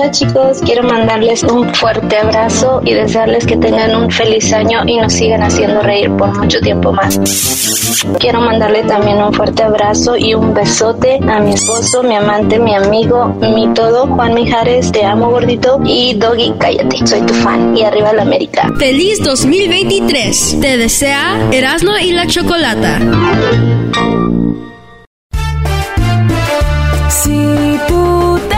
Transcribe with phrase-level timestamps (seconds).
[0.00, 4.96] Hola chicos, quiero mandarles un fuerte abrazo y desearles que tengan un feliz año y
[4.96, 7.18] nos sigan haciendo reír por mucho tiempo más.
[8.20, 12.76] Quiero mandarle también un fuerte abrazo y un besote a mi esposo, mi amante, mi
[12.76, 17.82] amigo, mi todo, Juan Mijares, te amo gordito y Doggy, cállate, soy tu fan y
[17.82, 18.70] arriba la América.
[18.78, 23.00] Feliz 2023, te desea Erasmo y la Chocolata.
[27.08, 28.57] Si tú te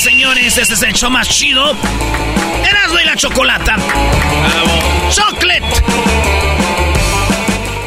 [0.00, 0.56] Señores.
[0.56, 1.76] Este es el show más chido.
[2.68, 3.76] Erasmo y la chocolata.
[5.10, 5.66] Chocolate.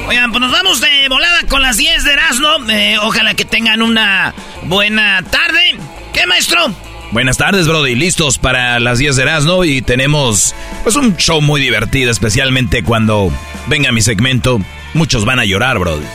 [0.08, 2.50] Oigan, pues nos vamos de volada con las 10 de Erasmo.
[2.70, 5.76] Eh, ojalá que tengan una buena tarde.
[6.14, 6.74] ¿Qué, maestro?
[7.12, 7.96] Buenas tardes, Brody.
[7.96, 10.54] Listos para las 10 de Erasmo y tenemos
[10.84, 13.32] pues un show muy divertido, especialmente cuando
[13.68, 14.62] venga mi segmento.
[14.94, 16.06] Muchos van a llorar, Brody.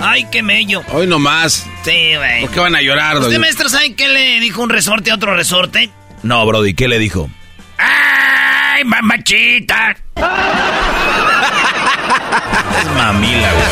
[0.00, 0.82] Ay, qué mello.
[0.92, 1.66] Hoy nomás.
[1.84, 2.42] Sí, güey.
[2.42, 3.38] ¿Por qué van a llorar, ¿Usted, doña?
[3.40, 5.90] maestro, sabe qué le dijo un resorte a otro resorte?
[6.22, 7.28] No, Brody, ¿qué le dijo?
[7.78, 9.96] ¡Ay, mamachita!
[12.80, 13.66] Es mamila, güey.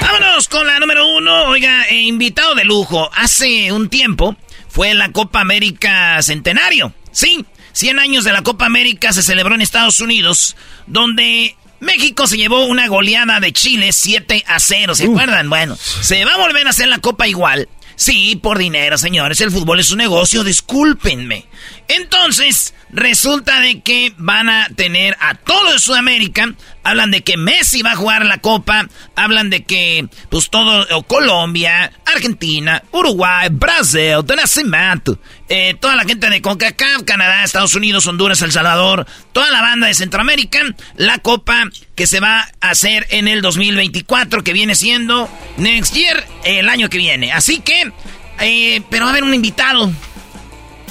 [0.02, 1.44] Vámonos con la número uno.
[1.46, 3.10] Oiga, eh, invitado de lujo.
[3.14, 4.36] Hace un tiempo
[4.68, 6.92] fue la Copa América Centenario.
[7.12, 12.36] Sí, 100 años de la Copa América se celebró en Estados Unidos, donde México se
[12.36, 14.94] llevó una goleada de Chile 7 a 0.
[14.94, 15.48] ¿Se acuerdan?
[15.48, 17.68] Bueno, se va a volver a hacer la Copa igual.
[17.98, 19.40] Sí, por dinero, señores.
[19.40, 21.46] El fútbol es un negocio, discúlpenme.
[21.88, 26.54] Entonces, resulta de que van a tener a todo de Sudamérica.
[26.88, 28.88] Hablan de que Messi va a jugar la Copa.
[29.14, 35.18] Hablan de que, pues todo, o Colombia, Argentina, Uruguay, Brasil, de
[35.50, 39.06] eh, toda la gente de CONCACAF, Canadá, Estados Unidos, Honduras, El Salvador.
[39.32, 40.60] Toda la banda de Centroamérica.
[40.96, 45.28] La Copa que se va a hacer en el 2024, que viene siendo
[45.58, 47.32] next year, el año que viene.
[47.32, 47.92] Así que,
[48.40, 49.92] eh, pero va a haber un invitado.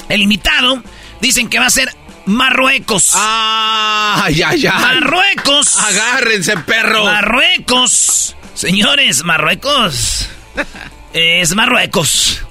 [0.08, 0.80] El invitado
[1.20, 1.92] dicen que va a ser
[2.28, 3.12] Marruecos.
[3.14, 4.80] ¡Ay, ay, ay!
[4.80, 5.78] Marruecos.
[5.78, 7.04] ¡Agárrense, perros!
[7.04, 8.36] Marruecos.
[8.54, 10.28] Señores, Marruecos.
[11.14, 12.44] Es Marruecos.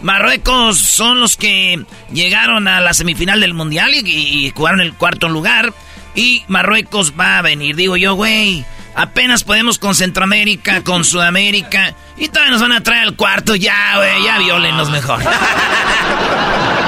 [0.00, 5.28] Marruecos son los que llegaron a la semifinal del mundial y, y jugaron el cuarto
[5.28, 5.72] lugar.
[6.16, 7.76] Y Marruecos va a venir.
[7.76, 8.64] Digo yo, güey.
[8.94, 11.94] Apenas podemos con Centroamérica, con Sudamérica.
[12.16, 13.54] Y todavía nos van a traer al cuarto.
[13.54, 15.20] Ya, güey, ya violennos mejor.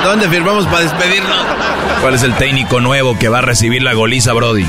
[0.05, 1.47] ¿Dónde firmamos para despedirnos?
[2.03, 4.67] ¿Cuál es el técnico nuevo que va a recibir la goliza, Brody?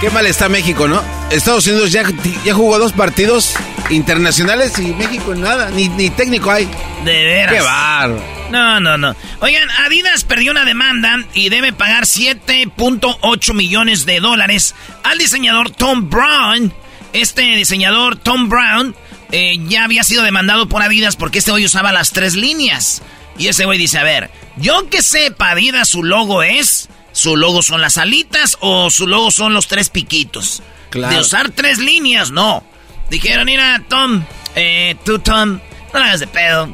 [0.00, 1.02] Qué mal está México, ¿no?
[1.30, 2.04] Estados Unidos ya,
[2.44, 3.54] ya jugó dos partidos
[3.90, 6.68] internacionales y México nada, ni, ni técnico hay.
[7.04, 7.54] De veras.
[7.54, 8.38] ¡Qué bárbaro!
[8.50, 9.16] No, no, no.
[9.40, 16.08] Oigan, Adidas perdió una demanda y debe pagar 7.8 millones de dólares al diseñador Tom
[16.08, 16.72] Brown.
[17.12, 18.94] Este diseñador Tom Brown
[19.32, 23.02] eh, ya había sido demandado por Adidas porque este güey usaba las tres líneas.
[23.36, 27.62] Y ese güey dice, a ver, yo que sepa, Adidas su logo es, su logo
[27.62, 30.62] son las alitas o su logo son los tres piquitos.
[30.88, 31.12] Claro.
[31.12, 32.64] De usar tres líneas, no.
[33.10, 34.22] Dijeron, mira, Tom,
[34.54, 35.58] eh, tú, Tom,
[35.92, 36.68] No hagas de pedo.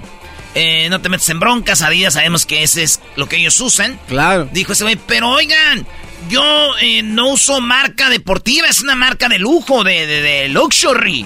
[0.54, 3.98] Eh, no te metes en broncas, Adidas, sabemos que ese es lo que ellos usan.
[4.06, 4.46] Claro.
[4.52, 5.86] Dijo ese güey, pero oigan,
[6.28, 11.24] yo eh, no uso marca deportiva, es una marca de lujo, de, de, de luxury.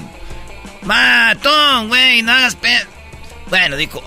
[0.82, 2.86] Matón, güey, no hagas pedo.
[3.48, 4.00] Bueno, dijo,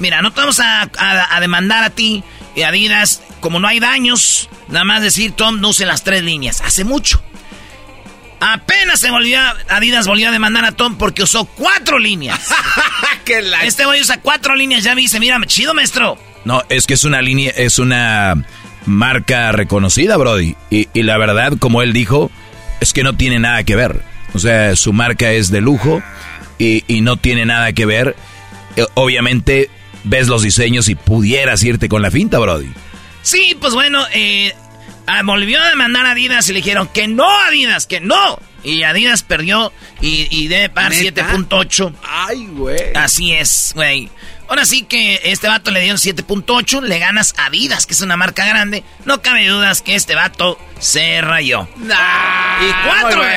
[0.00, 2.24] mira, no te vamos a, a demandar a ti
[2.62, 6.60] Adidas, como no hay daños, nada más decir, Tom, no use las tres líneas.
[6.60, 7.22] Hace mucho.
[8.40, 12.40] Apenas se volvió, Adidas volvió a demandar a Tom porque usó cuatro líneas.
[13.62, 16.18] Este güey usa cuatro líneas, ya me dice, mira, chido, maestro.
[16.46, 18.42] No, es que es una línea, es una
[18.86, 20.56] marca reconocida, Brody.
[20.70, 22.30] Y, y, la verdad, como él dijo,
[22.80, 24.02] es que no tiene nada que ver.
[24.32, 26.02] O sea, su marca es de lujo
[26.58, 28.16] y, y no tiene nada que ver.
[28.76, 29.68] Eh, obviamente,
[30.04, 32.68] ves los diseños y pudieras irte con la finta, Brody.
[33.22, 34.54] Sí, pues bueno, eh,
[35.10, 38.38] Ah, volvió a demandar a Adidas y le dijeron que no, Adidas, que no.
[38.62, 39.72] Y Adidas perdió
[40.02, 41.94] y, y debe pagar 7.8.
[42.06, 42.92] Ay, güey.
[42.94, 44.10] Así es, güey.
[44.48, 48.18] Ahora sí que este vato le dio 7.8, le ganas a Adidas, que es una
[48.18, 48.84] marca grande.
[49.06, 51.66] No cabe dudas que este vato se rayó.
[51.78, 53.22] y cuatro.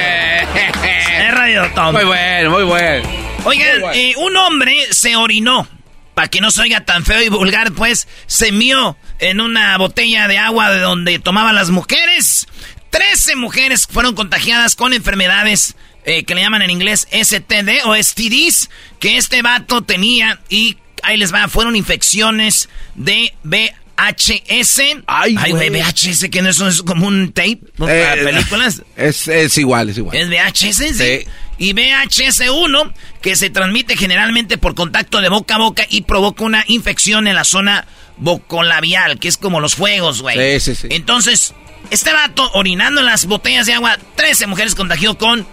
[1.21, 1.93] Se rayó, Tom.
[1.93, 3.07] Muy bueno, muy bueno.
[3.45, 5.67] Oigan, eh, un hombre se orinó.
[6.13, 10.27] Para que no se oiga tan feo y vulgar, pues se mió en una botella
[10.27, 12.47] de agua de donde tomaban las mujeres.
[12.89, 18.69] Trece mujeres fueron contagiadas con enfermedades eh, que le llaman en inglés STD o STDs,
[18.99, 23.33] que este vato tenía y ahí les va, fueron infecciones de
[24.09, 24.80] VHS.
[25.07, 28.81] Ay, Ay VHS, que no es, es como un tape para Eh, películas.
[28.95, 30.15] Es, es igual, es igual.
[30.15, 30.77] ¿Es VHS?
[30.77, 30.94] Sí.
[30.94, 31.27] Sí.
[31.57, 36.63] Y VHS1, que se transmite generalmente por contacto de boca a boca y provoca una
[36.68, 37.86] infección en la zona
[38.18, 40.59] vocolabial, que es como los fuegos, güey.
[40.59, 40.88] Sí, sí, sí.
[40.89, 41.53] Entonces,
[41.92, 45.45] este vato orinando en las botellas de agua, 13 mujeres contagió con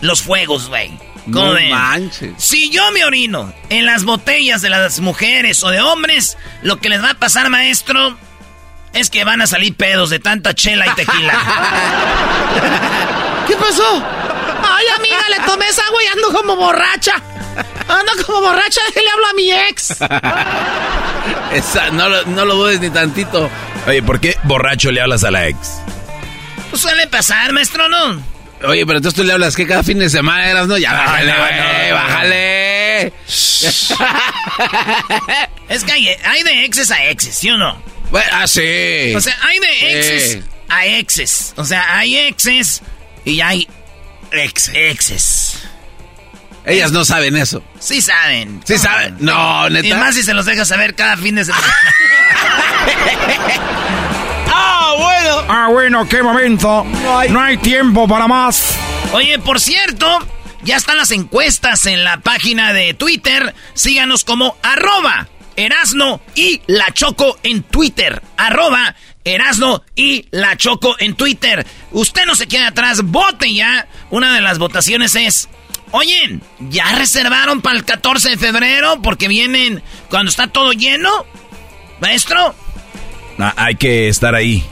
[0.00, 0.90] los fuegos, güey.
[1.32, 1.70] ¿Cómo No ven?
[1.70, 2.32] manches.
[2.38, 6.88] Si yo me orino en las botellas de las mujeres o de hombres, lo que
[6.88, 8.16] les va a pasar, maestro,
[8.92, 11.34] es que van a salir pedos de tanta chela y tequila.
[13.46, 14.02] ¿Qué pasó?
[14.62, 17.14] Ay, amiga, le tomé esa agua y ando como borracha.
[17.88, 19.90] Ando como borracha, déjale hablo a mi ex.
[21.52, 23.50] Esa, no, lo- no lo dudes ni tantito.
[23.86, 25.80] Oye, ¿por qué borracho le hablas a la ex?
[26.70, 28.22] Pues suele pasar, maestro, ¿no?
[28.64, 30.76] Oye, pero entonces tú le hablas que cada fin de semana eras, ¿no?
[30.78, 31.32] Ya, bájale,
[31.90, 31.94] no.
[31.94, 33.12] bájale.
[35.68, 37.80] Es que hay, hay de exes a exes, ¿sí o no?
[38.10, 39.12] Bueno, ah, sí.
[39.14, 40.42] O sea, hay de exes Sí.
[40.68, 41.52] a exes.
[41.56, 42.82] O sea, hay exes
[43.24, 43.68] y hay
[44.32, 45.62] ex exes.
[46.64, 47.62] Ellas no saben eso.
[47.78, 48.60] Sí saben.
[48.66, 49.16] Sí saben.
[49.20, 49.96] No, Y neta.
[49.98, 51.66] más si se los deja saber cada fin de semana.
[54.60, 55.46] Ah, bueno.
[55.48, 56.84] Ah, bueno, qué momento.
[57.30, 58.76] No hay, tiempo para más.
[59.12, 60.06] Oye, por cierto,
[60.62, 63.54] ya están las encuestas en la página de Twitter.
[63.74, 68.20] Síganos como arroba Erasno y La Choco en Twitter.
[68.36, 71.64] Arroba Erasno y La Choco en Twitter.
[71.92, 73.86] Usted no se quede atrás, vote ya.
[74.10, 75.48] Una de las votaciones es...
[75.90, 79.00] Oye, ¿ya reservaron para el 14 de febrero?
[79.02, 81.24] Porque vienen cuando está todo lleno.
[82.00, 82.54] Maestro,
[83.56, 84.64] hay que estar ahí,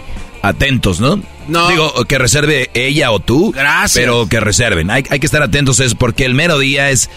[0.43, 1.21] atentos, ¿no?
[1.49, 1.69] No.
[1.69, 3.53] Digo, que reserve ella o tú.
[3.53, 3.93] Gracias.
[3.95, 4.91] Pero que reserven.
[4.91, 7.09] Hay, hay que estar atentos, es porque el mero día es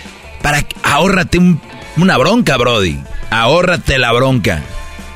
[0.41, 0.61] para...
[0.63, 1.59] que- Ahórrate un-
[1.97, 2.97] una bronca, Brody.
[3.31, 4.61] Ahórrate la bronca.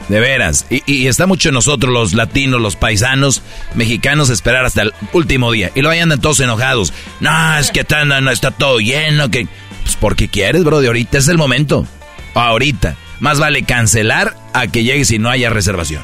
[0.10, 0.65] De veras.
[0.69, 3.41] Y, y está mucho en nosotros, los latinos, los paisanos,
[3.75, 5.72] mexicanos, esperar hasta el último día.
[5.75, 6.91] Y luego ahí andan todos enojados.
[7.22, 9.29] No, es que está, no, no, está todo lleno.
[9.31, 9.48] que
[9.84, 10.88] Pues porque quieres, Brody.
[10.88, 11.86] Ahorita es el momento.
[12.34, 12.96] Ahorita.
[13.19, 16.03] Más vale cancelar a que llegues y no haya reservación.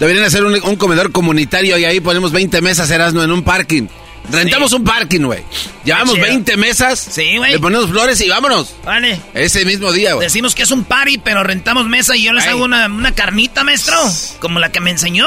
[0.00, 3.86] Deberían hacer un, un comedor comunitario y ahí ponemos 20 mesas, Erasno, en un parking.
[4.30, 5.44] Rentamos un parking, güey.
[5.84, 6.26] Llevamos chido.
[6.26, 6.98] 20 mesas.
[6.98, 7.52] Sí, güey.
[7.52, 8.74] Le ponemos flores y vámonos.
[8.84, 9.20] vale.
[9.34, 10.26] Ese mismo día, güey.
[10.26, 12.50] Decimos que es un party, pero rentamos mesa y yo les Ay.
[12.50, 13.96] hago una, una carnita, maestro.
[14.40, 15.26] Como la que me enseñó.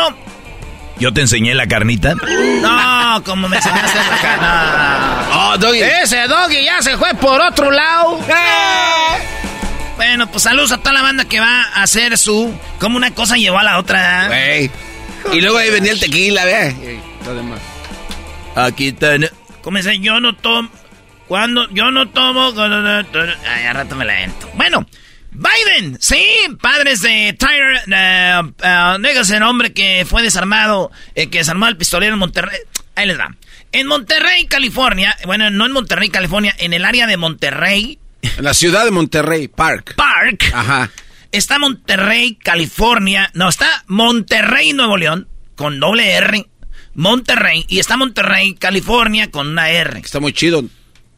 [1.00, 2.14] Yo te enseñé la carnita.
[2.16, 5.16] No, como me enseñaste la carnita.
[5.52, 5.80] Oh, Doggy.
[5.82, 8.20] Ese doggy ya se fue por otro lado.
[10.00, 12.58] Bueno, pues saludos a toda la banda que va a hacer su...
[12.80, 14.28] Como una cosa llevó a la otra.
[14.28, 14.72] Güey.
[15.34, 17.02] Y luego ahí venía el tequila, ve.
[17.26, 17.60] Lo demás.
[18.56, 19.30] Aquí ten...
[19.62, 20.70] Como dice, yo no tomo...
[21.28, 22.54] Cuando yo no tomo...
[22.58, 24.50] Ay, a rato me la entro.
[24.54, 24.88] Bueno,
[25.32, 26.26] Biden, sí,
[26.62, 32.14] padres de Tyler uh, uh, Nicholson, hombre que fue desarmado, eh, que desarmó al pistolero
[32.14, 32.58] en Monterrey.
[32.96, 33.36] Ahí les va.
[33.74, 38.54] En Monterrey, California, bueno, no en Monterrey, California, en el área de Monterrey En la
[38.54, 39.96] ciudad de Monterrey, Park.
[39.96, 40.90] Park, Ajá.
[41.32, 46.46] está Monterrey, California, no, está Monterrey, Nuevo León, con doble R,
[46.96, 50.00] Monterrey, y está Monterrey, California, con una R.
[50.00, 50.64] Está muy chido.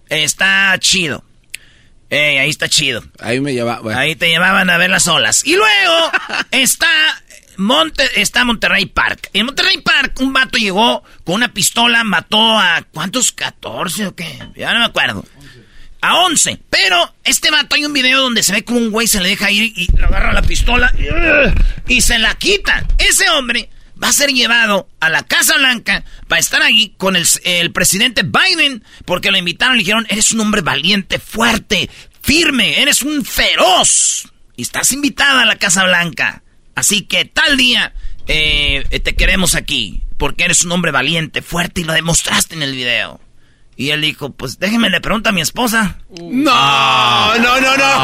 [0.10, 1.24] Está chido.
[2.10, 3.04] Eh, ahí está chido.
[3.20, 3.98] Ahí me llevaba.
[3.98, 5.46] Ahí te llevaban a ver las olas.
[5.46, 6.12] Y luego
[6.52, 6.88] está
[7.58, 9.30] Monte, está Monterrey Park.
[9.34, 13.36] En Monterrey Park, un vato llegó con una pistola, mató a ¿cuántos?
[13.36, 14.40] ¿14 o qué?
[14.56, 15.26] Ya no me acuerdo.
[16.02, 16.60] A 11.
[16.70, 19.52] Pero este vato hay un video donde se ve como un güey se le deja
[19.52, 20.92] ir y le agarra la pistola
[21.88, 22.86] y, se la quita.
[22.98, 23.70] Ese hombre
[24.02, 28.24] va a ser llevado a la Casa Blanca para estar ahí con el, el presidente
[28.24, 31.90] Biden porque lo invitaron y le dijeron, eres un hombre valiente, fuerte,
[32.22, 34.28] firme, eres un feroz.
[34.56, 36.44] Y estás invitada a la Casa Blanca.
[36.76, 37.94] Así que tal día
[38.28, 42.74] eh, te queremos aquí, porque eres un hombre valiente, fuerte y lo demostraste en el
[42.74, 43.20] video.
[43.76, 45.98] Y él dijo, pues déjeme le pregunto a mi esposa.
[46.10, 47.98] No, no, no, no.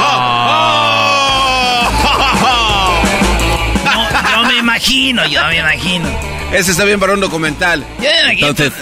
[3.84, 6.10] no yo me imagino, yo me imagino.
[6.52, 7.86] Ese está bien para un documental.
[7.98, 8.48] Yo me imagino.
[8.48, 8.74] Entonces...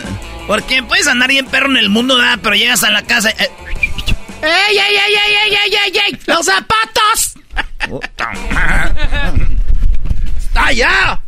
[0.47, 2.39] Porque puedes andar bien perro en el mundo, ¿verdad?
[2.41, 3.31] Pero llegas a la casa...
[3.31, 3.49] Eh,
[4.43, 6.19] ¡Ey, ey, ey, ey, ey, ey, ey!
[6.27, 7.33] ¡Los zapatos!
[10.37, 11.19] ¡Está allá!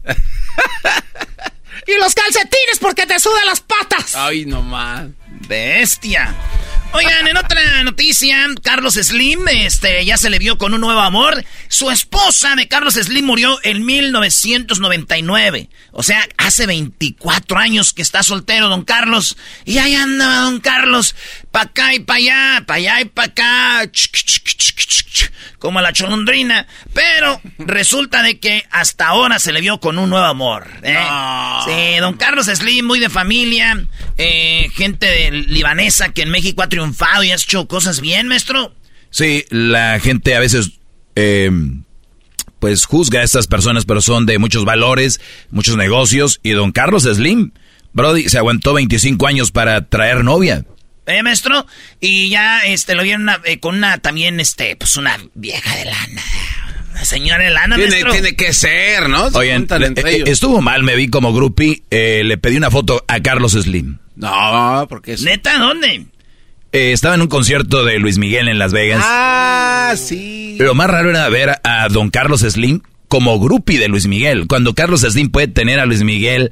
[1.88, 4.16] y los calcetines porque te sudan las patas.
[4.16, 5.08] Ay, no más.
[5.48, 6.36] Bestia.
[6.94, 11.44] Oigan, en otra noticia, Carlos Slim, este, ya se le vio con un nuevo amor.
[11.67, 15.70] Su esposa de Carlos Slim murió en 1999.
[15.91, 19.38] O sea, hace 24 años que está soltero, don Carlos.
[19.65, 21.15] Y ahí anda, don Carlos,
[21.51, 23.89] pa' acá y pa' allá, pa' allá y pa' acá.
[25.60, 26.67] Como la cholondrina.
[26.94, 30.67] Pero resulta de que hasta ahora se le vio con un nuevo amor.
[30.84, 30.98] ¿eh?
[31.65, 33.86] Sí, don Carlos Slim, muy de familia.
[34.17, 38.72] Eh, gente libanesa que en México ha triunfado y ha hecho cosas bien, maestro.
[39.10, 40.74] Sí, la gente a veces
[41.15, 41.50] eh,
[42.60, 45.19] pues juzga a estas personas, pero son de muchos valores,
[45.50, 46.39] muchos negocios.
[46.43, 47.51] Y don Carlos Slim,
[47.93, 50.65] Brody, se aguantó 25 años para traer novia.
[51.07, 51.65] ¿Eh, maestro?
[52.00, 56.22] Y ya este lo vieron eh, con una también, este, pues una vieja de lana.
[56.91, 58.12] Una señora de lana, tiene, maestro.
[58.12, 59.27] Tiene que ser, ¿no?
[59.34, 61.81] Oigan, eh, estuvo mal, me vi como groupie.
[61.89, 63.98] le pedí una foto a Carlos Slim.
[64.15, 65.22] No, porque es...
[65.22, 65.57] ¿Neta?
[65.57, 66.07] ¿Dónde?
[66.72, 69.04] Estaba en un concierto de Luis Miguel en Las Vegas.
[69.04, 70.58] Ah, sí.
[70.60, 74.48] Lo más raro era ver a don Carlos Slim como groupie de Luis Miguel.
[74.48, 76.52] Cuando Carlos Slim puede tener a Luis Miguel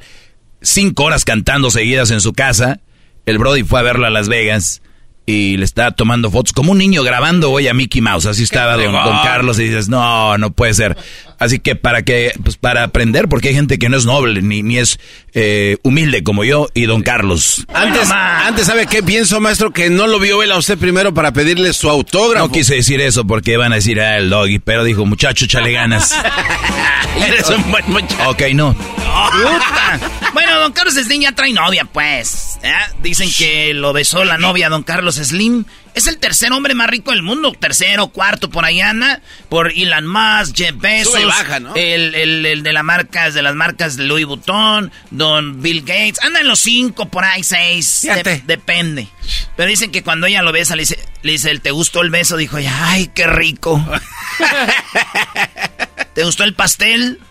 [0.62, 2.80] cinco horas cantando seguidas en su casa,
[3.26, 4.82] el Brody fue a verlo a Las Vegas
[5.26, 8.28] y le está tomando fotos como un niño grabando hoy a Mickey Mouse.
[8.28, 10.96] Así estaba don, don, Carlos y dices, no, no puede ser.
[11.40, 14.64] Así que para que, pues para aprender, porque hay gente que no es noble ni,
[14.64, 15.00] ni es
[15.34, 17.66] eh, humilde como yo y don Carlos.
[17.74, 19.72] Antes, antes, ¿sabe qué pienso, maestro?
[19.72, 22.48] Que no lo vio él a usted primero para pedirle su autógrafo.
[22.48, 25.72] No quise decir eso porque van a decir, ah, el doggy, pero dijo, muchacho, chale
[25.72, 26.16] ganas.
[27.28, 28.30] Eres un buen muchacho.
[28.30, 28.76] Ok, no.
[30.34, 32.60] bueno, don Carlos Slim ya trae novia, pues.
[32.64, 32.74] ¿eh?
[33.02, 35.66] Dicen que lo besó la novia, don Carlos Slim.
[35.96, 37.54] Es el tercer hombre más rico del mundo.
[37.58, 39.22] Tercero, cuarto, por ahí anda.
[39.48, 41.26] Por Elon Musk, Jeff Bezos.
[41.26, 41.74] Baja, ¿no?
[41.76, 46.22] el, el, el, de las marcas, de las marcas de Louis Vuitton, don Bill Gates.
[46.22, 48.02] Andan los cinco, por ahí seis.
[48.02, 49.08] De, depende.
[49.56, 52.36] Pero dicen que cuando ella lo besa, le dice, le dice, ¿te gustó el beso?
[52.36, 53.84] Dijo ella, ay, qué rico.
[56.14, 57.22] ¿Te gustó el pastel?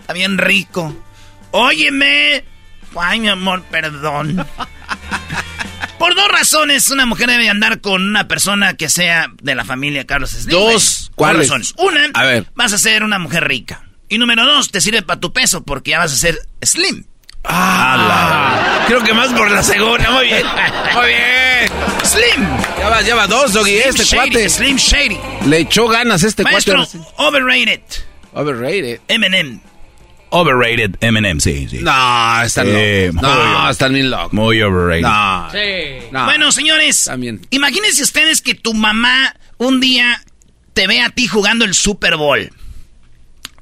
[0.00, 0.94] Está bien rico.
[1.52, 2.44] Óyeme.
[2.96, 4.46] Ay, mi amor, perdón.
[6.00, 10.06] Por dos razones, una mujer debe andar con una persona que sea de la familia
[10.06, 10.48] Carlos Slim.
[10.58, 11.42] Dos, ¿cuáles?
[11.50, 11.74] razones.
[11.76, 12.46] Una, a ver.
[12.54, 13.82] vas a ser una mujer rica.
[14.08, 17.04] Y número dos, te sirve para tu peso porque ya vas a ser slim.
[17.44, 20.10] Ah, creo que más por la segunda.
[20.10, 20.46] Muy bien.
[20.94, 21.70] Muy bien.
[22.02, 22.48] Slim.
[22.78, 23.76] Ya va, ya va dos, Doggy.
[23.76, 24.48] este cuate.
[24.48, 25.18] Slim Shady.
[25.48, 26.98] Le echó ganas este Maestro, cuate.
[27.18, 27.82] Overrated.
[28.32, 29.00] Overrated.
[29.06, 29.60] Eminem.
[30.30, 31.78] Overrated Eminem, sí, sí.
[31.80, 33.22] No, están Eh, locos.
[33.22, 34.32] No, están bien locos.
[34.32, 35.02] Muy overrated.
[35.02, 35.48] No.
[35.52, 36.06] Sí.
[36.12, 36.24] no.
[36.24, 37.40] Bueno, señores, También.
[37.50, 40.22] imagínense ustedes que tu mamá un día
[40.72, 42.50] te ve a ti jugando el Super Bowl.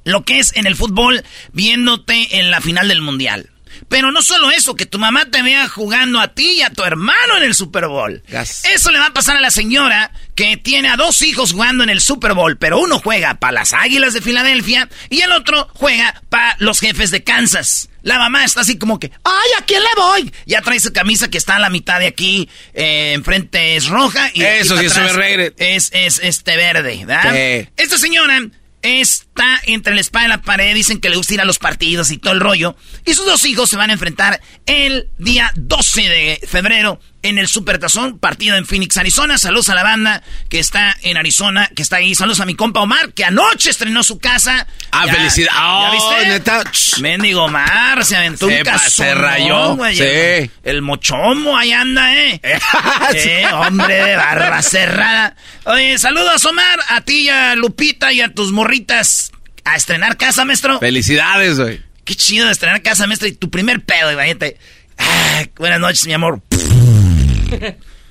[0.04, 1.22] Lo que es en el fútbol,
[1.52, 3.50] viéndote en la final del Mundial.
[3.88, 6.84] Pero no solo eso, que tu mamá te vea jugando a ti y a tu
[6.84, 8.22] hermano en el Super Bowl.
[8.28, 8.64] Gas.
[8.66, 11.90] Eso le va a pasar a la señora que tiene a dos hijos jugando en
[11.90, 16.22] el Super Bowl, pero uno juega para las Águilas de Filadelfia y el otro juega
[16.28, 17.88] para los jefes de Kansas.
[18.02, 20.32] La mamá está así como que, ¡ay, ¿a quién le voy?
[20.46, 24.30] Ya trae su camisa que está a la mitad de aquí, eh, enfrente es roja
[24.32, 25.54] y Eso sí para es overrated.
[25.58, 27.32] Es, es este verde, ¿verdad?
[27.32, 27.68] Sí.
[27.76, 28.40] Esta señora
[28.82, 32.10] está entre la espada y la pared, dicen que le gusta ir a los partidos
[32.10, 32.76] y todo el rollo.
[33.04, 37.48] Y sus dos hijos se van a enfrentar el día 12 de febrero en el
[37.48, 39.38] Supertazón, partido en Phoenix, Arizona.
[39.38, 42.14] Saludos a la banda que está en Arizona, que está ahí.
[42.14, 44.66] Saludos a mi compa Omar, que anoche estrenó su casa.
[44.92, 45.50] Ah, felicidad.
[45.52, 46.28] ¿Ya Oh, viste?
[46.28, 46.64] neta.
[47.00, 48.90] Mendigo Omar, se aventó Se un casón.
[48.90, 49.96] se rayó, güey.
[49.96, 50.02] sí.
[50.02, 52.40] El, el mochomo ahí anda, ¿eh?
[53.14, 55.34] Eh, hombre de barra cerrada.
[55.64, 59.32] Oye, saludos, Omar, a ti y a Lupita y a tus morritas.
[59.64, 60.78] A estrenar casa, maestro.
[60.78, 61.82] Felicidades, güey.
[62.04, 63.28] Qué chido de estrenar casa, maestro.
[63.28, 64.56] Y tu primer pedo, imagínate.
[64.98, 66.40] Ah, buenas noches, mi amor.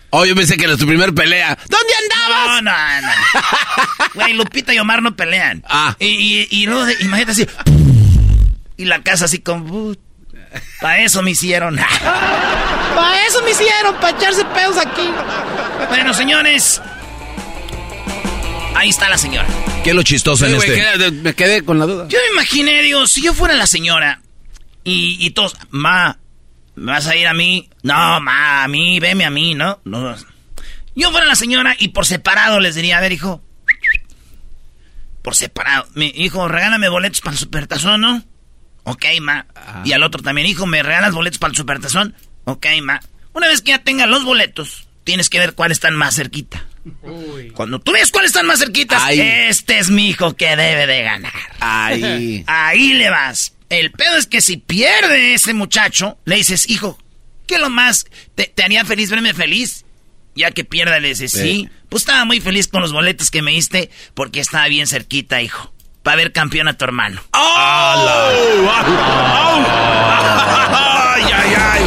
[0.10, 1.58] Oh, yo pensé que era tu primer pelea.
[1.68, 2.48] ¿Dónde andabas?
[2.48, 4.10] No, no, no.
[4.14, 5.64] Güey, Lupita y Omar no pelean.
[5.68, 5.96] Ah.
[6.00, 7.48] Y, y, y luego, imagínate así.
[8.78, 9.98] Y la casa así con...
[10.80, 11.76] Para eso me hicieron.
[12.96, 15.08] Para eso me hicieron, para echarse pedos aquí.
[15.90, 16.82] bueno, señores.
[18.76, 19.48] Ahí está la señora.
[19.84, 21.12] ¿Qué es lo chistoso en güey, este?
[21.12, 22.08] me quedé con la duda.
[22.08, 24.22] Yo me imaginé, digo, si yo fuera la señora
[24.84, 26.18] y, y todos, ma,
[26.78, 27.70] ¿me vas a ir a mí?
[27.84, 29.82] No, ma, a mí, veme a mí, ¿no?
[29.84, 30.16] no.
[30.96, 33.44] Yo fuera la señora y por separado les diría, a ver, hijo,
[35.22, 38.24] por separado, mi hijo, regálame boletos para el supertazón, ¿no?
[38.84, 39.46] Ok, ma.
[39.84, 42.16] Y al otro también, hijo, ¿me regalas boletos para el supertazón?
[42.46, 43.02] Ok, ma.
[43.34, 46.66] Una vez que ya tengas los boletos, tienes que ver cuáles están más cerquita.
[47.54, 49.20] Cuando tú ves cuáles están más cerquitas, Ay.
[49.20, 51.34] este es mi hijo que debe de ganar.
[51.60, 52.44] Ay.
[52.48, 53.57] Ahí le vas.
[53.70, 56.98] El pedo es que si pierde ese muchacho, le dices, hijo,
[57.48, 58.06] ¿qué lo más
[58.36, 59.84] te, te haría feliz verme feliz?
[60.36, 61.42] Ya que pierda, le dices, sí.
[61.42, 61.70] Sí.
[61.90, 65.74] Pues estaba muy feliz con los boletos que me diste porque estaba bien cerquita, hijo.
[66.04, 67.22] Para ver campeón a tu hermano.
[67.34, 68.00] ¡Ay,
[71.24, 71.82] ay, ay!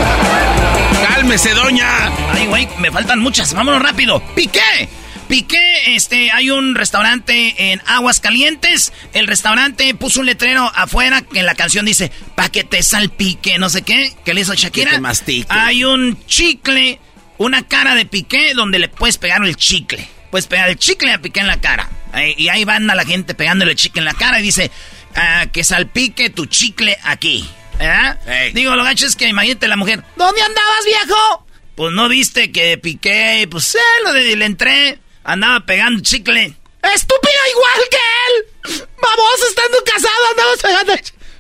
[1.07, 2.11] ¡Cálmese, doña!
[2.33, 3.55] Ay, güey, me faltan muchas.
[3.55, 4.23] Vámonos rápido.
[4.35, 4.89] Piqué.
[5.31, 8.93] Piqué, este, hay un restaurante en Aguas Calientes.
[9.13, 13.57] El restaurante puso un letrero afuera que en la canción dice, pa' que te salpique,
[13.61, 14.91] no sé qué, que le hizo Shakira.
[14.91, 15.47] Que te mastique.
[15.49, 16.99] Hay un chicle,
[17.39, 20.09] una cara de Piqué donde le puedes pegar el chicle.
[20.33, 21.89] Puedes pegar el chicle a Piqué en la cara.
[22.17, 24.73] Eh, y ahí van a la gente pegándole el chicle en la cara y dice,
[25.15, 27.49] ah, que salpique tu chicle aquí.
[27.79, 28.53] Ey.
[28.53, 31.47] Digo, lo gacho es que imagínate la mujer, ¿Dónde andabas, viejo?
[31.77, 36.55] pues no viste que piqué, pues eh, lo de, le entré, andaba pegando chicle.
[36.83, 37.97] Estúpido igual que
[38.27, 38.87] él.
[39.03, 40.93] Vamos, estando casado, andamos pegando.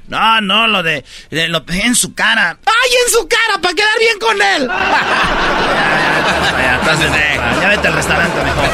[0.08, 2.58] No, no, lo de, de- lo pegué en su cara.
[2.66, 4.66] ¡Ay, en su cara, para quedar bien con él!
[6.60, 7.10] Ya, entonces,
[7.60, 8.68] ya vete al restaurante mejor.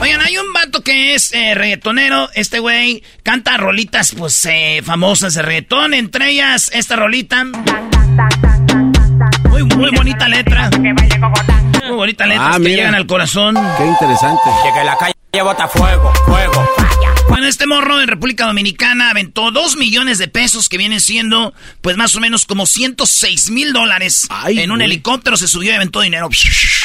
[0.00, 2.30] Oigan, hay un vato que es eh, reggaetonero.
[2.34, 5.92] Este güey canta rolitas, pues, eh, famosas de reggaetón.
[5.92, 7.44] Entre ellas, esta rolita.
[9.48, 10.70] Muy, muy bonita letra.
[11.90, 13.54] Muy bonita letra, Ah, que llegan al corazón.
[13.78, 14.42] Qué interesante.
[14.74, 16.68] Que la calle bota fuego, fuego.
[17.28, 21.96] Bueno, este morro en República Dominicana aventó dos millones de pesos, que vienen siendo, pues
[21.96, 24.26] más o menos como 106 mil dólares.
[24.30, 24.86] Ay, En un güey.
[24.90, 26.28] helicóptero se subió y aventó dinero.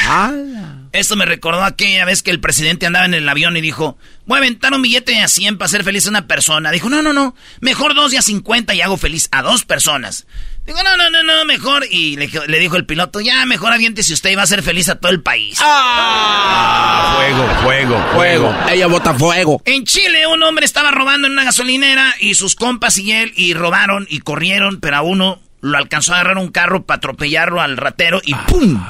[0.08, 0.76] ¡Hala!
[0.92, 4.36] Esto me recordó aquella vez que el presidente andaba en el avión y dijo, voy
[4.36, 6.70] a aventar un billete de a 100 para hacer feliz a una persona.
[6.70, 10.26] Dijo, no, no, no, mejor dos de a 50 y hago feliz a dos personas.
[10.66, 11.84] Digo, no, no, no, no, mejor.
[11.90, 14.88] Y le, le dijo el piloto, ya, mejor aviente si usted va a hacer feliz
[14.88, 15.58] a todo el país.
[15.62, 18.54] Ah, fuego, fuego, Fuego.
[18.68, 19.62] Ella bota fuego.
[19.64, 23.54] En Chile, un hombre estaba robando en una gasolinera y sus compas y él y
[23.54, 27.76] robaron y corrieron, pero a uno lo alcanzó a agarrar un carro para atropellarlo al
[27.76, 28.80] ratero y ¡pum!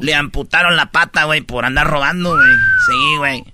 [0.00, 2.48] Le amputaron la pata, güey, por andar robando, güey.
[2.86, 3.44] Sí, güey.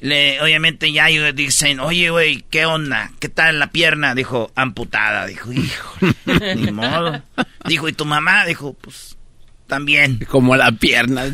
[0.00, 3.10] Le, obviamente ya ellos dicen, oye, güey, ¿qué onda?
[3.18, 4.14] ¿Qué tal la pierna?
[4.14, 5.26] Dijo, amputada.
[5.26, 5.96] Dijo, hijo,
[6.56, 7.20] ni modo.
[7.64, 8.44] Dijo, ¿y tu mamá?
[8.44, 9.16] Dijo, pues,
[9.66, 10.24] también.
[10.30, 11.22] Como la pierna.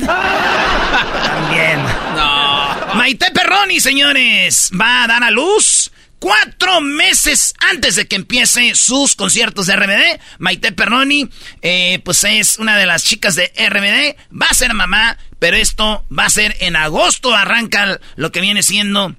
[1.25, 1.81] También.
[2.17, 2.95] No.
[2.95, 5.91] Maite Perroni, señores, va a dar a luz
[6.25, 10.21] cuatro meses antes de que empiece sus conciertos de RBD.
[10.39, 11.29] Maite Perroni,
[11.61, 14.17] eh, pues es una de las chicas de RBD.
[14.35, 17.35] Va a ser mamá, pero esto va a ser en agosto.
[17.37, 19.15] Arranca lo que viene siendo,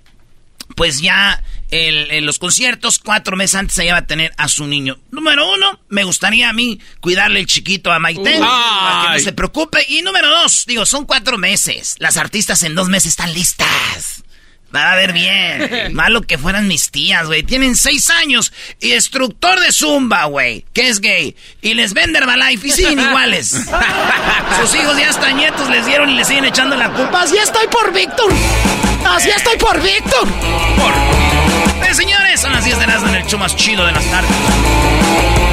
[0.76, 2.98] pues ya el- en los conciertos.
[2.98, 4.98] Cuatro meses antes ella va a tener a su niño.
[5.12, 8.39] Número uno, me gustaría a mí cuidarle el chiquito a Maite.
[8.39, 9.86] Para que no se preocupe.
[9.89, 11.98] Y número dos, digo, son cuatro meses.
[12.00, 14.24] Las artistas en dos meses están listas.
[14.73, 15.93] Va a ver bien.
[15.93, 17.43] Malo que fueran mis tías, güey.
[17.43, 18.51] Tienen seis años.
[18.80, 20.65] Y instructor de Zumba, güey.
[20.73, 21.36] Que es gay.
[21.62, 22.67] Y les vende Herbalife.
[22.67, 23.49] Y siguen iguales.
[24.62, 27.23] Sus hijos ya hasta nietos les dieron y le siguen echando la culpa.
[27.23, 28.32] Así estoy por Víctor.
[29.08, 30.28] Así estoy por Víctor.
[31.88, 35.44] Eh, señores, son las 10 de las en el show más chido de las tardes.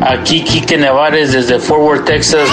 [0.00, 2.48] Aquí Quique Nevares desde Fort Worth, Texas.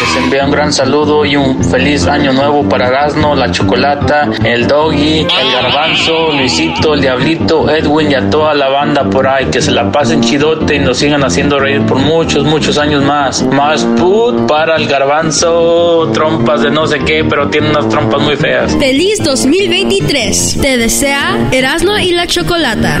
[0.00, 4.68] Les envío un gran saludo y un feliz año nuevo para Gasno, la Chocolata, el
[4.68, 9.46] Doggy, el Garbanzo, Luisito, el Diablito, Edwin y a toda la banda por ahí.
[9.46, 13.42] Que se la pasen chidote y nos sigan haciendo reír por muchos, muchos años más.
[13.42, 18.36] Más put para el Garbanzo, trompas de no sé qué, pero tiene unas trompas muy
[18.36, 18.76] feas.
[18.78, 20.58] Feliz 2023.
[20.62, 23.00] Te desea Erasmo y la Chocolata.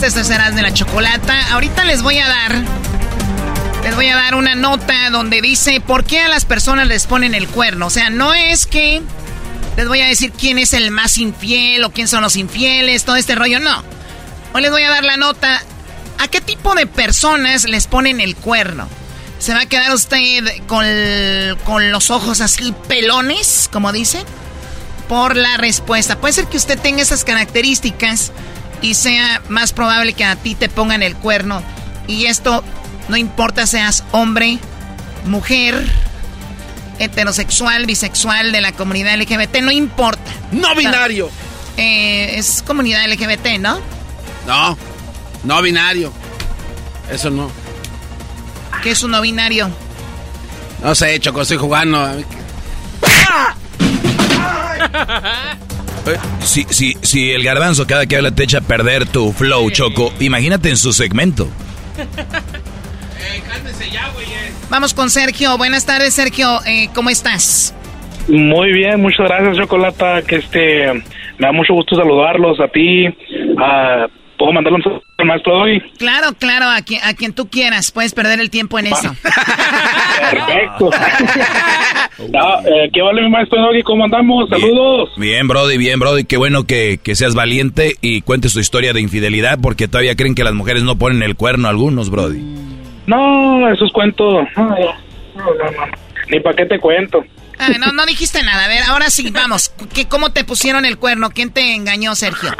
[0.00, 1.52] tardes, esto es Serás de la Chocolata.
[1.52, 2.62] Ahorita les voy a dar,
[3.84, 7.34] les voy a dar una nota donde dice por qué a las personas les ponen
[7.34, 7.86] el cuerno.
[7.86, 9.02] O sea, no es que
[9.76, 13.14] les voy a decir quién es el más infiel o quién son los infieles, todo
[13.14, 13.84] este rollo, no.
[14.52, 15.62] Hoy les voy a dar la nota
[16.18, 18.88] a qué tipo de personas les ponen el cuerno.
[19.38, 20.84] ¿Se va a quedar usted con,
[21.64, 24.24] con los ojos así pelones, como dice?
[25.08, 26.18] Por la respuesta.
[26.18, 28.32] Puede ser que usted tenga esas características
[28.84, 31.62] y sea más probable que a ti te pongan el cuerno.
[32.06, 32.62] Y esto
[33.08, 34.58] no importa seas hombre,
[35.24, 35.90] mujer,
[36.98, 40.30] heterosexual, bisexual, de la comunidad LGBT, no importa.
[40.52, 41.30] No binario.
[41.78, 43.80] Eh, es comunidad LGBT, ¿no?
[44.46, 44.76] No,
[45.44, 46.12] no binario.
[47.10, 47.50] Eso no.
[48.82, 49.70] ¿Qué es un no binario?
[50.82, 52.06] No sé, Choco, estoy jugando.
[56.06, 59.70] Eh, Si, si, si el garbanzo cada que habla te echa a perder tu flow,
[59.70, 61.48] Choco, imagínate en su segmento.
[64.70, 65.56] Vamos con Sergio.
[65.56, 66.58] Buenas tardes, Sergio.
[66.66, 67.74] Eh, ¿Cómo estás?
[68.28, 70.22] Muy bien, muchas gracias, Chocolata.
[70.22, 73.06] Que este, me da mucho gusto saludarlos a ti.
[73.58, 74.06] A,
[74.44, 75.80] ¿Puedo mandarle un saludo al maestro hoy?
[75.96, 77.90] Claro, claro, a quien, a quien tú quieras.
[77.90, 79.16] Puedes perder el tiempo en eso.
[80.20, 80.90] Perfecto.
[82.30, 83.82] No, eh, ¿Qué vale mi maestro Doggy?
[83.82, 84.48] ¿Cómo andamos?
[84.48, 85.10] Saludos.
[85.16, 86.24] Bien, Brody, bien, Brody.
[86.24, 90.36] Qué bueno que, que seas valiente y cuentes tu historia de infidelidad porque todavía creen
[90.36, 92.40] que las mujeres no ponen el cuerno a algunos, Brody.
[93.06, 94.42] No, eso es cuento.
[94.56, 94.76] No, no,
[95.34, 95.86] no, no.
[96.30, 97.24] Ni para qué te cuento.
[97.58, 98.64] Ah, no, no dijiste nada.
[98.64, 99.72] A ver, ahora sí, vamos.
[99.92, 101.30] ¿Qué, ¿Cómo te pusieron el cuerno?
[101.30, 102.50] ¿Quién te engañó, Sergio?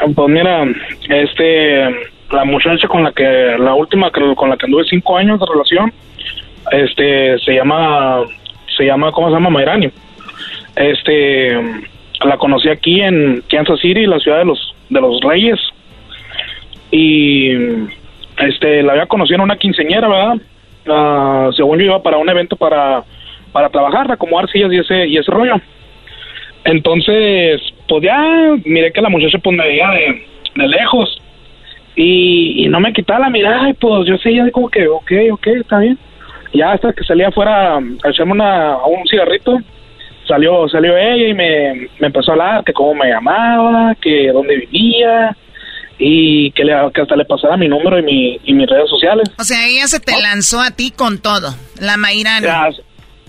[0.00, 0.64] Pues mira,
[1.08, 1.84] este,
[2.30, 5.92] la muchacha con la que, la última con la que anduve cinco años de relación,
[6.72, 8.20] este, se llama,
[8.76, 9.50] se llama, ¿cómo se llama?
[9.50, 9.90] Mayrani.
[10.76, 11.52] Este,
[12.24, 15.60] la conocí aquí en Kansas City, la ciudad de los, de los Reyes.
[16.90, 17.52] Y,
[18.38, 20.36] este, la había conocido en una quinceñera, ¿verdad?
[20.88, 23.04] Ah, según yo iba para un evento para,
[23.52, 25.56] para trabajar, acomodar sillas y ese, y ese rollo.
[26.64, 27.60] Entonces,
[27.90, 30.24] pues ya miré que la muchacha pues me veía de,
[30.54, 31.20] de lejos
[31.96, 35.46] y, y no me quitaba la mirada y pues yo seguía como que, ok, ok,
[35.48, 35.98] está bien.
[36.54, 39.58] Ya hasta que salía afuera a echarme una, a un cigarrito,
[40.28, 44.56] salió salió ella y me, me empezó a hablar que cómo me llamaba, que dónde
[44.56, 45.36] vivía
[45.98, 49.28] y que, le, que hasta le pasara mi número y, mi, y mis redes sociales.
[49.36, 51.52] O sea, ella se te lanzó a ti con todo.
[51.80, 52.46] La Mayrani.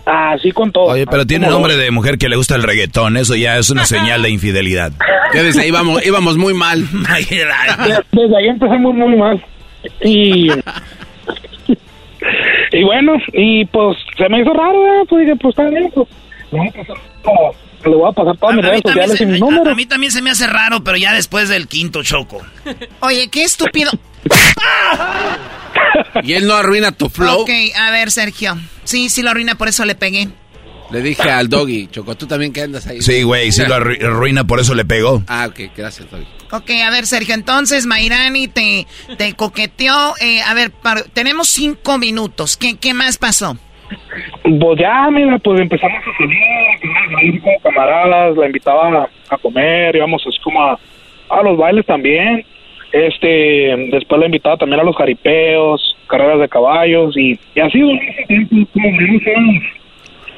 [0.05, 0.85] Así con todo.
[0.85, 3.17] Oye, pero tiene nombre de mujer que le gusta el reggaetón.
[3.17, 4.91] Eso ya es una señal de infidelidad.
[5.33, 6.85] Ya desde ahí íbamos, íbamos muy mal.
[7.19, 9.43] Desde, desde ahí empezamos muy mal.
[10.03, 10.49] Y,
[12.71, 15.03] y bueno, y pues se me hizo raro, ¿verdad?
[15.09, 16.07] pues dije, pues está bien, pues
[16.51, 17.53] hacer como,
[17.85, 20.29] Le voy a pasar todas mis redes sociales y mi a mí también se me
[20.29, 22.41] hace raro, pero ya después del quinto choco.
[23.01, 23.91] Oye, qué estúpido.
[26.23, 27.41] Y él no arruina tu flow.
[27.41, 28.55] Ok, a ver, Sergio.
[28.84, 30.27] Sí, sí lo arruina, por eso le pegué.
[30.91, 33.01] Le dije al doggy, Choco, tú también que andas ahí.
[33.01, 35.23] Sí, güey, sí lo arru- arruina, por eso le pegó.
[35.27, 36.25] Ah, ok, gracias, doggy.
[36.51, 38.86] Ok, a ver, Sergio, entonces Mayrani te,
[39.17, 40.13] te coqueteó.
[40.19, 42.57] Eh, a ver, par- tenemos cinco minutos.
[42.57, 43.57] ¿Qué, ¿Qué más pasó?
[44.43, 46.38] Pues ya, mira, pues empezamos a salir,
[46.73, 50.77] empezamos a salir como camaradas, la invitaba a, a comer, íbamos así como a,
[51.29, 52.45] a los bailes también.
[52.91, 58.10] Este, después la invitaba también a los jaripeos, carreras de caballos y, y así durante
[58.10, 59.63] ese tiempo, como unos años.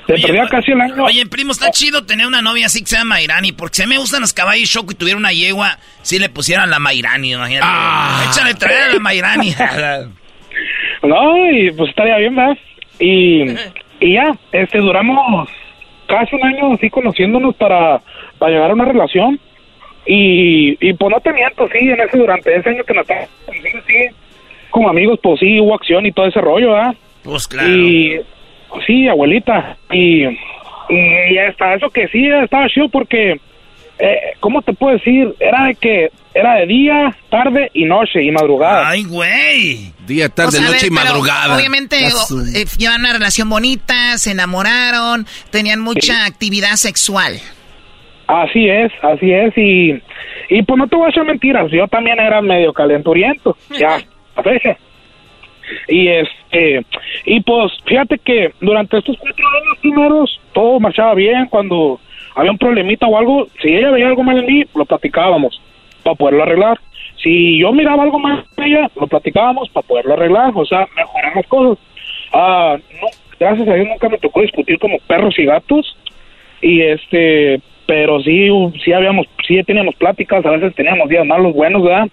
[0.05, 1.03] Se perdía casi el año.
[1.03, 3.97] Oye, primo, está chido tener una novia así que se llama Mayrani, porque si me
[3.97, 8.29] gustan los caballos choco y tuviera una yegua, si le pusieran la Mayrani, imagínate.
[8.29, 9.53] Échale traer a la Mayrani.
[11.03, 12.57] No, y pues estaría bien, ¿verdad?
[12.97, 13.43] Y,
[13.99, 15.49] y ya, este, duramos
[16.07, 18.01] casi un año así conociéndonos para,
[18.37, 19.37] para llegar a una relación.
[20.05, 23.29] Y, y pues no te miento, sí, en ese, durante ese año que nos estábamos
[23.45, 23.93] conociendo, sí,
[24.69, 26.95] como amigos, pues sí, hubo acción y todo ese rollo, ¿verdad?
[27.23, 27.69] Pues claro.
[27.69, 28.19] Y
[28.85, 29.77] sí, abuelita.
[29.91, 30.23] Y,
[30.89, 33.39] y hasta eso que sí, estaba chido porque,
[33.99, 35.33] eh, ¿cómo te puedo decir?
[35.39, 38.89] Era de que era de día, tarde y noche y madrugada.
[38.89, 39.93] Ay, güey.
[40.07, 41.55] Día, O tarde, sea, noche ver, y madrugada.
[41.55, 47.39] Obviamente eh, llevan una relación bonita, se enamoraron, tenían mucha actividad sexual.
[48.27, 50.01] Así es, así es, y,
[50.49, 53.97] y pues no te voy a echar mentiras, yo también era medio calenturiento, ya,
[54.35, 54.77] a veces.
[55.87, 56.85] Y este,
[57.25, 61.99] y pues fíjate que durante estos cuatro años primeros todo marchaba bien, cuando
[62.35, 65.61] había un problemita o algo, si ella veía algo mal en mí, lo platicábamos
[66.03, 66.79] para poderlo arreglar.
[67.21, 71.35] Si yo miraba algo mal en ella, lo platicábamos para poderlo arreglar, o sea, mejorar
[71.35, 71.83] las cosas.
[72.33, 73.07] Ah, no,
[73.39, 75.97] gracias a Dios nunca me tocó discutir como perros y gatos,
[76.61, 78.49] y este pero sí
[78.83, 82.07] sí habíamos sí teníamos pláticas a veces teníamos días malos buenos verdad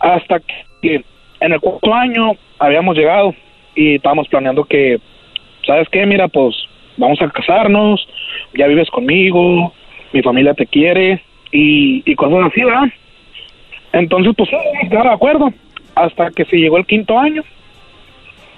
[0.00, 0.40] hasta
[0.82, 1.02] que
[1.40, 3.34] en el cuarto año habíamos llegado
[3.74, 4.98] y estábamos planeando que
[5.66, 6.54] sabes qué mira pues
[6.96, 8.06] vamos a casarnos
[8.56, 9.72] ya vives conmigo
[10.12, 12.88] mi familia te quiere y, y cosas así verdad
[13.92, 14.50] entonces pues
[14.88, 15.52] quedar de acuerdo
[15.94, 17.42] hasta que se llegó el quinto año.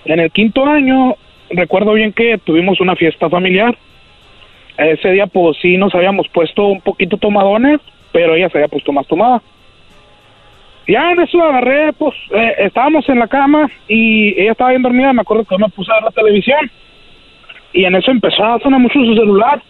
[0.05, 1.17] En el quinto año
[1.51, 3.77] recuerdo bien que tuvimos una fiesta familiar
[4.79, 7.81] ese día pues sí nos habíamos puesto un poquito tomadones,
[8.13, 9.43] pero ella se había puesto más tomada.
[10.87, 15.13] Ya en eso agarré, pues eh, estábamos en la cama y ella estaba bien dormida,
[15.13, 16.71] me acuerdo que yo me puse a ver la televisión
[17.73, 19.61] y en eso empezó a sonar mucho su celular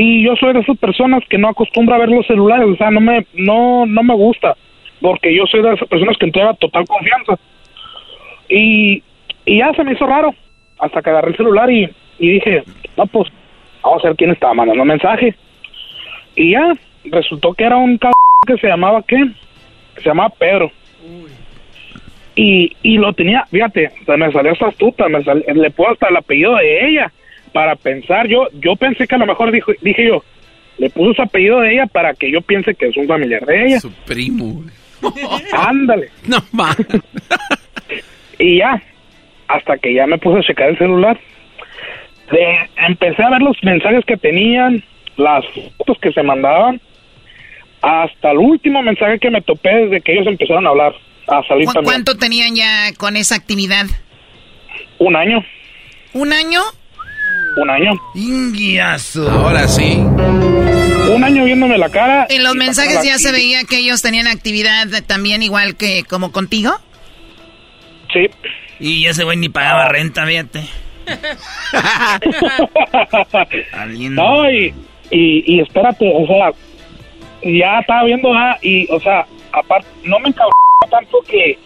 [0.00, 2.90] y yo soy de esas personas que no acostumbra a ver los celulares, o sea,
[2.90, 4.56] no me, no, no me gusta,
[5.00, 7.34] porque yo soy de esas personas que entrega total confianza.
[8.48, 9.02] Y,
[9.44, 10.32] y ya se me hizo raro,
[10.78, 12.62] hasta que agarré el celular y, y dije,
[12.96, 13.28] no, pues
[13.82, 15.34] vamos a ver quién estaba mandando mensaje.
[16.36, 16.72] Y ya,
[17.04, 18.14] resultó que era un cabrón
[18.46, 19.16] que se llamaba, ¿qué?
[19.96, 20.70] Se llamaba Pedro.
[22.36, 26.16] Y, y lo tenía, fíjate, se me salió esta astuta, me le puedo hasta el
[26.16, 27.12] apellido de ella
[27.52, 30.22] para pensar, yo yo pensé que a lo mejor dijo, dije yo,
[30.78, 33.66] le puso su apellido de ella para que yo piense que es un familiar de
[33.66, 33.80] ella.
[33.80, 34.62] Su primo.
[35.52, 36.10] Ándale.
[36.26, 36.76] No más.
[38.38, 38.80] Y ya,
[39.48, 41.18] hasta que ya me puse a checar el celular,
[42.30, 44.82] de- empecé a ver los mensajes que tenían,
[45.16, 45.44] las
[45.78, 46.80] fotos que se mandaban,
[47.82, 50.92] hasta el último mensaje que me topé desde que ellos empezaron a hablar,
[51.28, 51.92] a salir ¿Cu- también.
[51.92, 53.86] ¿Cuánto tenían ya con esa actividad?
[54.98, 55.44] Un año,
[56.12, 56.60] ¿Un año?
[57.56, 57.92] un año.
[58.14, 59.28] Inguiazo.
[59.30, 59.94] Ahora sí.
[59.98, 62.26] Un año viéndome la cara.
[62.30, 66.72] En los mensajes ya se veía que ellos tenían actividad también igual que como contigo.
[68.12, 68.26] Sí.
[68.78, 70.60] Y ese güey ni pagaba renta, fíjate.
[74.10, 74.74] No, y,
[75.10, 76.50] y, y espérate, o sea,
[77.42, 81.58] ya estaba viendo, ah, y, o sea, aparte, no me encabronaba tanto que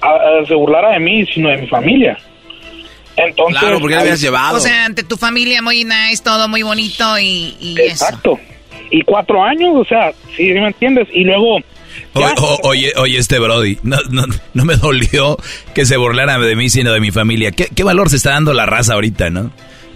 [0.00, 2.18] a- a- se burlara de mí, sino de mi familia.
[3.16, 3.60] Entonces.
[3.60, 4.56] Claro, porque le habías llevado.
[4.56, 8.04] O sea, ante tu familia muy nice, todo muy bonito y, y eso.
[8.06, 8.38] Exacto.
[8.90, 11.08] Y cuatro años, o sea, ¿sí me entiendes.
[11.12, 11.58] Y luego.
[12.14, 15.36] O- o- oye, oye, este Brody, no, no, no me dolió
[15.74, 17.50] que se burlara de mí, sino de mi familia.
[17.52, 19.50] ¿Qué, qué valor se está dando la raza ahorita, no?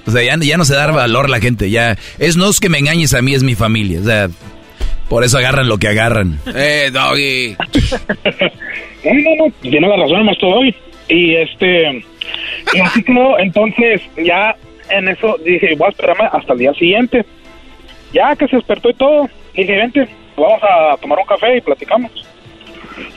[0.07, 1.97] O sea, ya, ya no se da valor la gente, ya.
[2.19, 4.01] Es no es que me engañes a mí, es mi familia.
[4.01, 4.29] O sea,
[5.09, 6.39] por eso agarran lo que agarran.
[6.55, 7.57] Eh, doggy.
[9.05, 10.75] No, no, no, tiene la razón, más hoy.
[11.09, 12.05] Y este.
[12.75, 13.39] Y así quedó.
[13.39, 14.55] Entonces, ya
[14.91, 17.25] en eso dije, voy a esperarme hasta el día siguiente.
[18.13, 20.09] Ya que se despertó y todo, dije, vente,
[20.39, 22.11] vamos a tomar un café y platicamos.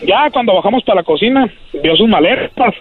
[0.03, 2.75] Ya cuando bajamos para la cocina, vio sus maletas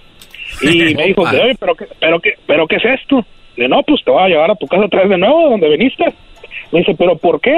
[0.62, 3.24] y me dijo, oye, pero qué, pero qué, pero qué es esto?
[3.56, 5.68] Le no, pues te voy a llevar a tu casa otra vez de nuevo, donde
[5.70, 6.04] viniste.
[6.72, 7.54] Me dice, ¿pero por qué?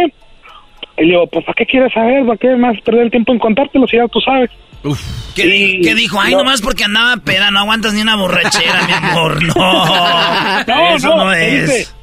[0.98, 2.24] Y le digo, pues ¿para qué quieres saber?
[2.24, 4.50] ¿Para qué más perder el tiempo en contártelo si ya tú sabes?
[4.84, 5.00] Uf.
[5.34, 6.20] ¿Qué, dijo?
[6.20, 9.42] Ay, nomás porque andaba peda, no aguantas ni una borrachera, mi amor.
[9.42, 11.94] No, no eso no, es.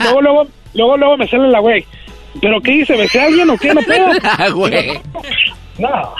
[0.00, 1.84] luego, luego, luego, luego me sale la güey.
[2.40, 2.96] ¿Pero qué dice?
[2.96, 3.74] ¿Besé a alguien o qué?
[3.74, 4.54] No pedo.
[4.54, 5.00] güey.
[5.78, 6.14] No.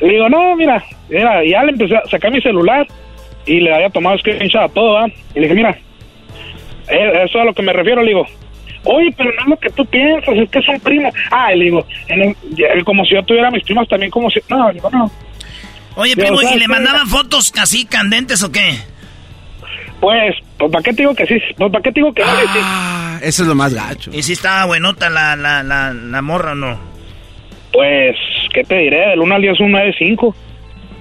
[0.00, 2.86] Le digo, no, mira, mira, ya le empecé a sacar mi celular
[3.46, 5.06] y le había tomado screenshot a todo, ¿va?
[5.06, 5.70] Y le dije, mira,
[6.88, 8.26] eh, eso es a lo que me refiero, le digo,
[8.84, 11.12] oye, pero no es lo que tú piensas, es que son primos.
[11.30, 11.86] Ah, le digo,
[12.84, 14.40] como si yo tuviera mis primos también, como si.
[14.48, 15.10] No, digo, no.
[15.96, 18.78] Oye, primo, ¿y le mandaban fotos así candentes o qué?
[20.00, 21.38] Pues, pues, ¿para qué te digo que sí?
[21.56, 24.10] Pues, ¿para qué te digo que ah, Eso es lo más gacho.
[24.12, 26.78] ¿Y si estaba buenota la, la, la, la morra o no?
[27.72, 28.16] Pues,
[28.54, 29.12] ¿qué te diré?
[29.12, 30.34] El 1 al 10 es un 9-5.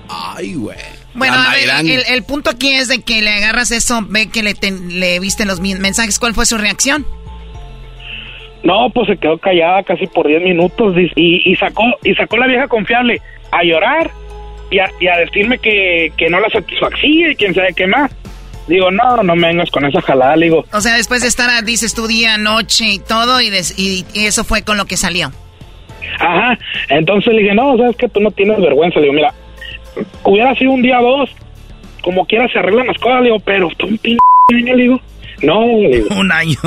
[0.09, 0.77] Ay, güey.
[1.13, 4.43] Bueno, a ver, el, el, punto aquí es de que le agarras eso, ve que
[4.43, 4.53] le,
[4.89, 6.19] le viste los mensajes.
[6.19, 7.05] ¿Cuál fue su reacción?
[8.63, 12.47] No, pues se quedó callada casi por 10 minutos y, y, sacó y sacó la
[12.47, 14.11] vieja confiable a llorar
[14.71, 18.11] y a, y a decirme que, que, no la satisfacía y quién sabe qué más.
[18.67, 20.65] Digo, no, no me vengas con esa jalada, digo.
[20.73, 24.63] O sea, después de estar, dices tu día, noche y todo, y, y, eso fue
[24.63, 25.31] con lo que salió.
[26.19, 26.57] Ajá,
[26.89, 28.99] entonces le dije, no, sabes que tú no tienes vergüenza.
[28.99, 29.33] Le digo, mira,
[30.23, 31.29] hubiera sido un día o dos,
[32.01, 33.99] como quiera se arreglan las cosas, le digo, pero tú un
[34.55, 35.01] año, le digo,
[35.41, 36.15] no, le digo.
[36.19, 36.57] Un año.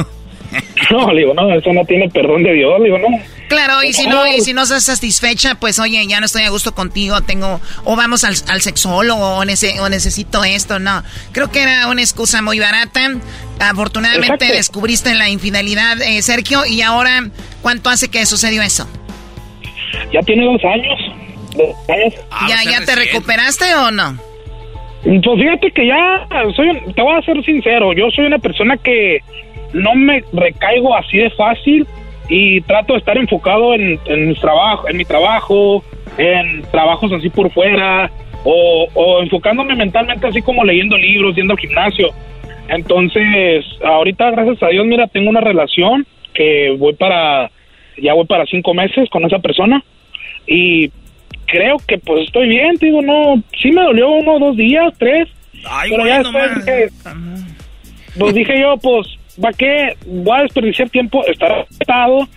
[0.91, 3.09] No, le digo, no, eso no tiene perdón de Dios, le digo, no.
[3.49, 6.51] Claro, y si no, y si no estás satisfecha, pues oye, ya no estoy a
[6.51, 11.03] gusto contigo, tengo, o vamos al, al sexólogo, o, necesito esto, no.
[11.33, 13.01] Creo que era una excusa muy barata.
[13.61, 17.29] Afortunadamente descubriste la infidelidad, eh, Sergio, y ahora,
[17.63, 18.89] ¿cuánto hace que sucedió eso?
[20.13, 21.01] Ya tiene dos años.
[21.57, 22.15] Dos años.
[22.31, 24.19] Ah, ¿Ya, ya te recuperaste o no?
[25.03, 29.23] Pues fíjate que ya, soy, te voy a ser sincero, yo soy una persona que
[29.73, 31.87] no me recaigo así de fácil
[32.29, 35.85] y trato de estar enfocado en, en mi trabajo, en mi trabajo,
[36.19, 38.11] en trabajos así por fuera
[38.45, 42.11] o, enfocándome mentalmente así como leyendo libros, yendo al gimnasio.
[42.69, 47.51] Entonces, ahorita gracias a Dios, mira, tengo una relación que voy para,
[47.97, 49.83] ya voy para cinco meses con esa persona
[50.47, 50.91] y
[51.47, 55.29] creo que pues estoy bien, digo, no, sí me dolió uno, dos días, tres,
[55.89, 56.89] pero ya después dije,
[58.19, 62.29] pues dije yo, pues ¿para qué voy a desperdiciar tiempo estar afectado,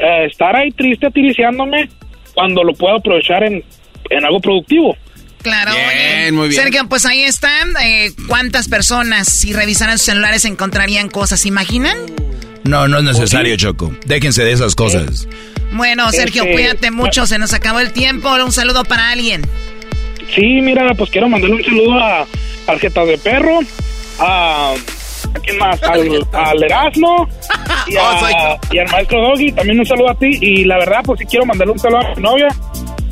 [0.00, 1.88] eh, estar ahí triste, atiriciándome,
[2.34, 3.64] cuando lo puedo aprovechar en,
[4.10, 4.96] en algo productivo?
[5.42, 5.72] Claro,
[6.32, 6.62] muy bien.
[6.62, 7.74] Sergio, pues ahí están.
[7.84, 11.44] Eh, ¿Cuántas personas, si revisaran sus celulares, encontrarían cosas?
[11.44, 11.98] ¿Imaginan?
[12.64, 13.94] No, no es necesario, Choco.
[14.06, 15.28] Déjense de esas cosas.
[15.72, 17.26] Bueno, Sergio, este, cuídate mucho.
[17.26, 18.32] Se nos acabó el tiempo.
[18.42, 19.42] Un saludo para alguien.
[20.34, 22.26] Sí, mira, pues quiero mandarle un saludo a
[22.64, 23.60] Tarjetas de Perro,
[24.18, 24.74] a
[25.34, 25.82] ¿A quién más?
[25.82, 27.28] Al, Erasmo
[27.86, 29.52] y, a, y, al maestro Doggy.
[29.52, 30.38] También un saludo a ti.
[30.40, 32.48] Y la verdad, pues sí quiero mandarle un saludo a mi novia.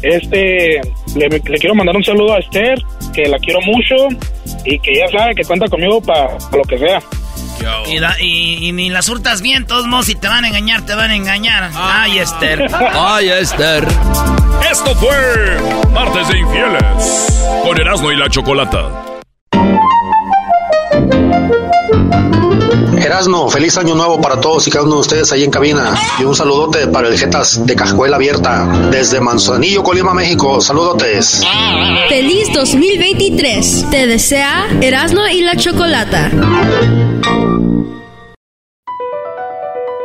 [0.02, 0.80] Este,
[1.14, 2.82] le, quiero mandar un saludo a Esther,
[3.14, 3.94] que la quiero mucho
[4.64, 7.00] y que ya sabe que cuenta conmigo para lo que sea.
[8.20, 11.14] Y, ni las hurtas bien, todos modos, si te van a engañar, te van a
[11.14, 11.70] engañar.
[11.74, 12.02] Ah.
[12.02, 12.66] Ay, Esther.
[12.92, 13.86] Ay, Esther.
[14.70, 18.90] Esto fue Martes de Infieles con Erasmo y la Chocolata.
[23.04, 25.94] Erasno, feliz año nuevo para todos y cada uno de ustedes ahí en cabina.
[26.20, 30.60] Y un saludote para el Jetas de Cajuela Abierta, desde Manzanillo, Colima, México.
[30.60, 31.42] Saludotes.
[32.08, 33.86] Feliz 2023.
[33.90, 36.30] Te desea Erasno y la Chocolata.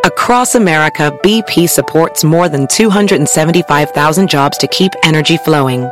[0.03, 5.87] Across America, BP supports more than 275,000 jobs to keep energy flowing.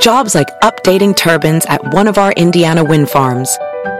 [0.00, 3.56] Jobs like updating turbines at one of our Indiana wind farms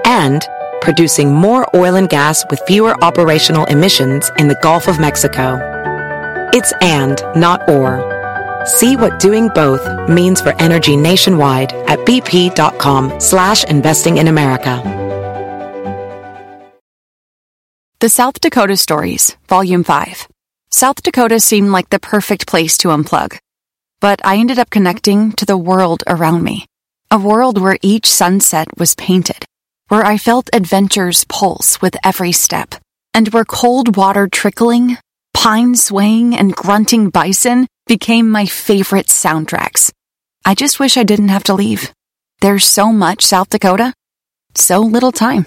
[0.06, 0.46] and
[0.80, 5.58] producing more oil and gas with fewer operational emissions in the Gulf of Mexico.
[6.54, 8.00] It's and, not or.
[8.64, 14.82] See what doing both means for energy nationwide at bp.com slash investing in America.
[18.00, 20.28] The South Dakota Stories, Volume 5.
[20.70, 23.38] South Dakota seemed like the perfect place to unplug.
[24.00, 26.66] But I ended up connecting to the world around me.
[27.10, 29.44] A world where each sunset was painted
[29.90, 32.76] where I felt adventure's pulse with every step,
[33.12, 34.96] and where cold water trickling,
[35.34, 39.90] pine swaying, and grunting bison became my favorite soundtracks.
[40.44, 41.92] I just wish I didn't have to leave.
[42.40, 43.92] There's so much South Dakota,
[44.54, 45.44] so little time.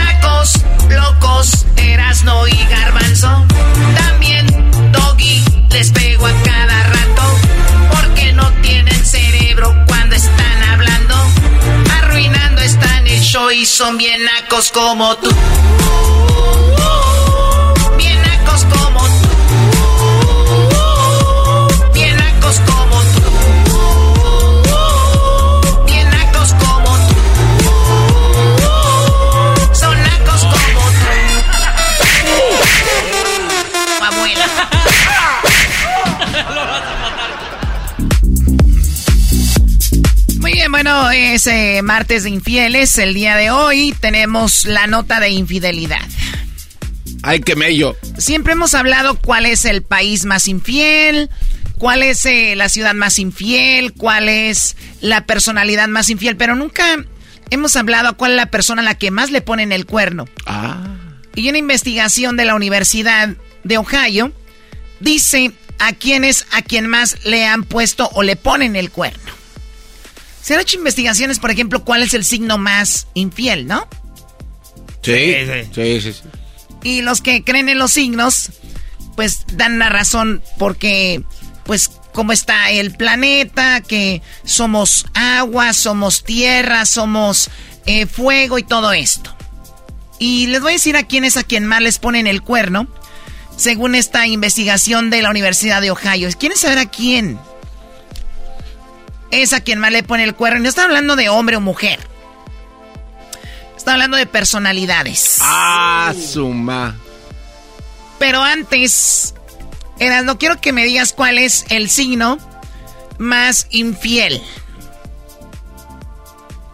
[0.00, 3.79] Nacos, locos, Erasno y Garbanzo.
[5.80, 7.22] Les pego a cada rato
[7.90, 10.60] porque no tienen cerebro cuando están
[13.30, 15.30] show y son bien nacos como tú.
[17.96, 19.28] Bien nacos como tú.
[21.94, 23.22] Bien nacos como tú.
[25.86, 27.14] Bien nacos como tú.
[29.74, 31.08] Son nacos como tú.
[34.06, 34.46] Abuela.
[40.70, 42.96] Bien, bueno, es eh, martes de infieles.
[42.98, 46.06] El día de hoy tenemos la nota de infidelidad.
[47.22, 47.96] Ay, qué mello.
[48.18, 51.28] Siempre hemos hablado cuál es el país más infiel,
[51.78, 57.04] cuál es eh, la ciudad más infiel, cuál es la personalidad más infiel, pero nunca
[57.50, 60.26] hemos hablado cuál es la persona a la que más le ponen el cuerno.
[60.46, 60.96] Ah.
[61.34, 63.30] Y una investigación de la Universidad
[63.64, 64.32] de Ohio
[65.00, 69.39] dice a quiénes a quien más le han puesto o le ponen el cuerno.
[70.42, 73.86] Se han hecho investigaciones, por ejemplo, cuál es el signo más infiel, ¿no?
[75.02, 75.34] Sí,
[75.74, 76.12] sí, sí.
[76.12, 76.20] sí.
[76.82, 78.50] Y los que creen en los signos,
[79.16, 81.22] pues dan la razón porque,
[81.64, 87.50] pues, cómo está el planeta, que somos agua, somos tierra, somos
[87.86, 89.34] eh, fuego y todo esto.
[90.18, 92.88] Y les voy a decir a quién es a quien más les ponen el cuerno,
[93.56, 96.28] según esta investigación de la Universidad de Ohio.
[96.38, 97.38] ¿Quieren saber a quién?
[99.30, 100.58] Es a quien más le pone el cuerno.
[100.58, 101.98] Y no está hablando de hombre o mujer.
[103.76, 105.38] Está hablando de personalidades.
[105.40, 106.96] Ah, suma.
[108.18, 109.34] Pero antes,
[109.98, 112.38] Eras, no quiero que me digas cuál es el signo
[113.18, 114.42] más infiel.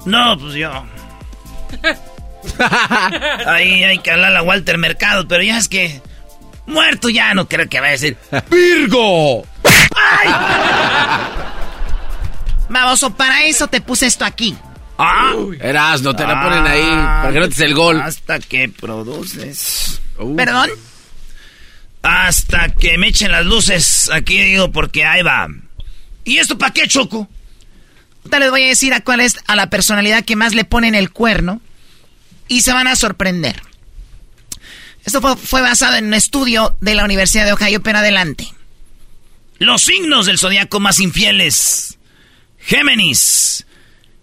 [0.04, 0.70] No, pues yo.
[3.46, 6.00] Ahí hay que hablar a Walter Mercado, pero ya es que.
[6.66, 8.16] Muerto ya no creo que vaya a decir.
[8.50, 9.46] ¡Virgo!
[12.68, 14.56] Baboso, para eso te puse esto aquí.
[14.98, 16.80] Ah, Eras, no te la ponen ahí.
[16.80, 18.00] Para que no te des el gol.
[18.00, 20.00] Hasta que produces.
[20.36, 20.70] ¿Perdón?
[22.02, 24.10] Hasta que me echen las luces.
[24.10, 25.48] Aquí digo, porque ahí va.
[26.24, 27.28] ¿Y esto para qué, Choco?
[28.18, 30.94] Ahorita les voy a decir a cuál es a la personalidad que más le ponen
[30.94, 31.60] el cuerno.
[32.48, 33.60] Y se van a sorprender.
[35.04, 38.48] Esto fue, fue basado en un estudio de la Universidad de Ohio, pero adelante.
[39.58, 41.95] Los signos del zodiaco más infieles.
[42.66, 43.64] Géminis.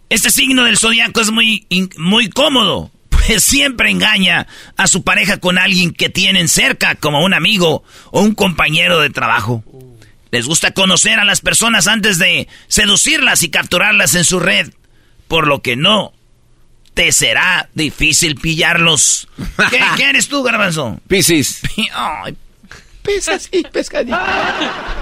[0.09, 1.65] Este signo del zodiaco es muy,
[1.97, 7.33] muy cómodo, pues siempre engaña a su pareja con alguien que tienen cerca, como un
[7.33, 9.63] amigo o un compañero de trabajo.
[10.31, 14.73] Les gusta conocer a las personas antes de seducirlas y capturarlas en su red,
[15.27, 16.13] por lo que no
[16.93, 19.27] te será difícil pillarlos.
[19.69, 20.99] ¿Qué, qué eres tú, garbanzo?
[21.07, 21.61] Piscis.
[21.93, 22.35] Ay,
[23.04, 24.18] Pez así, pescadito.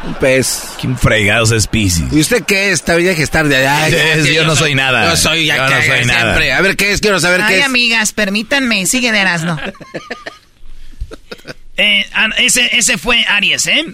[0.06, 0.64] Un pez.
[0.82, 2.12] ¿Quién fregados es Pisces?
[2.12, 2.84] ¿Y usted qué es?
[2.84, 3.88] Tendría que estar de allá.
[4.16, 5.10] Es- yo no soy nada.
[5.12, 6.08] Yo soy ya Yo no que soy siempre.
[6.48, 6.58] nada.
[6.58, 7.66] A ver qué es, quiero saber Ay, qué es.
[7.66, 9.58] amigas, permítanme, sigue de Erasmo.
[11.78, 13.86] Eh, ah, ese, ese fue Aries, ¿eh?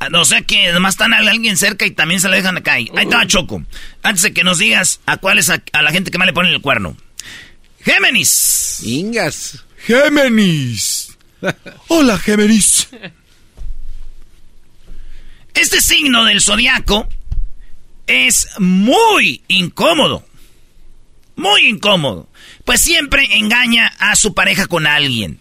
[0.00, 2.72] Ah, O sea que nomás están a alguien cerca y también se lo dejan acá.
[2.74, 3.62] Ahí Ahí está Choco.
[4.02, 6.32] Antes de que nos digas a cuál es a, a la gente que más le
[6.32, 6.96] ponen el cuerno.
[7.82, 8.80] Géminis.
[8.82, 9.64] Ingas.
[9.86, 10.93] Géminis.
[11.88, 12.88] Hola, Géminis.
[15.54, 17.08] Este signo del zodiaco
[18.06, 20.26] es muy incómodo.
[21.36, 22.28] Muy incómodo.
[22.64, 25.38] Pues siempre engaña a su pareja con alguien.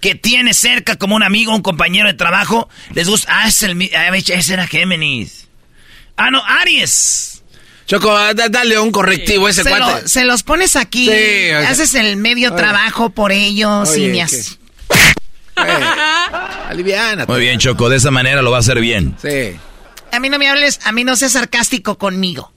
[0.00, 2.68] Que tiene cerca como un amigo, un compañero de trabajo.
[2.92, 3.28] Les gusta.
[3.42, 5.48] Ah, es el, ah, ese era Géminis.
[6.16, 7.42] Ah, no, Aries.
[7.86, 10.02] Choco, da- dale un correctivo a ese se, cuate.
[10.02, 12.56] lo- se los pones aquí, Sí, haces el medio Oye.
[12.56, 14.20] trabajo por ellos Oye, y.
[16.68, 17.26] Aliviana.
[17.26, 19.16] Muy bien, Choco, de esa manera lo va a hacer bien.
[19.20, 19.56] Sí.
[20.12, 22.52] A mí no me hables, a mí no seas sarcástico conmigo.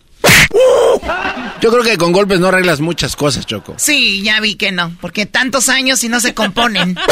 [1.62, 3.76] Yo creo que con golpes no arreglas muchas cosas, Choco.
[3.78, 6.98] Sí, ya vi que no, porque tantos años y no se componen.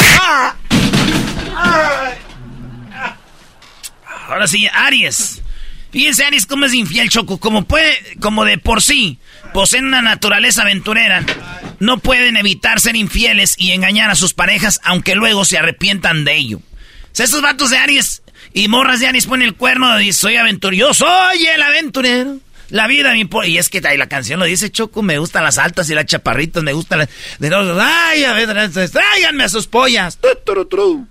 [4.27, 5.41] Ahora sí, Aries.
[5.91, 7.37] Fíjense, Aries, cómo es infiel, Choco.
[7.39, 9.19] Como puede, como de por sí,
[9.55, 11.25] poseen una naturaleza aventurera,
[11.79, 16.35] no pueden evitar ser infieles y engañar a sus parejas, aunque luego se arrepientan de
[16.35, 16.59] ello.
[17.13, 18.21] Sea, esos vatos de Aries
[18.53, 20.87] y morras de Aries ponen el cuerno y soy aventurero.
[20.87, 22.39] Yo soy el aventurero.
[22.69, 23.47] La vida me importa.
[23.47, 26.05] Y es que ahí la canción lo dice Choco, me gustan las altas y las
[26.05, 27.09] chaparritas, me gustan las...
[27.39, 30.19] De los, ay, a ver, tráiganme a sus pollas.
[30.19, 31.07] Tu.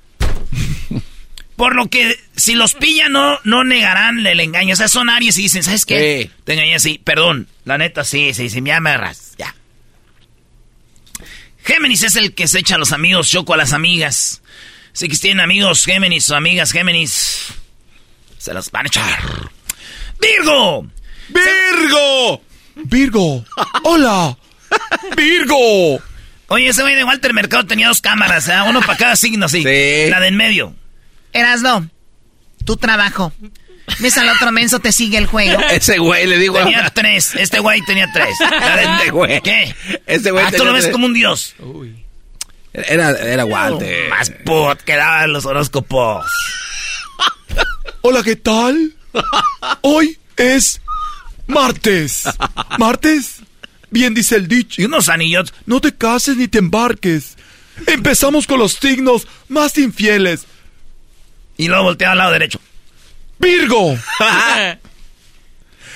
[1.57, 4.73] Por lo que si los pillan no, no negarán el engaño.
[4.73, 6.25] O sea, son Aries y dicen, ¿sabes qué?
[6.25, 6.31] Sí.
[6.45, 7.01] Te engañé, sí.
[7.03, 7.49] Perdón.
[7.65, 8.61] La neta, sí, sí, sí.
[8.61, 9.35] Me agarras.
[9.39, 9.55] Ya.
[11.65, 14.43] Géminis es el que se echa a los amigos, Choco a las amigas.
[14.93, 17.47] Si que tienen amigos Géminis o amigas Géminis,
[18.39, 19.51] se los van a echar.
[20.21, 20.87] ¡Virgo!
[21.29, 22.43] ¡Virgo!
[22.77, 23.45] Virgo.
[23.85, 24.37] Hola.
[25.17, 26.01] ¡Virgo!
[26.49, 28.55] Oye, ese güey de Walter Mercado tenía dos cámaras, ¿eh?
[28.69, 29.63] uno para cada signo, sí.
[29.63, 30.75] La de en medio.
[31.35, 31.91] Erasno,
[32.65, 33.33] tu trabajo.
[34.01, 35.61] ¿Ves al otro menso te sigue el juego?
[35.71, 36.57] Ese güey, le digo.
[36.59, 37.35] Tenía tres.
[37.35, 38.35] Este güey tenía tres.
[38.41, 39.43] Este güey.
[39.43, 39.75] ¿Qué?
[40.07, 40.93] Este güey Ah, tú lo ves tres.
[40.93, 41.55] como un dios.
[42.73, 44.09] Era, era Walter.
[44.09, 46.25] Más pot que daban los horóscopos.
[48.01, 48.95] Hola, ¿qué tal?
[49.83, 50.81] Hoy es
[51.47, 52.25] martes.
[52.79, 53.37] ¿Martes?
[53.91, 54.81] Bien dice el dicho.
[54.83, 55.53] Y unos anillos.
[55.67, 57.37] No te cases ni te embarques.
[57.87, 60.47] Empezamos con los signos más infieles.
[61.57, 62.61] Y luego voltea al lado derecho.
[63.39, 63.97] Virgo.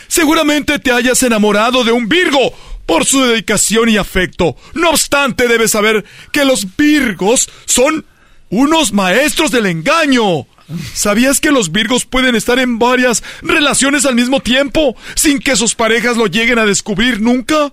[0.09, 2.55] Seguramente te hayas enamorado de un Virgo
[2.87, 4.57] por su dedicación y afecto.
[4.75, 8.07] No obstante, debes saber que los Virgos son
[8.49, 10.47] unos maestros del engaño.
[10.95, 15.75] ¿Sabías que los Virgos pueden estar en varias relaciones al mismo tiempo sin que sus
[15.75, 17.73] parejas lo lleguen a descubrir nunca?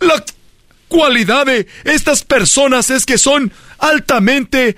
[0.00, 0.24] La
[0.90, 4.76] cualidad de estas personas es que son altamente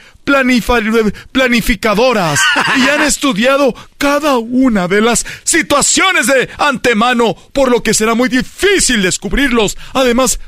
[1.32, 2.38] planificadoras
[2.76, 8.28] y han estudiado cada una de las situaciones de antemano, por lo que será muy
[8.28, 9.76] difícil descubrirlos.
[9.94, 10.38] Además,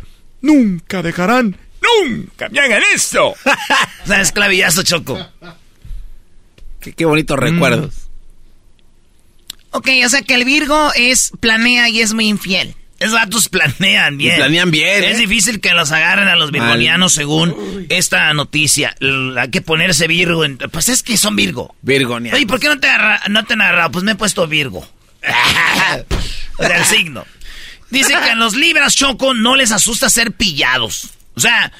[0.43, 3.35] nunca dejarán, nunca me hagan esto.
[4.05, 5.19] O sea, esclavillazo, Choco.
[6.79, 7.95] Qué, qué bonitos recuerdos.
[9.71, 12.77] Ok, o sea que el Virgo es planea y es muy infiel.
[13.01, 14.35] Esos vatos planean bien.
[14.35, 15.21] Y planean bien, Es ¿eh?
[15.21, 18.95] difícil que los agarren a los virgonianos según esta noticia.
[19.37, 20.45] Hay que ponerse Virgo.
[20.45, 21.75] en- Pues es que son Virgo.
[21.83, 22.37] Virgoniano.
[22.37, 23.91] Oye, ¿por qué no te, agarra- no te han agarrado?
[23.91, 24.89] Pues me he puesto Virgo.
[26.59, 27.27] o sea, el signo.
[27.91, 31.11] Dice que a los libras, Choco, no les asusta ser pillados.
[31.35, 31.73] O sea,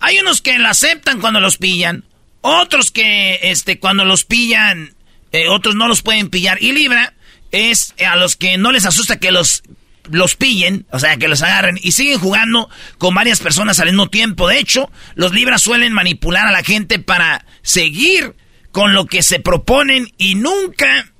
[0.00, 2.04] hay unos que la aceptan cuando los pillan.
[2.42, 4.94] Otros que, este, cuando los pillan,
[5.32, 6.58] eh, otros no los pueden pillar.
[6.62, 7.12] Y Libra
[7.52, 9.62] es a los que no les asusta que los,
[10.10, 11.78] los pillen, o sea, que los agarren.
[11.82, 14.48] Y siguen jugando con varias personas al mismo tiempo.
[14.48, 18.34] De hecho, los Libras suelen manipular a la gente para seguir
[18.72, 21.10] con lo que se proponen y nunca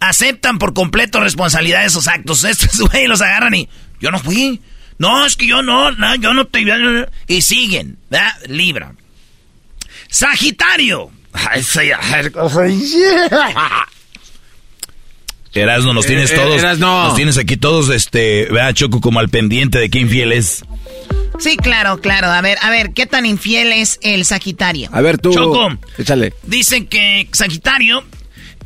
[0.00, 2.44] aceptan por completo responsabilidad de esos actos.
[2.44, 3.68] Estos güey los agarran y
[4.00, 4.60] yo no fui.
[4.98, 6.62] No, es que yo no, yo no te...
[7.26, 8.32] Y siguen, ¿verdad?
[8.48, 8.92] Libra.
[10.08, 11.10] Sagitario.
[15.54, 16.58] Erasno, nos tienes Eh, eh, todos.
[16.60, 17.04] Erasno.
[17.04, 20.64] Nos tienes aquí todos, este, vea, Choco, como al pendiente de qué infiel es.
[21.38, 22.28] Sí, claro, claro.
[22.28, 24.90] A ver, a ver, ¿qué tan infiel es el Sagitario?
[24.92, 25.32] A ver, tú.
[25.32, 25.70] Choco.
[25.98, 26.34] Échale.
[26.44, 28.04] Dicen que Sagitario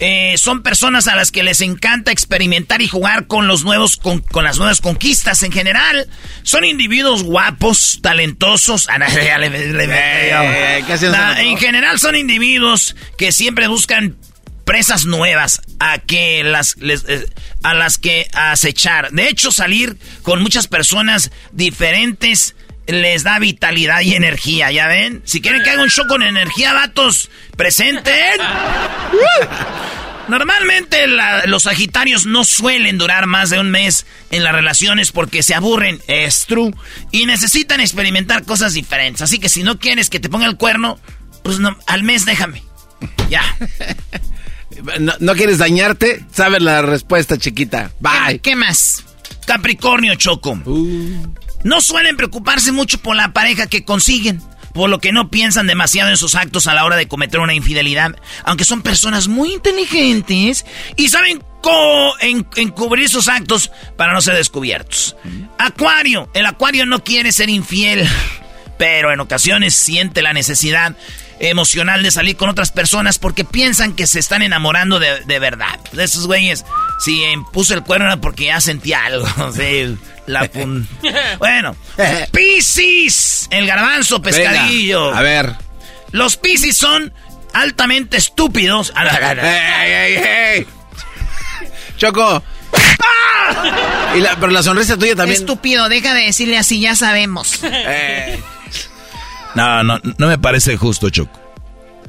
[0.01, 4.19] eh, son personas a las que les encanta experimentar y jugar con los nuevos con,
[4.21, 6.09] con las nuevas conquistas en general.
[6.43, 8.89] Son individuos guapos, talentosos.
[8.89, 10.83] Eh,
[11.39, 14.17] en general son individuos que siempre buscan
[14.65, 17.27] presas nuevas a que las les- eh,
[17.63, 19.11] a las que acechar.
[19.13, 22.55] De hecho, salir con muchas personas diferentes
[22.87, 25.23] les da vitalidad y energía, ¿ya ven?
[25.25, 28.41] Si quieren que haga un show con energía, vatos, presenten.
[30.29, 35.43] Normalmente la- los sagitarios no suelen durar más de un mes en las relaciones porque
[35.43, 36.73] se aburren, es true,
[37.11, 39.21] y necesitan experimentar cosas diferentes.
[39.21, 40.99] Así que si no quieres que te ponga el cuerno,
[41.43, 42.63] pues no, al mes déjame.
[43.29, 43.43] Ya.
[45.01, 46.25] No, no quieres dañarte?
[46.33, 47.91] Sabes la respuesta, chiquita.
[48.01, 48.41] Bye.
[48.41, 49.05] ¿Qué más?
[49.47, 50.57] Capricornio Choco.
[51.65, 54.41] No suelen preocuparse mucho por la pareja que consiguen,
[54.75, 57.55] por lo que no piensan demasiado en sus actos a la hora de cometer una
[57.55, 60.65] infidelidad, aunque son personas muy inteligentes
[60.97, 65.17] y saben cómo en- encubrir sus actos para no ser descubiertos.
[65.59, 68.07] Acuario, el acuario no quiere ser infiel,
[68.79, 70.97] pero en ocasiones siente la necesidad
[71.41, 75.79] emocional de salir con otras personas porque piensan que se están enamorando de, de verdad.
[75.93, 76.65] De esos güeyes,
[77.01, 79.27] si eh, puso el cuerno era porque ya sentía algo.
[79.55, 80.87] sí, la pun-
[81.39, 81.77] bueno,
[82.33, 85.07] Piscis, el garbanzo pescadillo.
[85.07, 85.53] Venga, a ver.
[86.13, 87.13] Los Piscis son
[87.53, 88.93] altamente estúpidos.
[88.95, 90.25] A la- a la- ¡Ey, ey,
[90.59, 90.67] ey!
[91.97, 92.43] Choco.
[94.17, 95.41] Y la- pero la sonrisa tuya también.
[95.41, 97.61] Estúpido, deja de decirle así, ya sabemos.
[97.63, 98.41] Eh,
[99.55, 101.41] No, no, no me parece justo, Choco.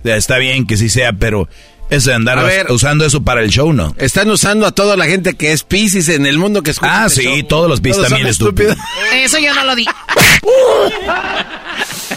[0.03, 1.47] Está bien que sí sea, pero
[1.89, 2.71] eso de andar A ver.
[2.71, 3.95] usando eso para el show, ¿no?
[3.97, 7.03] Están usando a toda la gente que es Pisces en el mundo que escucha.
[7.05, 7.43] Ah, sí, show.
[7.47, 8.75] todos los son también estúpidos.
[9.13, 9.85] Eso yo no lo di.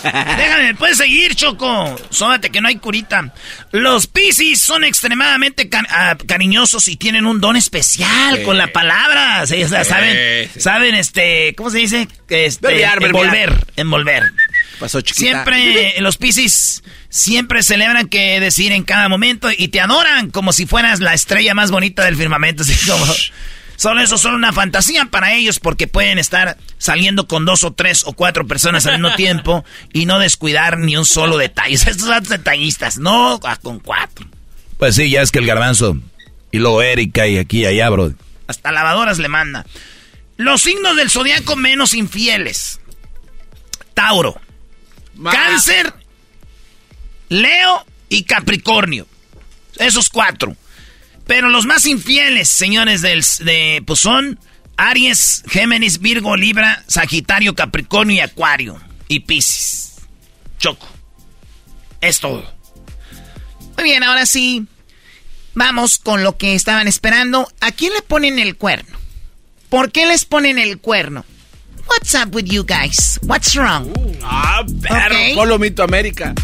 [0.02, 1.96] Déjame, puedes seguir, Choco.
[2.10, 3.32] Sóbate que no hay curita.
[3.72, 8.42] Los Piscis son extremadamente ah, cariñosos y tienen un don especial Sí.
[8.44, 9.46] con la palabra.
[9.46, 10.60] Sí, o sea, saben, sí.
[10.60, 12.08] saben, este, ¿cómo se dice?
[12.28, 13.24] Este, Verbiar, verbiar.
[13.24, 14.22] envolver, envolver.
[14.78, 15.44] Pasó chiquita.
[15.44, 20.66] Siempre, los Piscis siempre celebran que decir en cada momento y te adoran como si
[20.66, 22.62] fueras la estrella más bonita del firmamento.
[22.68, 23.04] Así como,
[23.78, 28.02] Solo eso, solo una fantasía para ellos porque pueden estar saliendo con dos o tres
[28.06, 31.74] o cuatro personas al mismo tiempo y no descuidar ni un solo detalle.
[31.76, 34.26] Estos son detallistas, no con cuatro.
[34.78, 35.96] Pues sí, ya es que el garbanzo
[36.50, 38.12] y luego Erika y aquí y allá, bro.
[38.48, 39.64] Hasta lavadoras le manda.
[40.36, 42.80] Los signos del zodiaco menos infieles.
[43.94, 44.40] Tauro.
[45.22, 45.92] Cáncer.
[47.28, 49.06] Leo y Capricornio.
[49.76, 50.56] Esos cuatro.
[51.26, 54.38] Pero los más infieles, señores del, de, pues son
[54.76, 58.80] Aries, Géminis, Virgo, Libra, Sagitario, Capricornio y Acuario.
[59.08, 59.96] Y Piscis.
[60.58, 60.88] Choco.
[62.00, 62.50] Es todo.
[63.76, 64.66] Muy bien, ahora sí.
[65.54, 67.50] Vamos con lo que estaban esperando.
[67.60, 68.96] ¿A quién le ponen el cuerno?
[69.68, 71.24] ¿Por qué les ponen el cuerno?
[71.88, 73.18] What's up with you guys?
[73.22, 73.92] What's wrong?
[74.22, 76.34] ah, perro, Polo Mito América.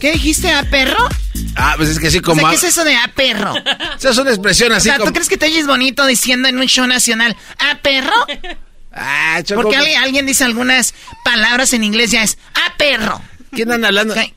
[0.00, 1.08] ¿Qué dijiste, a perro?
[1.56, 2.48] Ah, pues es que sí como...
[2.48, 3.54] ¿Qué es eso de a perro?
[3.96, 6.58] Esa es una expresión así o sea, ¿tú crees que te oyes bonito diciendo en
[6.58, 8.14] un show nacional a perro?
[8.92, 10.94] Ah, choco, Porque alguien, alguien, dice algunas
[11.24, 13.20] palabras en inglés ya es a perro.
[13.52, 14.14] ¿Quién anda hablando?
[14.14, 14.34] Okay.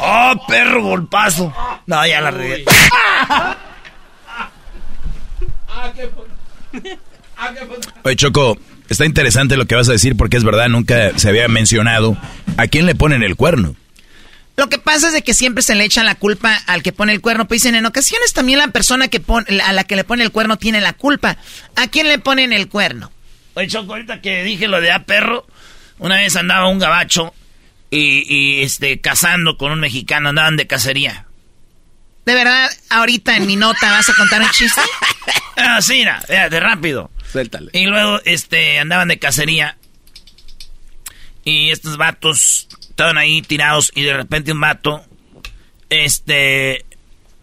[0.00, 1.52] ¡Oh, perro golpazo!
[1.86, 2.64] No, ya la regué.
[8.02, 11.48] Oye, Choco, está interesante lo que vas a decir porque es verdad, nunca se había
[11.48, 12.16] mencionado.
[12.56, 13.76] ¿A quién le ponen el cuerno?
[14.56, 17.12] Lo que pasa es de que siempre se le echa la culpa al que pone
[17.12, 17.48] el cuerno.
[17.48, 20.30] Pues dicen, en ocasiones también la persona que pone, a la que le pone el
[20.30, 21.36] cuerno tiene la culpa.
[21.74, 23.10] ¿A quién le ponen el cuerno?
[23.54, 25.46] Oye, Choco, ahorita que dije lo de a perro,
[25.98, 27.34] una vez andaba un gabacho
[27.90, 31.26] y, y este, casando con un mexicano, andaban de cacería.
[32.24, 34.80] ¿De verdad, ahorita en mi nota vas a contar un chiste?
[35.56, 37.10] ah, sí, de rápido.
[37.34, 37.70] Suéltale.
[37.72, 39.76] Y luego, este, andaban de cacería.
[41.42, 45.04] Y estos vatos estaban ahí tirados y de repente un vato,
[45.90, 46.86] este...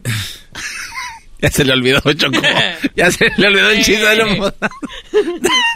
[1.41, 2.41] ya se le olvidó, Choco.
[2.95, 4.01] Ya se le olvidó el chiste.
[4.01, 4.39] Dale un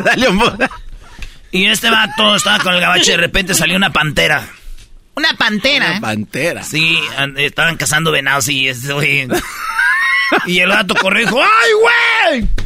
[0.05, 0.41] Dale un
[1.51, 4.47] Y este vato estaba con el gabacho y de repente salió una pantera.
[5.16, 5.91] Una pantera.
[5.91, 6.63] Una pantera.
[6.63, 6.97] Sí,
[7.36, 9.28] estaban cazando venados y güey.
[10.45, 12.64] y el gato corrió y dijo, ¡ay, güey!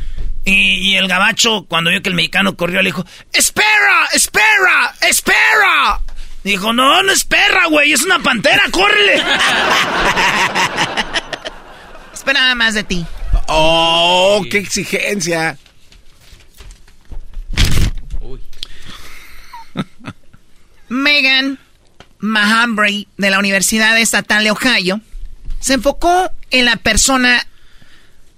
[0.50, 6.02] Y, y, el gabacho, cuando vio que el mexicano corrió, le dijo, ¡espera, espera, espera!
[6.44, 9.22] Dijo, no, no espera, güey, es una pantera, córrele.
[12.14, 13.06] Esperaba más de ti.
[13.48, 15.56] ¡Oh, qué exigencia!
[20.90, 21.60] Megan
[22.18, 25.00] Mahambre de la Universidad Estatal de Ohio
[25.60, 27.46] se enfocó en la persona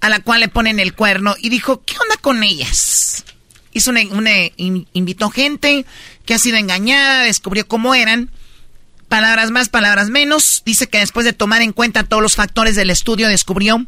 [0.02, 3.24] a la cual le ponen el cuerno y dijo, ¿qué onda con ellas?
[3.72, 5.86] Hizo una, una invitó gente
[6.26, 8.28] que ha sido engañada, descubrió cómo eran.
[9.08, 10.62] Palabras más, palabras menos.
[10.66, 13.86] Dice que después de tomar en cuenta todos los factores del estudio, descubrió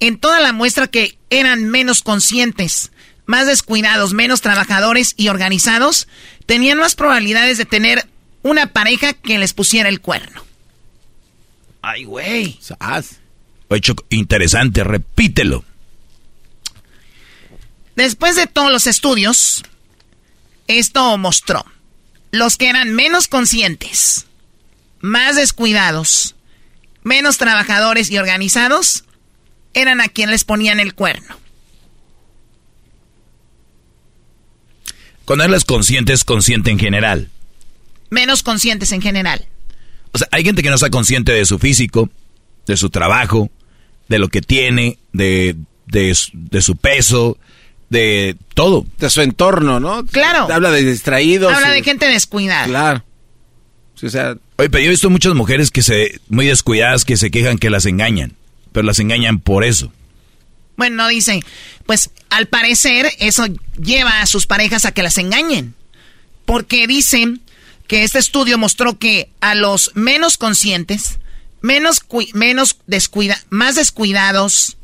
[0.00, 2.90] en toda la muestra que eran menos conscientes,
[3.26, 6.08] más descuidados, menos trabajadores y organizados,
[6.46, 8.08] tenían más probabilidades de tener
[8.42, 10.42] una pareja que les pusiera el cuerno.
[11.82, 12.58] Ay, güey.
[13.70, 15.64] Hecho interesante, repítelo.
[17.96, 19.62] Después de todos los estudios,
[20.66, 21.64] esto mostró
[22.32, 24.26] los que eran menos conscientes,
[25.00, 26.36] más descuidados,
[27.02, 29.04] menos trabajadores y organizados,
[29.74, 31.36] eran a quien les ponían el cuerno.
[35.24, 37.30] Cuando hablas consciente es consciente en general
[38.10, 39.46] menos conscientes en general.
[40.12, 42.10] O sea, hay gente que no está consciente de su físico,
[42.66, 43.50] de su trabajo,
[44.10, 45.54] de lo que tiene, de,
[45.86, 47.38] de, su peso,
[47.90, 48.84] de todo.
[48.98, 50.04] De su entorno, ¿no?
[50.04, 50.52] Claro.
[50.52, 51.54] Habla de distraídos.
[51.54, 52.66] Habla de gente descuidada.
[52.66, 53.04] Claro.
[54.02, 54.36] o sea...
[54.56, 57.70] Oye, pero yo he visto muchas mujeres que se, muy descuidadas, que se quejan que
[57.70, 58.34] las engañan,
[58.72, 59.92] pero las engañan por eso.
[60.76, 61.40] Bueno, no dice,
[61.86, 63.46] pues al parecer eso
[63.80, 65.74] lleva a sus parejas a que las engañen.
[66.46, 67.42] Porque dicen
[67.86, 71.19] que este estudio mostró que a los menos conscientes,
[71.60, 72.04] menos,
[72.34, 74.76] menos descuida más descuidados,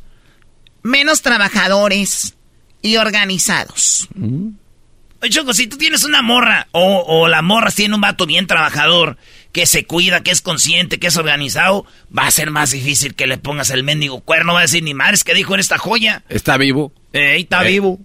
[0.83, 2.35] menos trabajadores
[2.81, 4.07] y organizados.
[4.15, 4.49] Mm.
[5.21, 8.45] Oye, Choco, si tú tienes una morra o, o la morra tiene un vato bien
[8.45, 9.17] trabajador,
[9.51, 13.25] que se cuida, que es consciente, que es organizado, va a ser más difícil que
[13.25, 14.53] le pongas el mendigo cuerno.
[14.53, 16.23] Va a decir, ni madres, que dijo en esta joya?
[16.29, 16.91] Está vivo.
[17.13, 17.99] Eh, está vivo.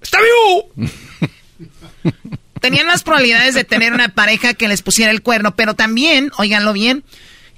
[0.00, 0.90] ¡Está vivo!
[2.60, 6.72] tenían más probabilidades de tener una pareja que les pusiera el cuerno, pero también, oiganlo
[6.72, 7.04] bien,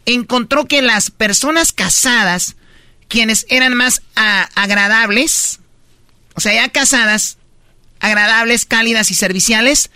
[0.07, 2.57] encontró que las personas casadas,
[3.09, 5.61] quienes eran más agradables,
[6.35, 7.39] o sea, ya casadas,
[8.01, 9.91] agradables, cálidas y serviciales,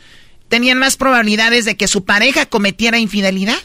[0.48, 3.58] tenían más probabilidades de que su pareja cometiera infidelidad.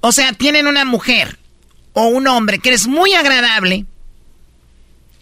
[0.00, 1.38] O sea, tienen una mujer
[1.94, 3.86] o un hombre que es muy agradable,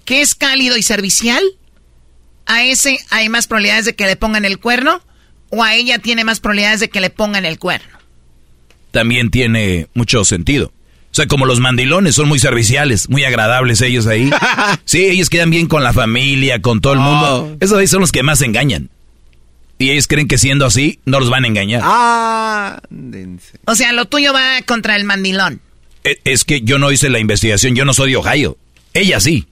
[0.05, 1.43] que es cálido y servicial,
[2.47, 5.03] a ese hay más probabilidades de que le pongan el cuerno
[5.51, 7.99] o a ella tiene más probabilidades de que le pongan el cuerno.
[8.93, 10.73] También tiene mucho sentido.
[11.13, 14.31] O sea, como los mandilones son muy serviciales, muy agradables ellos ahí.
[14.85, 17.51] Sí, ellos quedan bien con la familia, con todo el mundo.
[17.53, 17.57] Oh.
[17.61, 18.89] Esos ahí son los que más engañan.
[19.79, 21.81] Y ellos creen que siendo así, no los van a engañar.
[21.85, 22.81] Ah,
[23.65, 25.61] o sea, lo tuyo va contra el mandilón.
[26.05, 28.57] Es, es que yo no hice la investigación, yo no soy de Ohio.
[28.95, 29.47] Ella sí.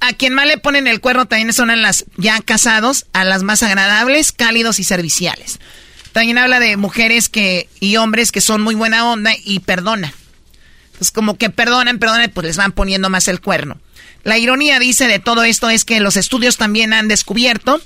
[0.00, 3.42] A quien más le ponen el cuerno también son a las ya casados, a las
[3.42, 5.60] más agradables, cálidos y serviciales.
[6.12, 10.12] También habla de mujeres que y hombres que son muy buena onda y perdonan.
[10.86, 13.80] Entonces, como que perdonan, perdonan, pues les van poniendo más el cuerno.
[14.24, 17.80] La ironía, dice, de todo esto es que los estudios también han descubierto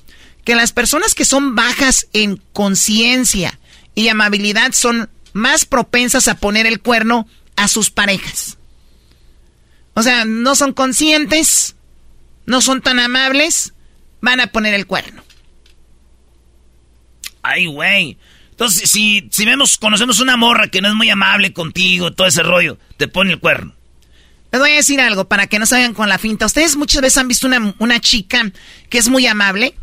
[0.44, 3.58] que las personas que son bajas en conciencia
[3.94, 8.58] y amabilidad son más propensas a poner el cuerno a sus parejas.
[9.94, 11.74] O sea, no son conscientes,
[12.44, 13.72] no son tan amables,
[14.20, 15.22] van a poner el cuerno.
[17.46, 18.18] Ay, güey.
[18.50, 22.42] Entonces, si, si vemos, conocemos una morra que no es muy amable contigo, todo ese
[22.42, 23.74] rollo, te pone el cuerno.
[24.50, 26.46] Les voy a decir algo para que no salgan con la finta.
[26.46, 28.50] Ustedes muchas veces han visto una, una chica
[28.88, 29.74] que es muy amable,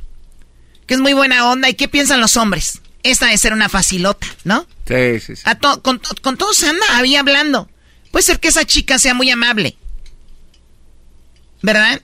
[0.88, 1.70] que es muy buena onda.
[1.70, 2.82] ¿Y qué piensan los hombres?
[3.04, 4.66] Esta debe ser una facilota, ¿no?
[4.88, 5.44] Sí, sí, sí.
[5.82, 7.70] con, con todos anda ahí hablando.
[8.12, 9.78] Puede ser que esa chica sea muy amable.
[11.62, 12.02] ¿Verdad?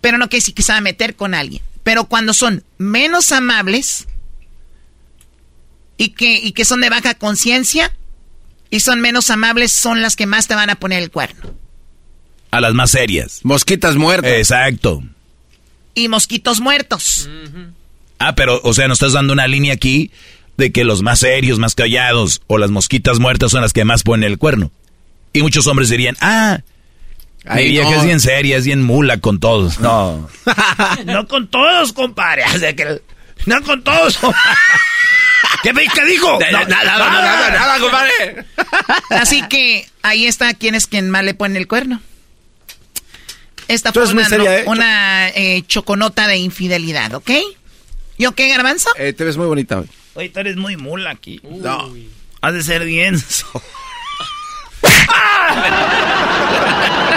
[0.00, 1.62] Pero no que si que se va a meter con alguien.
[1.82, 4.06] Pero cuando son menos amables,
[5.98, 7.94] y que, y que son de baja conciencia
[8.70, 11.54] y son menos amables, son las que más te van a poner el cuerno.
[12.50, 13.40] A las más serias.
[13.42, 14.32] Mosquitas muertas.
[14.32, 15.02] Exacto.
[15.94, 17.28] Y mosquitos muertos.
[18.18, 20.10] Ah, pero, o sea, nos estás dando una línea aquí
[20.56, 24.02] de que los más serios, más callados o las mosquitas muertas son las que más
[24.02, 24.70] ponen el cuerno.
[25.32, 26.60] Y muchos hombres dirían, ah,
[27.54, 29.78] vieja es bien seria, es bien mula con todos.
[29.80, 30.28] No.
[31.04, 32.44] no con todos, compadre.
[33.46, 34.18] no con todos.
[35.62, 36.38] ¿Qué, ¿Qué dijo?
[36.38, 38.44] nada, nada, nada, compadre.
[39.10, 42.00] Así que ahí está quién es quien más le pone el cuerno.
[43.68, 44.04] Esta fue
[44.66, 45.32] una, ¿eh?
[45.34, 47.30] Eh, choconota de infidelidad, ¿ok?
[48.16, 48.88] ¿Y qué, Garbanzo?
[48.96, 49.88] Eh, te ves muy bonita hoy.
[50.14, 51.40] Oye, tú eres muy mula aquí.
[51.44, 51.94] No.
[52.40, 53.20] Has de ser bien.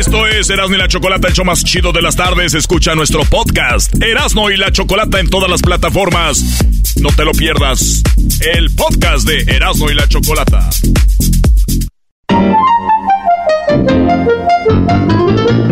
[0.00, 2.54] Esto es Erasmo y la Chocolata, el show más chido de las tardes.
[2.54, 6.42] Escucha nuestro podcast, Erasmo y la Chocolata, en todas las plataformas.
[7.02, 8.02] No te lo pierdas.
[8.54, 10.70] El podcast de Erasmo y la Chocolata.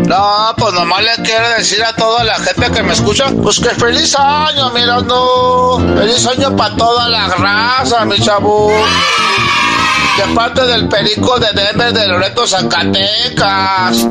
[0.06, 3.70] No, pues nomás le quiero decir a toda la gente que me escucha, pues que
[3.70, 5.82] feliz año, mirando.
[6.00, 8.70] Feliz año para toda la raza, mi chavo
[10.18, 14.08] de parte del perico de Denver de Loreto, Zacatecas.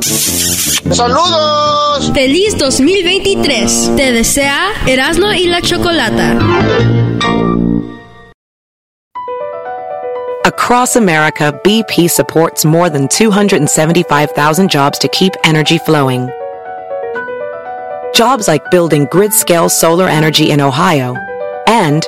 [0.92, 2.12] ¡Saludos!
[2.14, 3.92] ¡Feliz 2023!
[3.98, 6.38] Te desea Erasmo y la Chocolata.
[10.46, 16.30] Across America, BP supports more than 275,000 jobs to keep energy flowing.
[18.14, 21.16] Jobs like building grid-scale solar energy in Ohio
[21.68, 22.08] and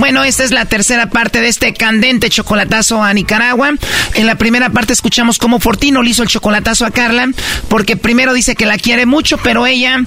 [0.00, 3.74] Bueno, esta es la tercera parte de este candente chocolatazo a Nicaragua.
[4.14, 7.28] En la primera parte escuchamos cómo Fortino le hizo el chocolatazo a Carla,
[7.68, 9.98] porque primero dice que la quiere mucho, pero ella,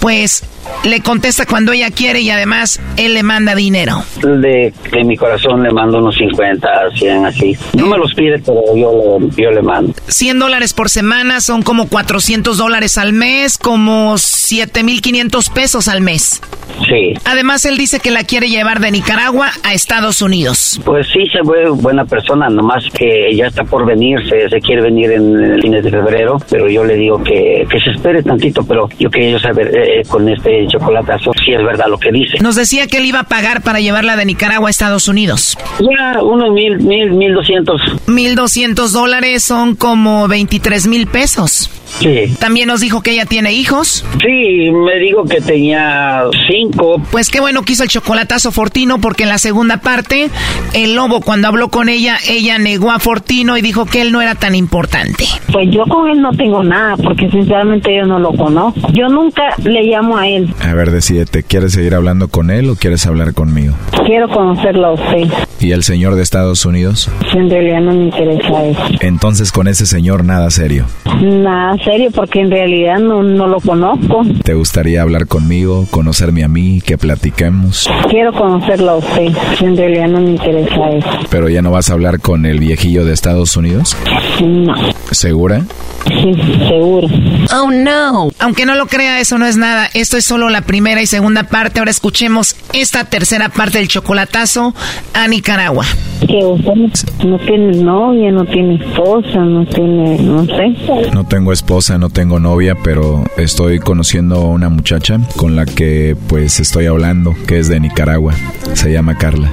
[0.00, 0.42] pues,
[0.84, 4.02] le contesta cuando ella quiere y además él le manda dinero.
[4.22, 7.56] De, de mi corazón le mando unos 50, 100 así.
[7.74, 9.94] No me los pide, pero yo le, yo le mando.
[10.08, 16.40] 100 dólares por semana son como 400 dólares al mes, como 7.500 pesos al mes.
[16.88, 17.14] Sí.
[17.24, 20.80] Además, él dice que la quiere llevar de Nicaragua a Estados Unidos.
[20.84, 25.12] Pues sí, se ve buena persona, nomás que ya está por venirse, se quiere venir
[25.12, 28.88] en el fines de febrero, pero yo le digo que, que se espere tantito, pero
[28.98, 32.38] yo quería saber eh, con este chocolatazo si es verdad lo que dice.
[32.40, 35.56] Nos decía que él iba a pagar para llevarla de Nicaragua a Estados Unidos.
[35.80, 37.80] Ya, unos mil, mil, mil doscientos.
[38.06, 41.70] Mil doscientos dólares son como veintitrés mil pesos.
[42.00, 42.34] Sí.
[42.38, 44.04] También nos dijo que ella tiene hijos.
[44.24, 47.00] Sí, me dijo que tenía cinco.
[47.10, 50.30] Pues qué bueno que hizo el chocolatazo Fortino porque en la segunda parte
[50.74, 54.20] el lobo cuando habló con ella, ella negó a Fortino y dijo que él no
[54.20, 55.24] era tan importante.
[55.52, 58.80] Pues yo con él no tengo nada porque sinceramente yo no lo conozco.
[58.92, 60.52] Yo nunca le llamo a él.
[60.60, 63.74] A ver, decídete, ¿quieres seguir hablando con él o quieres hablar conmigo?
[64.06, 65.28] Quiero conocerlo a usted.
[65.60, 67.08] ¿Y el señor de Estados Unidos?
[67.34, 68.82] En realidad no me interesa eso.
[69.00, 70.86] Entonces con ese señor nada serio.
[71.20, 74.22] Nada serio porque en realidad no, no lo conozco.
[74.44, 77.88] ¿Te gustaría hablar conmigo, conocerme a mí, que platiquemos?
[78.10, 79.32] Quiero conocerlo a usted.
[79.60, 81.08] En realidad no me interesa eso.
[81.30, 83.96] ¿Pero ya no vas a hablar con el viejillo de Estados Unidos?
[84.42, 84.74] No.
[85.10, 85.62] ¿Segura?
[86.08, 86.34] Sí,
[86.68, 87.08] seguro.
[87.54, 88.28] Oh no.
[88.40, 89.88] Aunque no lo crea, eso no es nada.
[89.94, 91.78] Esto es solo la primera y segunda parte.
[91.78, 94.74] Ahora escuchemos esta tercera parte del chocolatazo
[95.14, 95.84] a Nicaragua.
[96.26, 100.74] Que usted no tiene novia, no tiene esposa, no tiene, no sé.
[101.12, 106.14] No tengo esposa, no tengo novia, pero estoy conociendo a una muchacha con la que
[106.28, 108.34] pues estoy hablando, que es de Nicaragua.
[108.74, 109.50] Se llama Carla.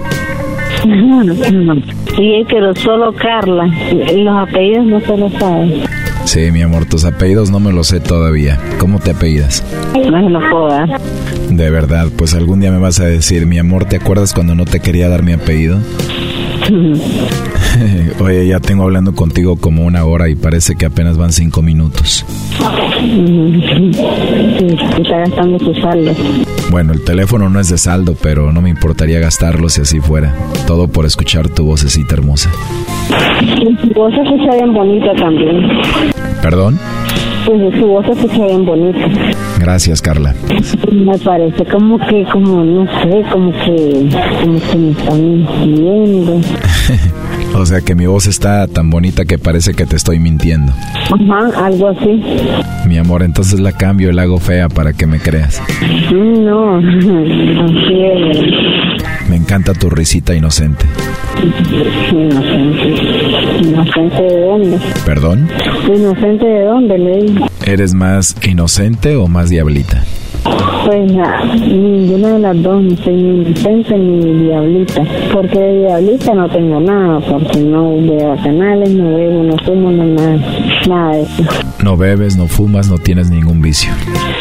[0.84, 3.68] Sí, pero solo Carla.
[4.14, 5.84] Los apellidos no se los sabe.
[6.26, 8.60] Sí, mi amor, tus apellidos no me los sé todavía.
[8.80, 9.64] ¿Cómo te apellidas?
[9.94, 11.00] No se los puedo dar.
[11.50, 14.66] De verdad, pues algún día me vas a decir, mi amor, ¿te acuerdas cuando no
[14.66, 15.80] te quería dar mi apellido?
[18.20, 22.26] Oye, ya tengo hablando contigo como una hora y parece que apenas van cinco minutos.
[23.00, 26.12] Sí, está gastando su saldo.
[26.70, 30.36] Bueno, el teléfono no es de saldo, pero no me importaría gastarlo si así fuera.
[30.68, 32.52] Todo por escuchar tu vocecita hermosa.
[33.82, 35.68] Su voz se escucha bien bonita también.
[36.42, 36.80] ¿Perdón?
[37.46, 39.00] Pues su voz se escucha bien bonita.
[39.60, 40.36] Gracias, Carla.
[40.92, 44.10] Me parece como que, como, no sé, como que,
[44.42, 46.42] como que me están mintiendo.
[47.60, 50.72] o sea que mi voz está tan bonita que parece que te estoy mintiendo.
[50.72, 52.24] Ajá, algo así.
[52.88, 55.62] Mi amor, entonces la cambio y la hago fea para que me creas.
[56.12, 59.30] No, así es.
[59.30, 60.86] Me encanta tu risita inocente.
[62.12, 62.96] Inocente.
[63.62, 64.80] ¿Inocente de dónde?
[65.06, 65.50] ¿Perdón?
[65.88, 67.48] ¿Inocente de dónde, le digo?
[67.66, 70.04] ¿Eres más inocente o más diablita?
[70.86, 75.04] Pues na- ninguna de las dos, no soy ni inocente ni diablita.
[75.34, 80.06] Porque de diablita no tengo nada, porque no veo canales, no bebo, no fumo, no
[80.06, 80.38] nada,
[80.88, 81.44] nada de eso.
[81.84, 83.92] No bebes, no fumas, no tienes ningún vicio.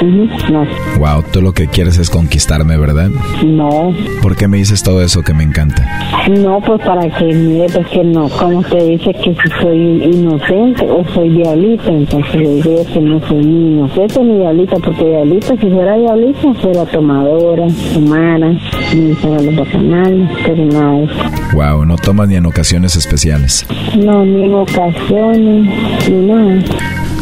[0.03, 0.65] No,
[0.99, 3.11] Wow, tú lo que quieres es conquistarme, ¿verdad?
[3.45, 3.93] no,
[4.23, 5.85] ¿Por qué me dices todo eso que me encanta?
[6.29, 10.87] no, pues para que mire, pues que no, como te dice que si soy inocente
[10.89, 15.55] o soy diablita, entonces le digo que no soy ni inocente ni diablita, porque diablita,
[15.57, 18.51] si fuera diablita, fuera tomadora, fumara,
[18.95, 21.15] ni fuera los bacanales, pero nada de eso.
[21.55, 23.67] Wow, no tomas ni en ocasiones especiales.
[23.97, 26.63] No, ni en ocasiones, ni nada.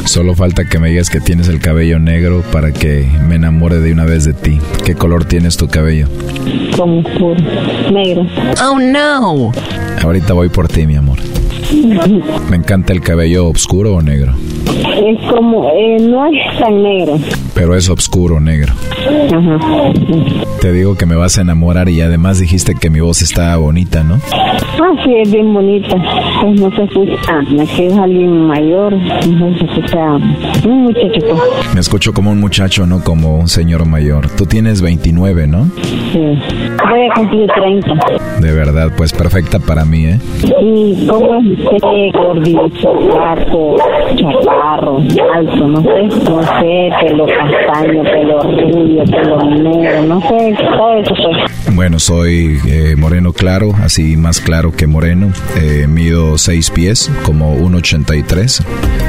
[0.04, 3.92] Solo falta que me digas que tienes el cabello negro para que me enamore de
[3.92, 4.58] una vez de ti.
[4.84, 6.06] ¿Qué color tienes tu cabello?
[6.76, 7.40] Como oscuro,
[7.92, 8.24] negro.
[8.64, 9.52] Oh no.
[10.02, 11.18] Ahorita voy por ti, mi amor.
[12.50, 14.34] Me encanta el cabello oscuro o negro.
[14.96, 17.18] Es como, eh, no es tan negro.
[17.54, 18.72] Pero es oscuro negro.
[19.32, 19.58] Ajá.
[20.60, 24.02] Te digo que me vas a enamorar y además dijiste que mi voz está bonita,
[24.04, 24.20] ¿no?
[24.32, 25.96] Ah, sí, es bien bonita.
[26.40, 30.16] Pues no se escucha, no que es alguien mayor, no se escucha
[30.64, 31.38] un muchachito.
[31.74, 34.28] Me escucho como un muchacho, no como un señor mayor.
[34.30, 35.70] Tú tienes 29, ¿no?
[36.12, 36.20] Sí.
[36.90, 37.94] Voy a cumplir 30.
[38.40, 40.20] De verdad, pues perfecta para mí, ¿eh?
[40.62, 42.70] Y como es usted, gordito,
[43.11, 43.76] flaco,
[44.16, 44.98] chaparro,
[45.34, 51.14] alto, no sé, no sé, pelo castaño, pelo rubio, pelo negro, no sé, todo eso
[51.16, 51.74] soy.
[51.74, 55.32] Bueno, soy eh, moreno claro, así más claro que moreno.
[55.61, 58.64] Eh, mido 6 pies, como 1,83.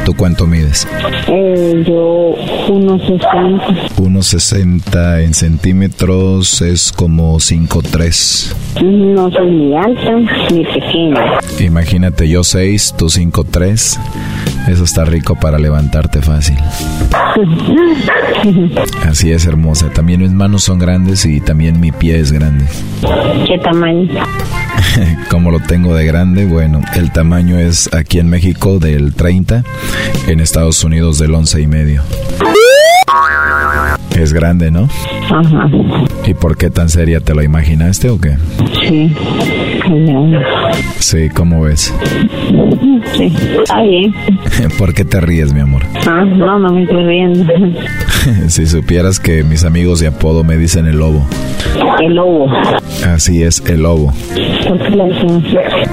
[0.05, 0.87] ¿Tú cuánto mides?
[1.27, 2.35] Eh, yo,
[2.69, 3.67] unos 60.
[3.97, 8.83] 1,60 en centímetros es como 5'3.
[8.83, 10.15] No soy ni alta
[10.51, 11.39] ni pequeña.
[11.59, 13.97] Imagínate yo 6, tú 5'3.
[14.67, 16.57] Eso está rico para levantarte fácil.
[19.07, 19.89] Así es, hermosa.
[19.89, 22.65] También mis manos son grandes y también mi pie es grande.
[23.47, 24.09] ¿Qué tamaño?
[25.29, 29.63] Como lo tengo de grande, bueno, el tamaño es aquí en México del 30,
[30.27, 32.03] en Estados Unidos del 11 y medio.
[34.17, 34.89] Es grande, ¿no?
[35.29, 35.69] Ajá.
[36.25, 37.19] ¿Y por qué tan seria?
[37.21, 38.35] ¿Te lo imaginaste o qué?
[38.87, 39.15] Sí.
[40.99, 41.93] Sí, ¿cómo ves?
[43.15, 44.13] Sí, está bien.
[44.77, 45.83] ¿Por qué te ríes, mi amor?
[46.07, 47.45] Ah, no, no me estoy riendo.
[48.47, 51.25] si supieras que mis amigos de apodo me dicen el lobo.
[52.01, 52.47] El lobo.
[53.05, 54.13] Así es, el lobo.
[54.67, 55.43] ¿Por qué le dicen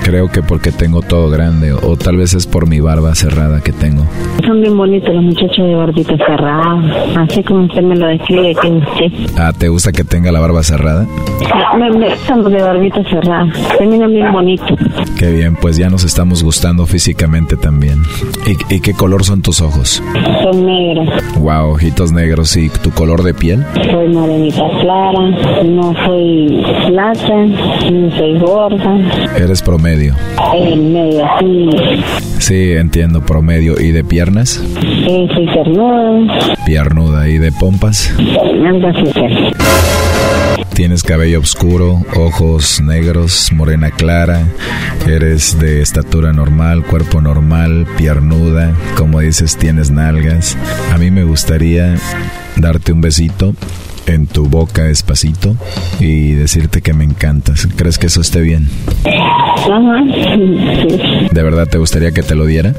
[0.03, 3.73] Creo que porque tengo todo grande o tal vez es por mi barba cerrada que
[3.73, 4.05] tengo.
[4.47, 6.83] Son bien bonitos los muchachos de barbita cerrada.
[7.17, 9.13] Así como usted me lo describe que usted.
[9.39, 11.07] Ah, ¿te gusta que tenga la barba cerrada?
[11.79, 13.47] Me, me los de barbita cerrada.
[13.79, 14.79] Terminan bien bonitos.
[15.19, 17.04] Qué bien, pues ya nos estamos gustando físicamente
[17.57, 18.03] también.
[18.47, 20.03] ¿Y, y qué color son tus ojos?
[20.43, 21.09] Son negros.
[21.39, 22.57] Wow, ojitos negros.
[22.57, 23.65] ¿Y tu color de piel?
[23.91, 25.21] Soy morenita clara.
[25.65, 27.45] No soy plata.
[27.93, 28.99] No soy gorda.
[29.37, 30.15] Eres promedio.
[30.55, 31.69] En medio así.
[32.39, 33.79] Sí, entiendo, promedio.
[33.79, 34.63] ¿Y de piernas?
[34.83, 36.57] Eh, soy cernuda.
[36.65, 37.29] Piernuda.
[37.29, 38.15] ¿Y de pompas?
[38.19, 40.04] Algo así.
[40.75, 44.47] Tienes cabello oscuro, ojos negros, morena clara,
[45.07, 50.57] eres de estatura normal, cuerpo normal, piernuda, como dices, tienes nalgas.
[50.93, 51.97] A mí me gustaría
[52.57, 53.55] darte un besito
[54.07, 55.57] en tu boca despacito
[56.01, 57.67] y decirte que me encantas.
[57.77, 58.69] ¿Crees que eso esté bien?
[59.05, 60.05] Ajá.
[60.15, 61.29] Sí.
[61.31, 62.75] ¿De verdad te gustaría que te lo diera?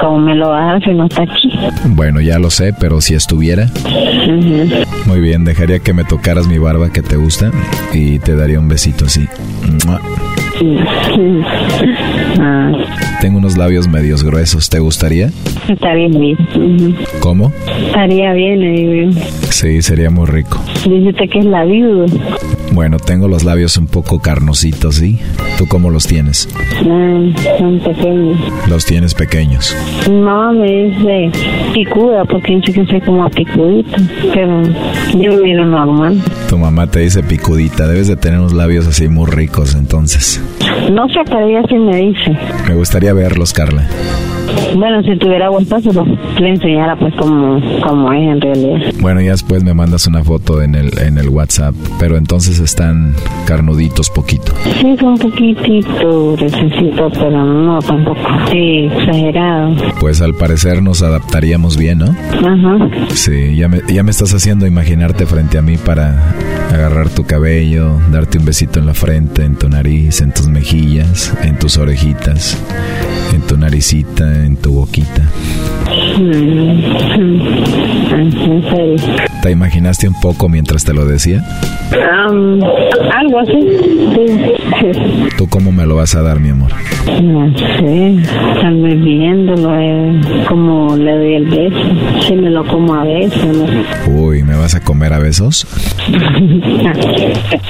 [0.00, 1.50] Como me lo hace si no está aquí.
[1.84, 3.70] Bueno, ya lo sé, pero si estuviera...
[5.06, 7.50] Muy bien, dejaría que me tocaras mi barba que te gusta
[7.92, 9.26] y te daría un besito así.
[12.40, 12.72] Ah,
[13.20, 15.30] Tengo unos labios medios gruesos, ¿te gustaría?
[15.68, 16.96] estaría bien.
[17.20, 17.52] ¿Cómo?
[17.86, 19.20] Estaría bien, digo.
[19.50, 20.58] Sí, sería muy rico.
[20.84, 22.06] Dice que es la viuda.
[22.78, 25.18] Bueno, tengo los labios un poco carnositos, ¿sí?
[25.58, 26.48] ¿Tú cómo los tienes?
[26.88, 27.18] Ah,
[27.58, 28.38] son pequeños.
[28.68, 29.74] Los tienes pequeños.
[30.08, 31.32] No, me dice
[31.74, 33.96] picuda porque dice que soy como picudita.
[34.32, 34.62] Pero
[35.20, 36.22] yo me miro normal.
[36.48, 40.40] Tu mamá te dice picudita, debes de tener unos labios así muy ricos entonces.
[40.92, 42.38] No sé, pero ella sí me dice.
[42.68, 43.88] Me gustaría verlos, Carla.
[44.76, 48.92] Bueno, si tuviera buen paso, lo- le enseñara pues como, como es en realidad.
[49.00, 53.14] Bueno, ya después me mandas una foto en el, en el WhatsApp, pero entonces están
[53.46, 54.52] carnuditos poquito.
[54.78, 58.20] Sí, un poquitito necesito, pero no tampoco.
[58.50, 59.74] Sí, exagerado.
[59.98, 62.06] Pues al parecer nos adaptaríamos bien, ¿no?
[62.06, 62.90] Ajá.
[63.14, 66.34] Sí, ya me, ya me estás haciendo imaginarte frente a mí para
[66.70, 71.34] agarrar tu cabello, darte un besito en la frente, en tu nariz, en tus mejillas,
[71.42, 72.62] en tus orejitas,
[73.32, 75.22] en tu naricita, en tu boquita.
[76.18, 76.82] Mm,
[77.18, 77.97] mm.
[78.18, 78.96] En serio.
[79.42, 81.40] ¿Te imaginaste un poco mientras te lo decía?
[81.92, 83.60] Am, algo así.
[84.14, 85.28] Sí.
[85.36, 86.72] ¿Tú cómo me lo vas a dar, mi amor?
[87.22, 88.16] No sé,
[88.60, 92.26] tal vez viéndolo, eh, como le doy el beso.
[92.26, 93.66] Si me lo como a veces, ¿no?
[94.12, 95.66] Uy, ¿me vas a comer a besos?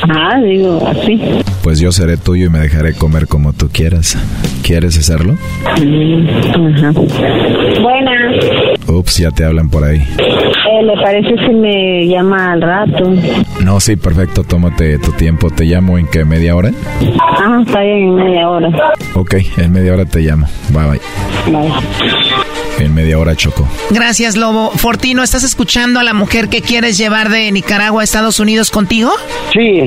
[0.09, 1.20] ah, digo así.
[1.62, 4.16] Pues yo seré tuyo y me dejaré comer como tú quieras.
[4.62, 5.36] ¿Quieres hacerlo?
[5.64, 6.92] Ajá.
[7.82, 8.44] Buenas.
[8.86, 10.03] Ups, ya te hablan por ahí.
[10.41, 13.11] Eh, ¿Le parece si me llama al rato?
[13.64, 15.51] No, sí, perfecto, tómate tu tiempo.
[15.51, 16.24] ¿Te llamo en qué?
[16.24, 16.70] ¿Media hora?
[17.20, 18.68] Ah, está bien, en media hora.
[19.14, 20.47] Ok, en media hora te llamo.
[20.70, 21.01] Bye bye.
[21.53, 21.72] Bye.
[22.78, 23.66] En media hora choco.
[23.91, 24.70] Gracias, Lobo.
[24.70, 29.11] Fortino, ¿estás escuchando a la mujer que quieres llevar de Nicaragua a Estados Unidos contigo?
[29.53, 29.80] Sí,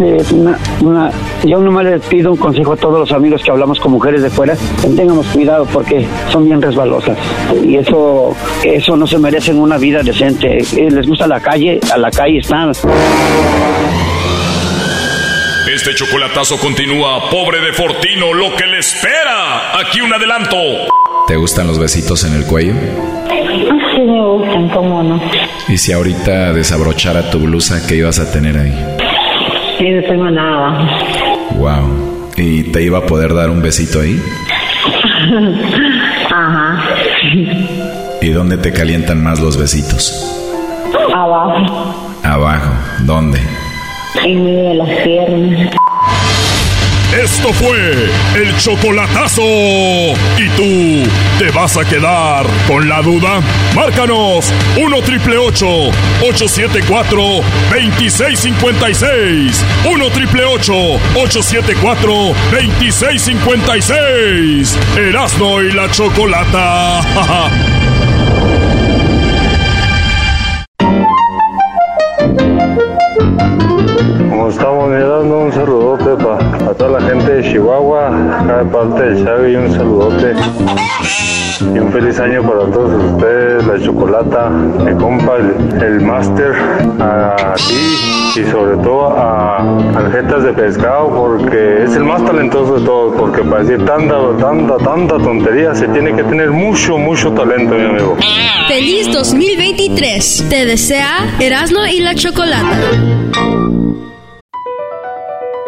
[0.00, 1.10] eh, una- una-
[1.44, 4.30] yo nomás le pido un consejo a todos los amigos que hablamos con mujeres de
[4.30, 4.54] fuera,
[4.96, 7.18] tengamos cuidado porque son bien resbalosas
[7.64, 10.58] y eso eso no se merecen una vida decente.
[10.58, 12.72] Eh, les gusta la calle, a la calle están.
[15.72, 19.78] Este chocolatazo continúa, pobre de Fortino, lo que le espera.
[19.80, 20.56] Aquí un adelanto.
[21.26, 22.72] ¿Te gustan los besitos en el cuello?
[23.28, 25.20] Ah, sí me gustan, cómo no.
[25.68, 28.72] Y si ahorita desabrochara tu blusa, ¿qué ibas a tener ahí?
[29.78, 30.88] Sí, no tengo nada.
[31.56, 32.30] Wow.
[32.36, 34.20] ¿Y te iba a poder dar un besito ahí?
[36.30, 36.84] Ajá.
[38.26, 40.12] ¿Y dónde te calientan más los besitos?
[41.14, 42.72] Abajo, Abajo.
[43.02, 43.40] ¿Dónde?
[44.24, 45.70] en medio de las piernas.
[47.22, 49.42] Esto fue el chocolatazo.
[49.42, 51.08] ¿Y tú
[51.38, 53.40] te vas a quedar con la duda?
[53.76, 57.20] Márcanos 1 triple 874
[57.70, 59.64] 2656.
[59.88, 62.12] 1 triple 874
[62.50, 64.76] 2656.
[64.96, 67.66] Erasno y la chocolata.
[74.48, 79.56] Estamos mirando, un saludote para toda la gente de Chihuahua, acá de parte del Xavi,
[79.56, 80.34] un saludote.
[81.74, 86.52] Y un feliz año para todos ustedes, la chocolata, mi compa, el, el máster,
[87.00, 92.84] a ti y sobre todo a Aljetas de Pescado, porque es el más talentoso de
[92.84, 97.74] todos, porque para decir tanta, tanta, tanta tontería se tiene que tener mucho, mucho talento,
[97.74, 98.16] mi amigo.
[98.68, 100.46] Feliz 2023.
[100.48, 102.76] Te desea Erasmo y la Chocolata.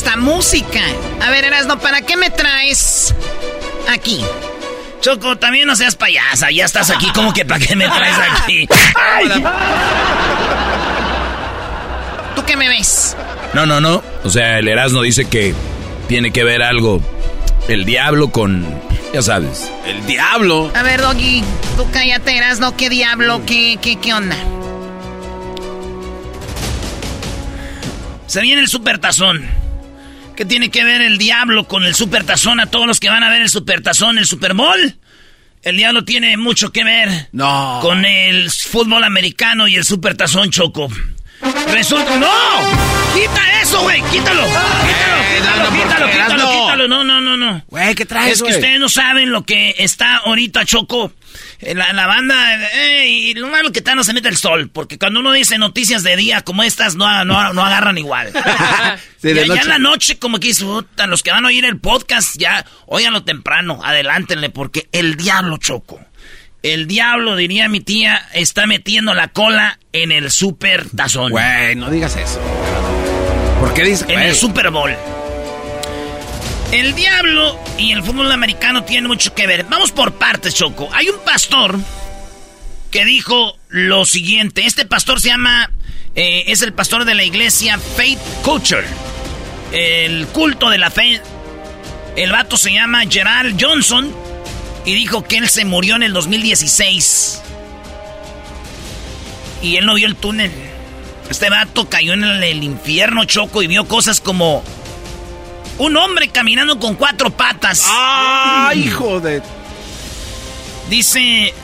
[0.00, 0.80] Hasta música.
[1.20, 3.14] A ver, Erasno, ¿para qué me traes
[3.86, 4.24] aquí?
[5.02, 6.50] Choco, también no seas payasa.
[6.50, 8.66] Ya estás aquí, como que para qué me traes aquí.
[12.34, 13.14] ¿Tú qué me ves?
[13.52, 14.02] No, no, no.
[14.24, 15.54] O sea, el Erasmo dice que
[16.08, 17.02] tiene que ver algo
[17.68, 18.66] el diablo con,
[19.12, 19.70] ya sabes.
[19.84, 20.72] El diablo.
[20.74, 21.44] A ver, Doggy,
[21.76, 23.42] tú cállate, Erasno, ¿qué diablo?
[23.44, 24.36] ¿Qué, qué, qué onda?
[28.26, 29.59] Se viene el supertazón.
[30.40, 33.28] ¿Qué tiene que ver el diablo con el supertazón a todos los que van a
[33.28, 34.96] ver el supertazón, el Super Bowl?
[35.62, 37.80] El diablo tiene mucho que ver no.
[37.82, 40.88] con el fútbol americano y el supertazón choco.
[41.70, 42.16] Resulta.
[42.16, 42.26] ¡No!
[43.14, 44.00] ¡Quita eso, güey!
[44.10, 44.46] ¡Quítalo!
[44.46, 45.24] ¡Quítalo!
[45.36, 45.70] ¡Quítalo!
[45.72, 46.06] ¡Quítalo!
[46.10, 46.50] ¡Quítalo!
[46.50, 46.88] ¡Quítalo!
[46.88, 47.62] No, no, no, no.
[47.68, 51.12] Güey, ¿qué traes, Es que ustedes no saben lo que está ahorita, Choco.
[51.60, 54.98] La, la banda, eh, y lo malo que está no se mete el sol, porque
[54.98, 58.32] cuando uno dice noticias de día como estas, no, no, no agarran igual.
[59.20, 59.62] Sí, y de allá noche.
[59.62, 60.64] en la noche, como que dice,
[61.06, 66.00] los que van a oír el podcast, ya, óiganlo temprano, adelántenle, porque el diablo, Choco.
[66.62, 71.32] El diablo, diría mi tía, está metiendo la cola en el super tazón.
[71.32, 72.40] Güey, no digas eso.
[73.60, 74.90] ¿Por qué dices En el Super Bowl.
[76.72, 79.64] El diablo y el fútbol americano tienen mucho que ver.
[79.64, 80.88] Vamos por partes, Choco.
[80.92, 81.78] Hay un pastor
[82.92, 84.66] que dijo lo siguiente.
[84.66, 85.70] Este pastor se llama...
[86.14, 88.86] eh, es el pastor de la iglesia Faith Culture.
[89.72, 91.20] El culto de la fe.
[92.16, 94.14] El vato se llama Gerald Johnson.
[94.84, 97.42] Y dijo que él se murió en el 2016.
[99.62, 100.52] Y él no vio el túnel.
[101.28, 104.62] Este vato cayó en el, el infierno, Choco, y vio cosas como...
[105.80, 107.86] Un hombre caminando con cuatro patas.
[107.88, 109.42] ¡Ah, hijo de...!
[110.90, 111.54] Dice,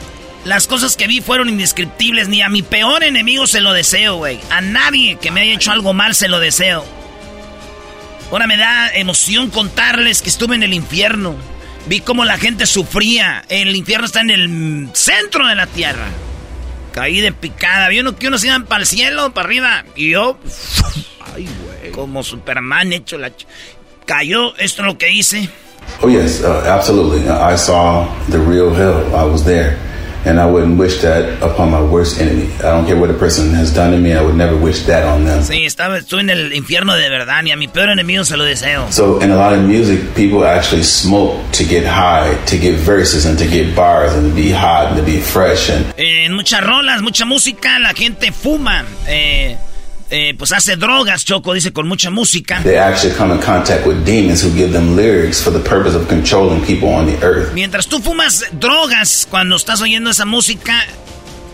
[0.46, 2.26] las cosas que vi fueron indescriptibles.
[2.28, 4.40] Ni a mi peor enemigo se lo deseo, güey.
[4.48, 6.82] A nadie que me haya hecho algo mal se lo deseo.
[8.30, 11.36] Ahora me da emoción contarles que estuve en el infierno.
[11.86, 13.44] Vi cómo la gente sufría.
[13.50, 16.06] El infierno está en el centro de la tierra.
[16.92, 17.88] Caí de picada.
[17.88, 19.84] Vi uno que unos iban para el cielo, para arriba.
[19.94, 20.38] Y yo,
[21.34, 21.92] Ay, güey.
[21.92, 23.30] como Superman hecho la...
[24.06, 25.48] Cayó, esto es lo que hice.
[26.02, 27.28] Oh yes, uh, absolutely.
[27.28, 29.14] I saw the real hell.
[29.14, 29.76] I was there,
[30.24, 32.48] and I wouldn't wish that upon my worst enemy.
[32.58, 34.12] I don't care what a person has done to me.
[34.12, 35.42] I would never wish that on them.
[35.42, 37.42] Sí, estaba, estuve en el infierno de verdad.
[37.42, 38.90] Ni a mi peor enemigo se lo deseo.
[38.90, 43.26] So in a lot of music, people actually smoke to get high, to get verses,
[43.26, 45.70] and to get bars, and to be hot, and to be fresh.
[45.70, 48.84] And En muchas rolas, mucha música, la gente fuma.
[49.06, 49.56] Eh,
[50.10, 52.60] eh, pues hace drogas, Choco, dice, con mucha música.
[52.62, 56.06] they actually come in contact with demons who give them lyrics for the purpose of
[56.08, 57.52] controlling people on the earth.
[57.54, 60.84] Mientras tú fumas drogas, cuando estás oyendo esa música,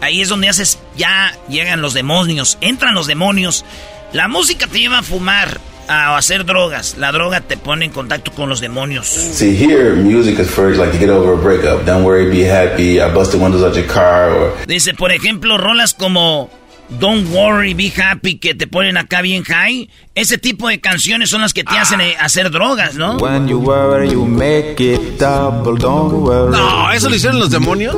[0.00, 3.64] ahí es donde haces, ya llegan los demonios, entran los demonios.
[4.12, 6.96] La música te lleva a fumar, a hacer drogas.
[6.98, 9.06] La droga te pone en contacto con los demonios.
[9.06, 11.86] See, here, music is for like to get over a breakup.
[11.86, 13.00] Don't worry, be happy.
[13.00, 16.50] I busted windows out your car, or Dice, por ejemplo, rolas como
[16.88, 19.88] Don't Worry, Be Happy, que te ponen acá bien high.
[20.14, 23.16] Ese tipo de canciones son las que te hacen eh, hacer drogas, ¿no?
[23.16, 25.78] When you worry, you make it double.
[25.78, 26.52] Don't worry.
[26.52, 27.96] No, ¿eso lo hicieron los demonios?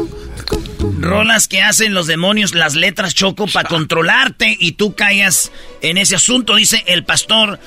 [1.01, 5.51] Rolas que hacen los demonios, las letras choco para controlarte y tú caigas
[5.83, 7.59] en ese asunto, dice el pastor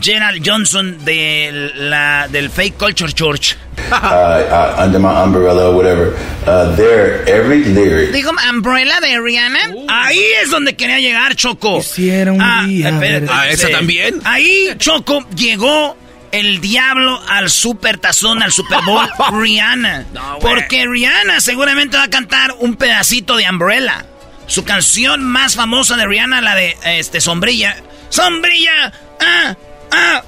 [0.00, 3.56] Gerald Johnson de la, del Fake Culture Church.
[3.90, 6.14] uh, uh, under my umbrella, or whatever.
[6.46, 8.10] Uh, there, every lyric.
[8.12, 9.58] Digo, Umbrella de Rihanna.
[9.88, 11.78] Ahí es donde quería llegar, Choco.
[11.78, 12.88] Quisiera un Ah, día
[13.30, 13.72] Ah, ¿esa sí.
[13.72, 14.20] también?
[14.24, 15.96] Ahí, Choco, llegó
[16.32, 20.06] el diablo al super tazón, al Super Bowl, Rihanna.
[20.12, 24.06] No, porque Rihanna seguramente va a cantar un pedacito de Umbrella.
[24.46, 27.76] Su canción más famosa de Rihanna, la de este Sombrilla.
[28.10, 29.56] Sombrilla, ah,
[29.92, 30.22] ah,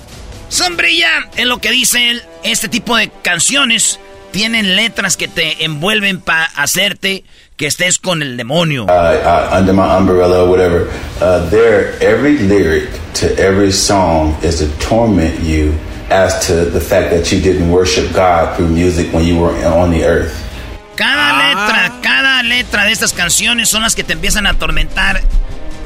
[0.48, 1.30] sombrilla.
[1.36, 2.22] Es lo que dice él.
[2.42, 4.00] este tipo de canciones
[4.32, 7.24] tienen letras que te envuelven para hacerte
[7.58, 8.84] que estés con el demonio.
[8.84, 10.88] Uh, uh, under my umbrella or whatever.
[11.20, 15.74] Uh, there, every lyric to every song is to torment you
[16.08, 19.90] as to the fact that you didn't worship God through music when you were on
[19.90, 20.32] the earth.
[20.94, 25.20] Cada letra, cada letra de estas canciones son las que te empiezan a atormentar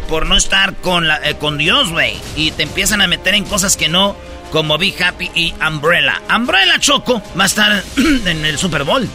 [0.09, 2.21] por no estar con, la, eh, con Dios, güey.
[2.37, 4.15] Y te empiezan a meter en cosas que no,
[4.53, 6.21] como Be Happy y Umbrella.
[6.35, 9.09] Umbrella Choco va a estar en el Super Bowl.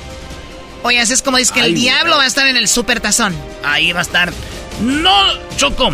[0.88, 3.36] Oye, así es como dices que el diablo va a estar en el Super Tazón.
[3.62, 4.32] Ahí va a estar.
[4.80, 5.12] No,
[5.58, 5.92] Choco.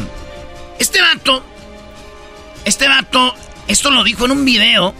[0.78, 1.44] Este vato.
[2.64, 3.34] Este vato.
[3.68, 4.94] Esto lo dijo en un video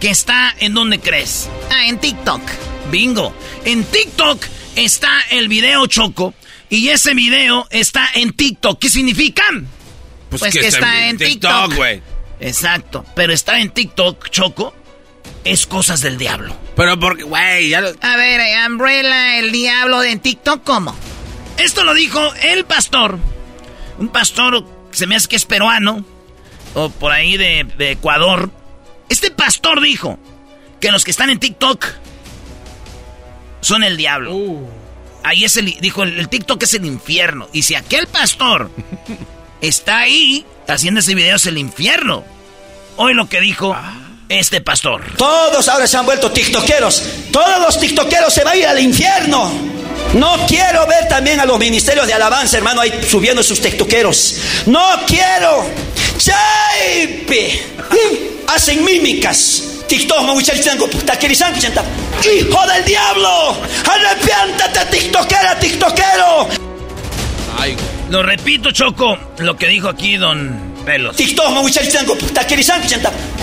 [0.00, 1.48] que está en donde crees.
[1.70, 2.42] Ah, en TikTok.
[2.90, 3.32] Bingo.
[3.64, 4.44] En TikTok
[4.74, 6.34] está el video Choco.
[6.68, 8.80] Y ese video está en TikTok.
[8.80, 9.44] ¿Qué significa?
[10.30, 12.02] Pues, que, está, en TikTok, güey.
[12.40, 13.04] Exacto.
[13.14, 14.74] Pero está en TikTok, Choco.
[15.44, 16.56] Es cosas del diablo.
[16.78, 17.88] Pero porque, güey, ya lo...
[18.00, 20.94] A ver, eh, Umbrella, el diablo en TikTok, ¿cómo?
[21.56, 23.18] Esto lo dijo el pastor.
[23.98, 26.04] Un pastor, se me hace que es peruano.
[26.74, 28.52] O por ahí de, Ecuador.
[29.08, 30.20] Este pastor dijo
[30.80, 31.84] que los que están en TikTok
[33.60, 34.36] son el diablo.
[34.36, 34.70] Uh.
[35.24, 37.48] Ahí es el, dijo, el, TikTok es el infierno.
[37.52, 38.70] Y si aquel pastor
[39.60, 42.22] está ahí haciendo ese video es el infierno.
[42.94, 43.76] Hoy lo que dijo
[44.28, 45.02] este pastor.
[45.16, 47.02] Todos ahora se han vuelto tiktokeros.
[47.32, 49.50] Todos los tiktokeros se van a ir al infierno.
[50.14, 54.36] No quiero ver también a los ministerios de alabanza, hermano, ahí subiendo sus tiktokeros.
[54.66, 55.66] No quiero.
[58.46, 59.64] Hacen mímicas.
[59.86, 60.20] TikTok
[62.24, 63.56] ¡Hijo del diablo!
[63.90, 66.48] ¡Arrepiéntate, tiktokera, tiktokero!
[67.58, 67.74] Ay,
[68.10, 71.14] lo repito, Choco, lo que dijo aquí don Pelos.
[71.16, 71.50] TikTok,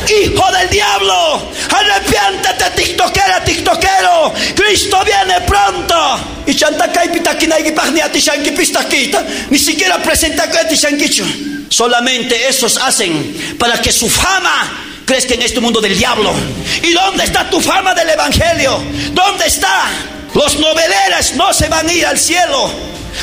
[0.10, 1.52] ¡Hijo del diablo!
[1.70, 4.34] ¡Arrepiéntate, tiktokera, tiktokero!
[4.56, 6.20] ¡Cristo viene pronto!
[6.48, 6.56] Y
[9.52, 10.50] Ni siquiera presenta
[11.70, 16.34] Solamente esos hacen para que su fama que en este mundo del diablo.
[16.82, 18.82] ¿Y dónde está tu fama del evangelio?
[19.14, 19.84] ¿Dónde está?
[20.36, 22.70] Los noveleras no se van a ir al cielo.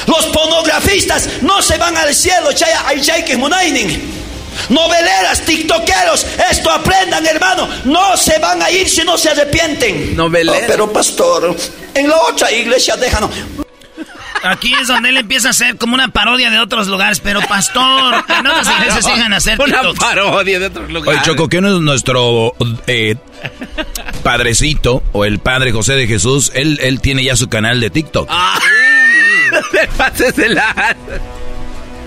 [0.06, 2.50] Los pornografistas no se van al cielo.
[4.68, 7.68] Noveleras, tiktokeros, esto aprendan, hermano.
[7.84, 10.16] No se van a ir si no se arrepienten.
[10.16, 10.64] Noveleras.
[10.66, 11.54] pero pastor,
[11.94, 13.30] en la otra iglesia déjanos.
[14.42, 18.24] Aquí es donde él empieza a hacer como una parodia de otros lugares, pero pastor,
[18.28, 21.20] en otras iglesias sigan a hacer Una parodia de otros lugares.
[21.20, 22.54] Oye, Choco, ¿qué no es nuestro
[22.86, 23.16] eh,
[24.22, 26.50] padrecito o el padre José de Jesús?
[26.54, 28.28] Él, él tiene ya su canal de TikTok.
[28.30, 28.58] Ah,
[29.96, 30.96] pases de la...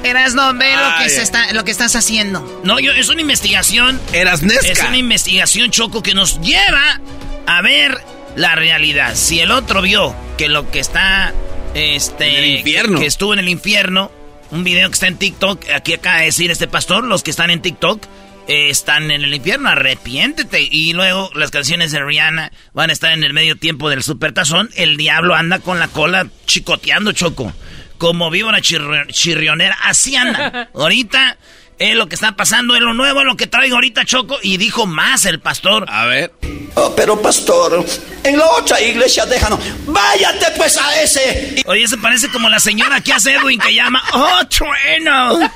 [0.03, 2.62] Eras no ve lo que se está, lo que estás haciendo.
[2.64, 3.99] No, yo es una investigación.
[4.14, 7.02] Eras Es una investigación choco que nos lleva
[7.48, 7.98] a ver
[8.36, 9.16] la realidad.
[9.16, 11.34] Si el otro vio que lo que está
[11.76, 12.99] este, infierno.
[12.99, 14.11] Que, estuvo en el infierno.
[14.52, 15.69] Un video que está en TikTok.
[15.76, 18.06] Aquí acaba de decir este pastor, los que están en TikTok
[18.47, 20.61] eh, están en el infierno, arrepiéntete.
[20.61, 24.69] Y luego las canciones de Rihanna van a estar en el medio tiempo del supertazón.
[24.76, 27.52] El diablo anda con la cola chicoteando, Choco.
[27.97, 30.69] Como vivo una chirrionera, así anda.
[30.76, 31.38] Ahorita
[31.80, 34.38] es lo que está pasando, es lo nuevo, es lo que traigo ahorita, Choco.
[34.41, 35.85] Y dijo más el pastor.
[35.89, 36.31] A ver.
[36.76, 37.85] Oh, pero pastor,
[38.23, 39.60] en la otra iglesia déjanos.
[39.85, 41.56] Váyate pues a ese.
[41.65, 45.49] Oye, se parece como la señora que hace Edwin que llama Oh, trueno.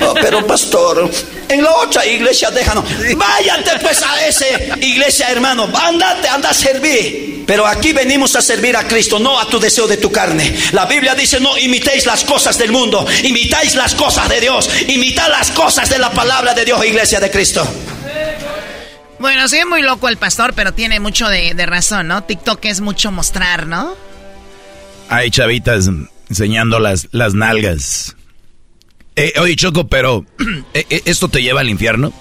[0.00, 1.10] Oh, pero pastor,
[1.48, 2.84] en la otra iglesia déjanos.
[3.16, 5.68] Váyate pues a ese iglesia, hermano.
[5.74, 7.34] Andate, anda a servir.
[7.46, 10.56] Pero aquí venimos a servir a Cristo, no a tu deseo de tu carne.
[10.72, 14.70] La Biblia dice, no imitéis las cosas del mundo, imitáis las cosas de Dios,
[15.14, 17.66] las cosas de la palabra de Dios, iglesia de Cristo.
[19.18, 22.24] Bueno, soy muy loco el pastor, pero tiene mucho de, razón, ¿no?
[22.24, 23.94] TikTok es mucho mostrar, ¿no?
[25.08, 25.88] Hay chavitas
[26.28, 28.16] enseñando las, las nalgas.
[29.16, 30.26] Eh, oye, Choco, pero
[30.74, 32.12] eh, eh, ¿esto te lleva al infierno?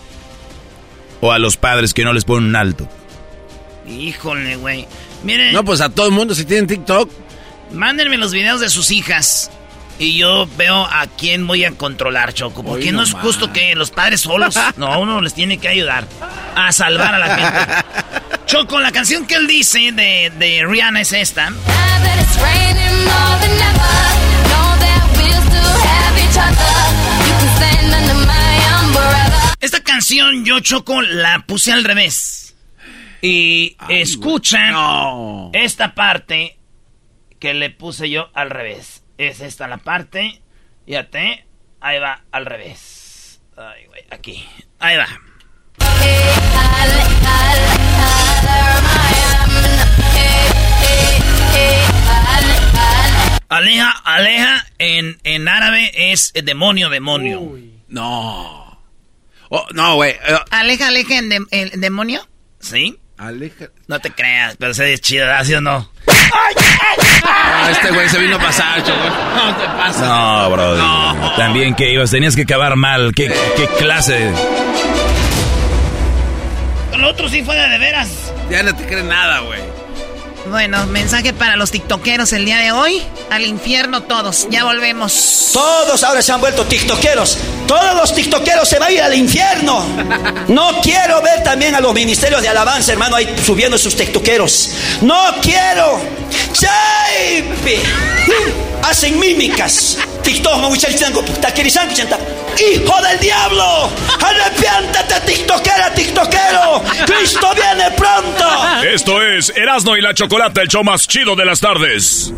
[1.21, 2.87] ¿O a los padres que no les ponen un alto?
[3.87, 4.87] Híjole, güey.
[5.23, 5.53] Miren.
[5.53, 7.09] No, pues a todo el mundo si tienen TikTok.
[7.71, 9.49] Mándenme los videos de sus hijas.
[10.03, 12.61] Y yo veo a quién voy a controlar, Choco.
[12.61, 14.59] Porque no, es justo que los padres solos.
[14.75, 16.05] No, uno les tiene que ayudar
[16.55, 18.45] a salvar a la gente.
[18.45, 21.53] Choco, la canción que él dice de, de Rihanna es esta.
[29.61, 32.55] Esta canción yo, Choco, la puse al revés.
[33.21, 34.75] Y escuchan
[35.53, 36.57] esta parte
[37.39, 40.41] que le puse yo al revés es esta la parte.
[40.85, 41.45] Fíjate,
[41.79, 43.41] ahí va al revés.
[43.55, 44.47] Ay, güey, aquí.
[44.79, 45.07] Ahí va.
[53.49, 57.55] Aleja, aleja en, en árabe es demonio, demonio.
[57.87, 58.81] No.
[59.49, 60.11] Oh, no, güey.
[60.13, 60.37] Eh.
[60.49, 62.27] Aleja, aleja en, demonio.
[62.59, 62.99] Sí.
[63.17, 63.69] Aleja.
[63.87, 65.92] No te creas, pero se es chido, ¿sí o no?
[67.25, 68.99] Ah, este güey se vino a pasar, choco.
[69.35, 70.05] No te pasa.
[70.07, 71.35] No, bro.
[71.37, 73.13] También que ibas, tenías que acabar mal.
[73.15, 74.31] ¿Qué, qué clase?
[76.91, 78.09] Con lo otro sí fue de, de veras.
[78.49, 79.59] Ya no te cree nada, güey.
[80.49, 83.01] Bueno, mensaje para los tiktokeros el día de hoy.
[83.29, 84.47] Al infierno todos.
[84.49, 85.51] Ya volvemos.
[85.53, 87.37] Todos ahora se han vuelto tiktokeros.
[87.67, 89.85] Todos los tiktokeros se van a ir al infierno.
[90.49, 94.71] No quiero ver también a los ministerios de alabanza, hermano, ahí subiendo sus tiktokeros.
[95.01, 96.01] No quiero.
[98.83, 99.97] Hacen mímicas.
[100.23, 100.53] TikTok.
[102.59, 103.89] ¡Hijo del diablo!
[104.21, 106.83] ¡Arrepiéntate, tiktokera, tiktokero!
[107.05, 108.45] ¡Cristo viene pronto!
[108.83, 112.31] Esto es Erasno y la Chocolata, el show más chido de las tardes.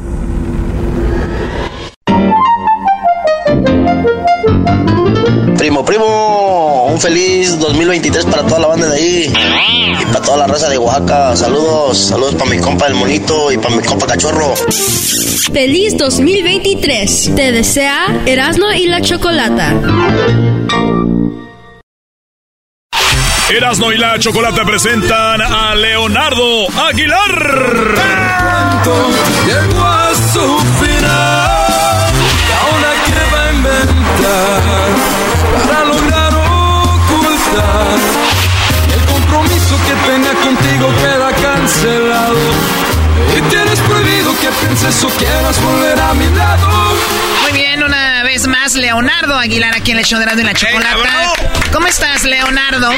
[5.65, 9.33] Primo, primo, un feliz 2023 para toda la banda de ahí
[9.99, 11.35] y para toda la raza de Oaxaca.
[11.35, 14.53] Saludos, saludos para mi compa el monito y para mi compa cachorro.
[15.51, 17.31] Feliz 2023.
[17.35, 19.73] Te desea Erasmo y la Chocolata.
[23.49, 27.95] Erasno y la Chocolata presentan a Leonardo Aguilar.
[29.47, 31.24] Llegó a su final.
[40.85, 42.37] Contigo queda cancelado.
[43.37, 46.67] Y tienes prohibido que pienses o quieras volver a mi lado.
[47.41, 50.53] Muy bien, una vez más, Leonardo Aguilar aquí en el show de Erasmo y la
[50.53, 51.33] Chocolata.
[51.71, 52.91] ¿Cómo estás, Leonardo?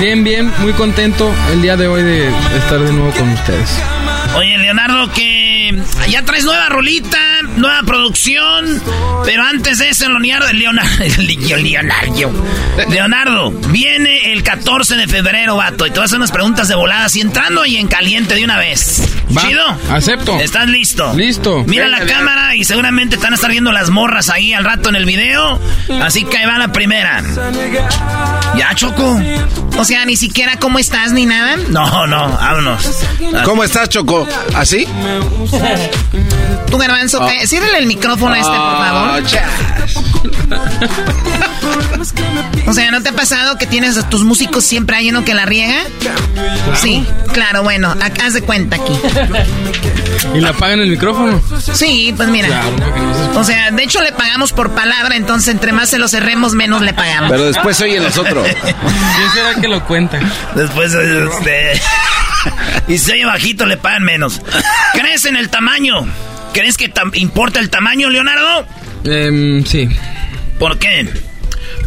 [0.00, 3.70] Bien, bien, muy contento el día de hoy de estar de nuevo con ustedes.
[4.34, 7.18] Oye, Leonardo, que ya traes nueva rolita,
[7.56, 8.82] nueva producción,
[9.24, 12.44] pero antes de eso, Leonardo, Leonardo, Leonardo,
[12.88, 16.74] Leonardo, viene el 14 de febrero, vato, y te voy a hacer unas preguntas de
[16.74, 19.02] voladas y entrando y en caliente de una vez.
[19.36, 19.64] Va, ¿Chido?
[19.90, 20.38] acepto.
[20.40, 20.79] ¿Estás listo?
[20.80, 21.64] Listo.
[21.66, 22.18] Mira Venga, la venga.
[22.18, 25.04] cámara y seguramente te van a estar viendo las morras ahí al rato en el
[25.04, 25.60] video,
[26.02, 27.22] así que ahí va la primera.
[28.56, 29.20] ¿Ya, Choco?
[29.78, 31.56] O sea, ni siquiera cómo estás ni nada.
[31.68, 33.04] No, no, vámonos.
[33.44, 34.26] ¿Cómo estás, Choco?
[34.54, 34.86] ¿Así?
[36.70, 37.28] Tu garbanzo, Ah.
[37.30, 39.22] que- ciérrale el micrófono a este, por favor.
[42.66, 45.34] O sea, ¿no te ha pasado que tienes a tus músicos siempre hay uno que
[45.34, 45.82] la riega?
[46.74, 48.92] Sí, claro, bueno, haz de cuenta aquí.
[50.34, 51.42] ¿Y le apagan el micrófono?
[51.72, 52.48] Sí, pues mira.
[52.48, 55.90] Claro, porque no se O sea, de hecho le pagamos por palabra, entonces entre más
[55.90, 57.30] se lo cerremos, menos le pagamos.
[57.30, 58.46] Pero después se oyen los otros.
[58.46, 60.18] ¿Quién será que lo cuenta?
[60.54, 61.80] Después de usted.
[62.88, 64.40] y si oye bajito, le pagan menos.
[64.94, 66.06] ¿Crees en el tamaño?
[66.52, 68.66] ¿Crees que importa el tamaño, Leonardo?
[69.04, 69.88] Em, sí.
[70.60, 71.08] ¿Por qué?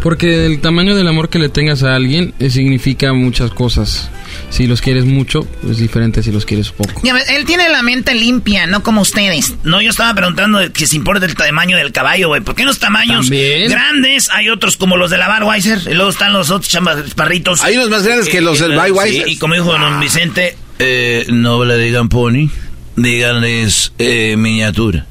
[0.02, 4.10] Porque el tamaño del amor que le tengas a alguien eh, significa muchas cosas.
[4.50, 7.00] Si los quieres mucho, es diferente si los quieres poco.
[7.04, 9.54] Ya él tiene la mente limpia, no como ustedes.
[9.64, 12.42] No, yo estaba preguntando que si importa el tamaño del caballo, güey.
[12.42, 13.70] ¿Por qué los tamaños También.
[13.70, 15.80] grandes hay otros como los de la Budweiser?
[15.86, 17.64] Y luego están los otros chamarritos.
[17.64, 19.26] Hay unos más grandes que los del Budweiser.
[19.26, 22.50] Sí, y como dijo don Vicente, eh, no le digan pony,
[22.96, 25.06] díganles eh, miniatura.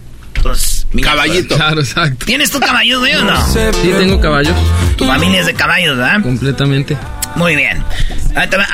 [0.92, 1.22] Miniatura.
[1.24, 1.56] Caballito.
[1.56, 2.26] Claro, exacto.
[2.26, 3.46] ¿Tienes tu caballos, güey, o no?
[3.52, 4.54] Sí, tengo caballos.
[4.96, 6.22] Tu familia es de caballos, ¿verdad?
[6.22, 6.96] Completamente.
[7.36, 7.82] Muy bien.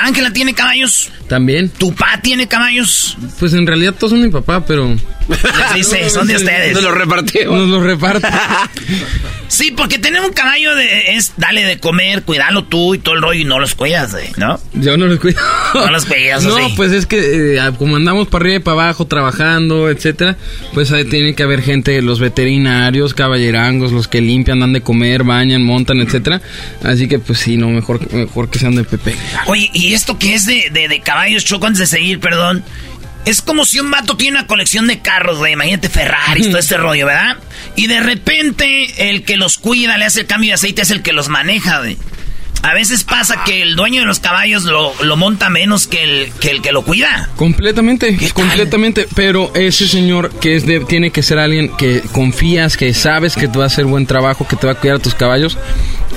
[0.02, 1.10] Ángela tiene caballos.
[1.28, 1.68] También.
[1.68, 3.16] Tu pa tiene caballos.
[3.38, 4.96] Pues en realidad todos son de mi papá, pero...
[5.28, 6.72] Les dice, son de ustedes.
[6.74, 7.58] Nos lo repartimos.
[7.58, 8.26] Nos los reparto.
[9.48, 13.22] Sí, porque tener un caballo de, es dale de comer, cuidarlo tú y todo el
[13.22, 14.60] rollo y no los cuidas, güey, ¿no?
[14.74, 15.40] Yo no los cuido.
[15.72, 16.74] No los cuidas, No, así.
[16.76, 20.36] pues es que eh, como andamos para arriba y para abajo trabajando, etcétera,
[20.74, 25.24] pues ahí tiene que haber gente, los veterinarios, caballerangos, los que limpian, dan de comer,
[25.24, 26.42] bañan, montan, etcétera.
[26.84, 29.16] Así que pues sí, no, mejor, mejor que sean de Pepe.
[29.46, 32.64] Oye, ¿y esto que es de, de, de caballos, Choco, antes de seguir, perdón?
[33.24, 35.52] Es como si un vato tiene una colección de carros, güey.
[35.52, 37.36] Imagínate Ferraris, todo este rollo, ¿verdad?
[37.76, 41.02] Y de repente el que los cuida, le hace el cambio de aceite, es el
[41.02, 41.98] que los maneja, güey.
[42.62, 46.32] A veces pasa que el dueño de los caballos lo, lo monta menos que el,
[46.40, 47.28] que el que lo cuida.
[47.36, 49.06] Completamente, completamente.
[49.14, 53.46] Pero ese señor que es de, tiene que ser alguien que confías, que sabes que
[53.46, 55.56] te va a hacer buen trabajo, que te va a cuidar a tus caballos,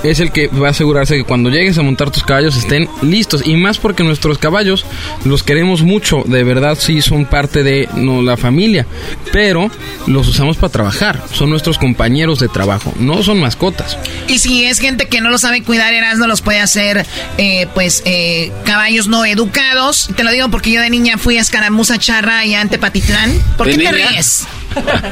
[0.04, 3.44] es el que va a asegurarse que cuando llegues a montar tus caballos estén listos.
[3.46, 4.86] Y más porque nuestros caballos
[5.26, 8.86] los queremos mucho, de verdad sí son parte de no, la familia.
[9.32, 9.70] Pero
[10.08, 13.98] los usamos para trabajar, son nuestros compañeros de trabajo, no son mascotas.
[14.28, 17.06] Y si es gente que no lo sabe cuidar, Erasmo los puede hacer,
[17.38, 20.10] eh, pues, eh, caballos no educados.
[20.16, 23.32] Te lo digo porque yo de niña fui a Escaramuza Charra y a Antepatitlán.
[23.58, 24.46] ¿Por ¿De qué te ríes?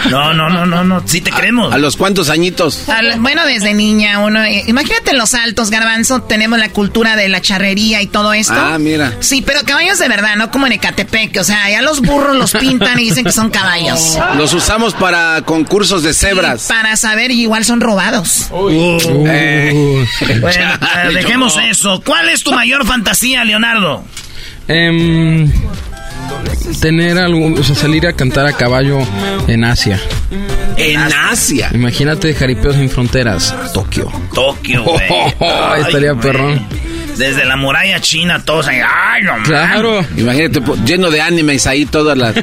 [0.10, 1.04] No, no, no, no, no.
[1.06, 1.74] Sí te creemos.
[1.74, 2.86] ¿A los cuántos añitos?
[3.20, 4.44] bueno, desde niña uno...
[4.44, 6.22] Eh, imagínate los altos, Garbanzo.
[6.24, 8.54] Tenemos la cultura de la charrería y todo esto.
[8.56, 9.14] Ah, mira.
[9.20, 11.38] Sí, pero caballos de verdad, no como en Ecatepec.
[11.40, 14.18] O sea, ya los burros los pintan y dicen que son caballos.
[14.38, 16.68] Los usamos para concursos de cebras.
[16.68, 18.48] para saber, igual son robados.
[18.52, 18.98] Uh.
[19.28, 20.06] Eh.
[20.40, 20.74] bueno,
[21.06, 22.02] eh, dejemos eso.
[22.06, 24.04] ¿Cuál es tu mayor fantasía, Leonardo?
[24.68, 25.48] Eh,
[26.82, 29.00] tener algo, o sea, salir a cantar a caballo
[29.48, 30.00] en Asia.
[30.78, 31.70] En Asia.
[31.74, 34.12] Imagínate jaripeos sin fronteras, Tokio.
[34.34, 35.04] Tokio, güey.
[35.82, 36.66] estaría perrón.
[37.20, 38.80] Desde la muralla china, todos ahí.
[38.80, 40.06] ¡Ay, no Claro.
[40.16, 42.34] Imagínate, lleno de animes ahí todas las.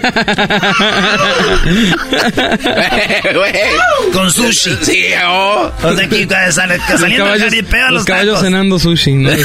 [4.13, 4.77] Con sushi.
[4.83, 5.73] Sí, oh.
[5.83, 9.31] Aquí sale, saliendo jaripeo a los, los caballos cenando sushi, ¿no?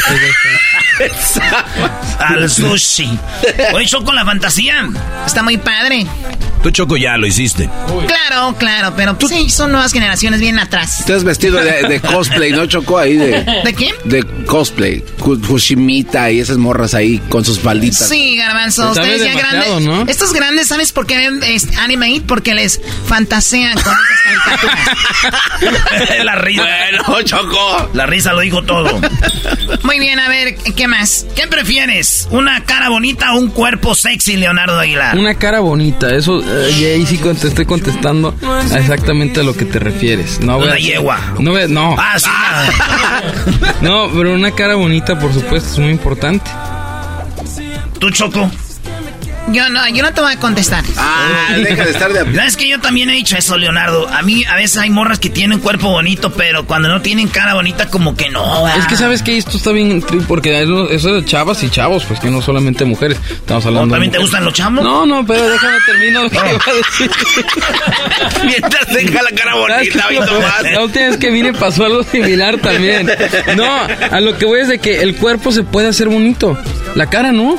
[2.19, 3.17] Al sushi.
[3.73, 4.89] Oye, Choco, la fantasía.
[5.25, 6.05] Está muy padre.
[6.63, 7.69] Tú, Choco, ya lo hiciste.
[8.07, 11.03] Claro, claro, pero tú, sí, son nuevas generaciones bien atrás.
[11.05, 12.99] Te has vestido de, cosplay, ¿no, Choco?
[12.99, 13.43] Ahí de...
[13.63, 13.93] ¿De qué?
[14.05, 15.03] De cosplay.
[15.17, 18.07] Fushimita y esas morras ahí con sus falditas.
[18.07, 18.91] Sí, garbanzo.
[18.91, 19.81] Ustedes ya grandes.
[19.81, 20.03] ¿no?
[20.07, 21.41] Estos grandes, ¿sabes por qué ven
[21.79, 22.21] anime?
[22.27, 26.25] Porque les fantasean con esas caricaturas.
[26.25, 26.63] La risa.
[27.07, 27.89] Bueno, Choco.
[27.93, 29.01] La risa lo dijo todo.
[29.83, 31.25] Muy bien, a ver, ¿qué más?
[31.35, 32.27] ¿Qué prefieres?
[32.31, 35.17] ¿Una cara bonita o un cuerpo sexy, Leonardo Aguilar?
[35.17, 36.41] Una cara bonita, eso
[36.77, 40.39] y ahí sí te estoy contestando a exactamente a lo que te refieres.
[40.39, 41.19] No, una yegua.
[41.39, 41.95] No, no.
[41.97, 42.29] Ah, sí.
[43.81, 46.49] no, pero una cara bonita, por supuesto, es muy importante.
[47.99, 48.49] ¿Tú, Choco?
[49.49, 50.83] Yo no, yo no te voy a contestar.
[50.97, 52.41] Ah, deja de estar de...
[52.45, 54.07] Es que yo también he dicho eso, Leonardo.
[54.09, 57.53] A mí a veces hay morras que tienen cuerpo bonito, pero cuando no tienen cara
[57.53, 58.67] bonita, como que no.
[58.67, 62.19] Es que sabes que esto está bien, porque eso es de chavas y chavos, pues
[62.19, 63.19] que no solamente mujeres.
[63.29, 63.93] Estamos hablando.
[63.93, 64.83] ¿También te gustan los chavos?
[64.83, 67.11] No, no, pero déjame terminar lo que iba a decir.
[68.45, 70.07] Mientras tenga la cara bonita,
[70.39, 70.71] más.
[70.71, 73.09] La última vez que vine pasó algo similar también.
[73.55, 73.65] No,
[74.11, 76.57] a lo que voy es de que el cuerpo se puede hacer bonito,
[76.95, 77.57] la cara no.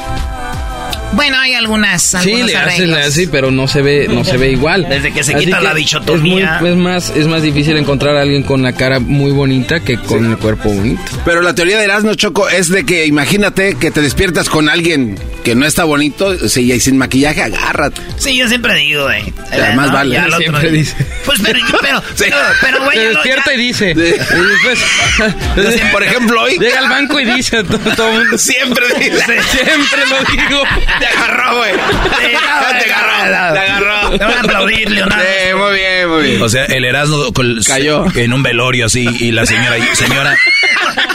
[1.13, 2.03] Bueno, hay algunas.
[2.03, 4.87] Sí, le hacen así, pero no se ve, no se ve igual.
[4.89, 6.61] Desde que se quita la dichotomía.
[6.65, 10.31] Es, más, es más difícil encontrar a alguien con la cara muy bonita que con
[10.31, 11.03] el cuerpo bonito.
[11.25, 15.19] Pero la teoría de Erasmo Choco es de que imagínate que te despiertas con alguien
[15.45, 18.01] que no está bonito y sin maquillaje, agárrate.
[18.17, 19.33] Sí, yo siempre digo, eh.
[19.75, 20.21] más vale.
[20.39, 20.97] siempre dice.
[21.25, 21.59] Pues, pero,
[22.19, 22.99] pero, pero, güey.
[22.99, 23.91] Se despierta y dice.
[23.91, 26.59] Y después, por ejemplo, hoy.
[26.59, 28.39] Llega al banco y dice todo, todo mundo.
[28.39, 29.41] Siempre dice.
[29.51, 30.63] Siempre lo digo.
[31.09, 31.73] Te agarró, güey.
[31.73, 33.55] Te agarró.
[33.55, 34.11] Te agarró.
[34.11, 35.25] Te van a aplaudir, Leonardo.
[35.25, 36.43] Sí, muy bien, muy bien.
[36.43, 37.33] O sea, el Erasmo
[37.67, 40.37] cayó en un velorio así y la señora, señora,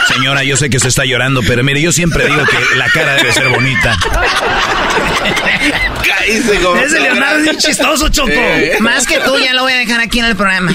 [0.08, 3.16] señora, yo sé que se está llorando, pero mire, yo siempre digo que la cara
[3.16, 3.98] debe ser bonita.
[6.28, 8.32] Ese Leonardo es bien chistoso, Choco.
[8.82, 10.74] Más que tú, ya lo voy a dejar aquí en el programa.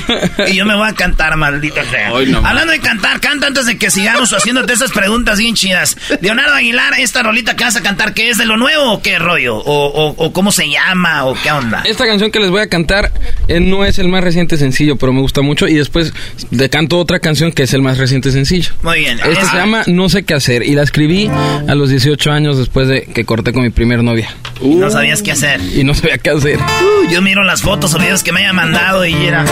[0.48, 2.08] Y yo me voy a cantar, maldito sea.
[2.08, 5.96] Hablando de cantar, canta antes de que sigamos haciéndote esas preguntas bien chidas.
[6.20, 9.56] Leonardo Aguilar, esta rolita que vas a cantar, ¿qué es de lo nuevo qué rollo?
[9.56, 11.82] ¿O, cómo se llama o qué onda?
[11.84, 13.12] Esta canción que les voy a cantar
[13.48, 15.68] eh, no es el más reciente sencillo, pero me gusta mucho.
[15.68, 16.12] Y después
[16.50, 18.72] le canto otra canción que es el más reciente sencillo.
[18.82, 19.18] Muy bien.
[19.18, 22.88] Esta se llama No sé qué hacer y la escribí a los 18 años después
[22.88, 24.34] de que corté con mi primer novia.
[24.60, 25.60] Y no sabías qué hacer.
[25.60, 26.58] Y no sabía qué hacer.
[26.58, 29.44] Uh, yo miro las fotos o videos que me haya mandado y era...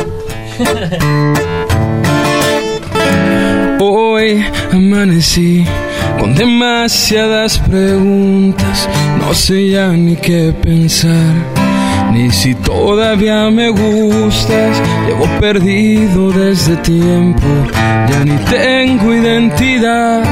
[3.83, 4.45] Hoy
[4.75, 5.65] amanecí
[6.19, 8.87] con demasiadas preguntas,
[9.19, 11.35] no sé ya ni qué pensar,
[12.13, 14.77] ni si todavía me gustas,
[15.07, 17.47] llevo perdido desde tiempo,
[18.11, 20.25] ya ni tengo identidad,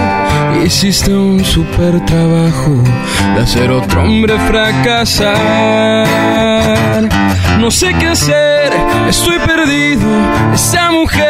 [0.62, 2.83] hiciste un super trabajo
[3.35, 6.07] de hacer otro hombre fracasar,
[7.59, 8.75] no sé qué hacer,
[9.09, 10.07] estoy perdido,
[10.53, 11.27] esa mujer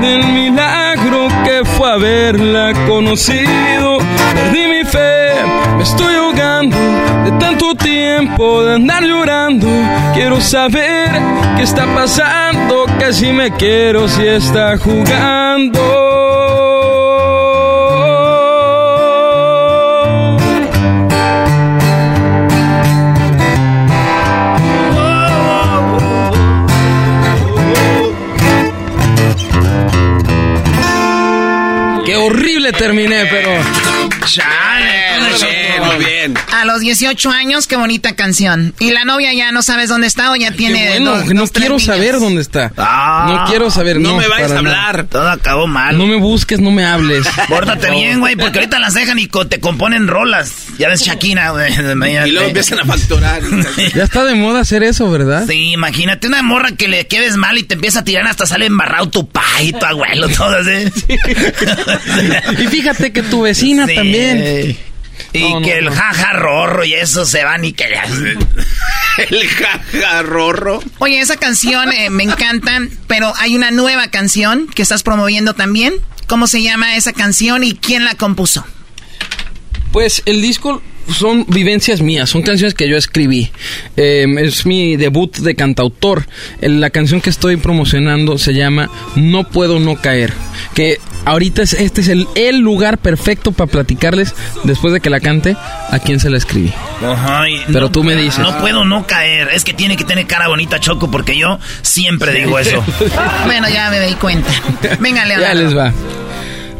[0.00, 3.98] del milagro que fue haberla conocido.
[4.34, 5.44] Perdí mi fe,
[5.76, 6.74] me estoy ahogando
[7.22, 9.68] de tanto tiempo de andar llorando.
[10.14, 11.10] Quiero saber
[11.54, 16.03] qué está pasando, casi me quiero si está jugando.
[32.24, 33.50] Horrible terminé, pero.
[35.80, 36.34] Bien, muy bien.
[36.52, 38.74] A los 18 años, qué bonita canción.
[38.78, 41.50] ¿Y la novia ya no sabes dónde está o ya tiene bueno, dos- no dos,
[41.52, 42.72] quiero saber dónde está.
[42.76, 44.00] Ah, no quiero saber.
[44.00, 44.88] no No, me vayas a nada.
[44.88, 45.06] hablar.
[45.06, 45.96] Todo acabó mal.
[45.98, 47.26] No me busques, no me hables.
[47.48, 50.52] Pórtate bien, güey, porque ahorita las dejan y co- te componen rolas.
[50.78, 51.72] Ya ves Shakira, güey.
[52.26, 53.42] Y luego empiezan a facturar.
[53.94, 55.46] Ya está de moda hacer eso, ¿verdad?
[55.48, 58.66] Sí, imagínate una morra que le quedes mal y te empieza a tirar hasta sale
[58.66, 60.90] embarrado tu pa y tu abuelo, todo así.
[62.62, 63.94] Y fíjate que tu vecina Sí.
[63.94, 64.76] también.
[65.34, 65.92] Y No, no, que el no.
[65.92, 67.84] jaja rorro y eso se van y que...
[69.30, 70.80] el jaja rorro.
[70.98, 75.94] Oye, esa canción eh, me encanta, pero hay una nueva canción que estás promoviendo también.
[76.26, 78.64] ¿Cómo se llama esa canción y quién la compuso?
[79.92, 80.82] Pues el disco
[81.12, 83.50] son vivencias mías, son canciones que yo escribí.
[83.96, 86.26] Eh, es mi debut de cantautor.
[86.60, 90.32] El- La canción que estoy promocionando se llama No puedo no caer.
[90.74, 94.34] Que ahorita es, este es el, el lugar perfecto para platicarles,
[94.64, 95.56] después de que la cante,
[95.90, 96.72] a quién se la escribí.
[97.04, 98.38] Ajá, Pero no- tú me dices.
[98.40, 99.48] No puedo no caer.
[99.52, 102.82] Es que tiene que tener cara bonita, Choco, porque yo siempre digo eso.
[103.46, 104.50] Bueno, ya me di cuenta.
[105.00, 105.62] Venga, Ya Leonardo.
[105.62, 105.92] les va.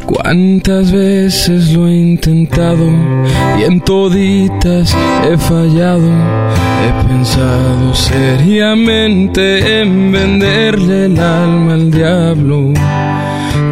[0.05, 2.87] Cuántas veces lo he intentado
[3.59, 6.07] y en toditas he fallado.
[6.85, 12.71] He pensado seriamente en venderle el alma al diablo.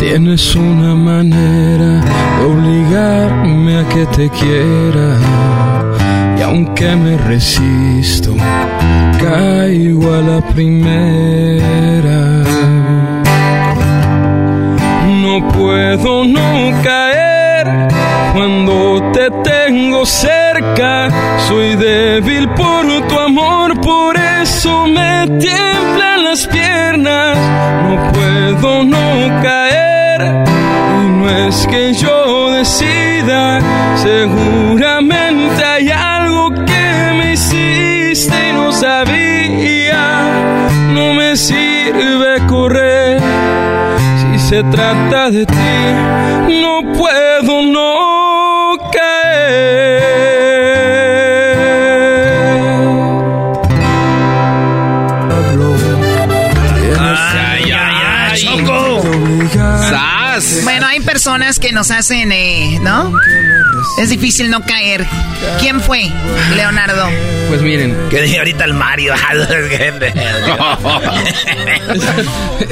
[0.05, 2.01] Tienes una manera
[2.37, 5.17] de obligarme a que te quiera.
[6.37, 8.35] Y aunque me resisto,
[9.17, 12.43] caigo a la primera.
[15.21, 17.87] No puedo no caer
[18.33, 20.42] cuando te tengo cerca.
[21.47, 27.37] Soy débil por tu amor, por eso me tiemblan las piernas.
[27.83, 33.59] No puedo no caer y no es que yo decida.
[33.97, 40.03] Seguramente hay algo que me hiciste y no sabía.
[40.93, 43.21] No me sirve correr
[44.17, 45.81] si se trata de ti,
[46.61, 47.22] no puedo
[60.63, 63.13] Bueno, hay personas que nos hacen, eh, ¿no?
[63.99, 65.05] Es difícil no caer.
[65.59, 66.09] ¿Quién fue,
[66.55, 67.07] Leonardo?
[67.49, 67.95] Pues miren.
[68.09, 69.13] Que dije ahorita el Mario.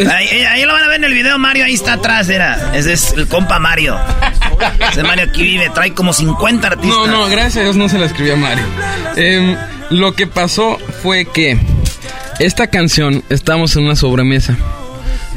[0.09, 2.71] ahí, ahí- ahí lo van a ver en el video, Mario ahí está atrás, era.
[2.75, 3.97] Ese es el compa Mario.
[4.91, 6.97] Ese Mario aquí vive, trae como 50 artistas.
[6.97, 8.63] No, no, gracias a Dios no se la escribió a Mario.
[9.15, 9.55] Em,
[9.89, 11.57] lo que pasó fue que
[12.39, 14.55] esta canción, estábamos en una sobremesa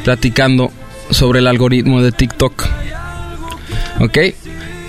[0.05, 0.73] platicando
[1.15, 2.67] sobre el algoritmo de TikTok.
[4.01, 4.19] ¿Ok?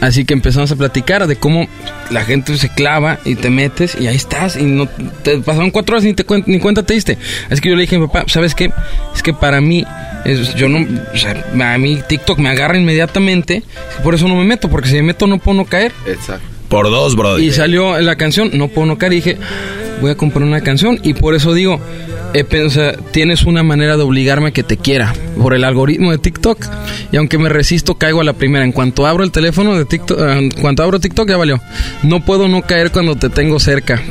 [0.02, 1.68] Así que empezamos a platicar de cómo
[2.12, 4.88] la gente se clava y te metes y ahí estás y no
[5.24, 7.18] te pasaron cuatro horas ni, te cuen- ni cuenta te diste.
[7.50, 8.72] Así que yo le dije a mi papá, ¿sabes qué?
[9.16, 9.84] Es que para mí,
[10.26, 11.44] es- yo no, o sea,
[11.74, 13.64] a mí TikTok me agarra inmediatamente,
[14.04, 15.94] por eso no me meto, porque si me meto no puedo no caer.
[16.06, 16.46] Exacto.
[16.68, 17.40] Por dos, bro.
[17.40, 19.38] Y salió la canción, no puedo no caer, y dije,
[20.02, 21.80] voy a comprar una canción y por eso digo,
[22.38, 25.64] eh, pe- o sea, tienes una manera de obligarme a que te quiera por el
[25.64, 26.66] algoritmo de TikTok
[27.12, 28.66] y aunque me resisto caigo a la primera.
[28.66, 31.60] En cuanto abro el teléfono de TikTok, eh, en cuanto abro TikTok ya valió.
[32.04, 34.02] No puedo no caer cuando te tengo cerca.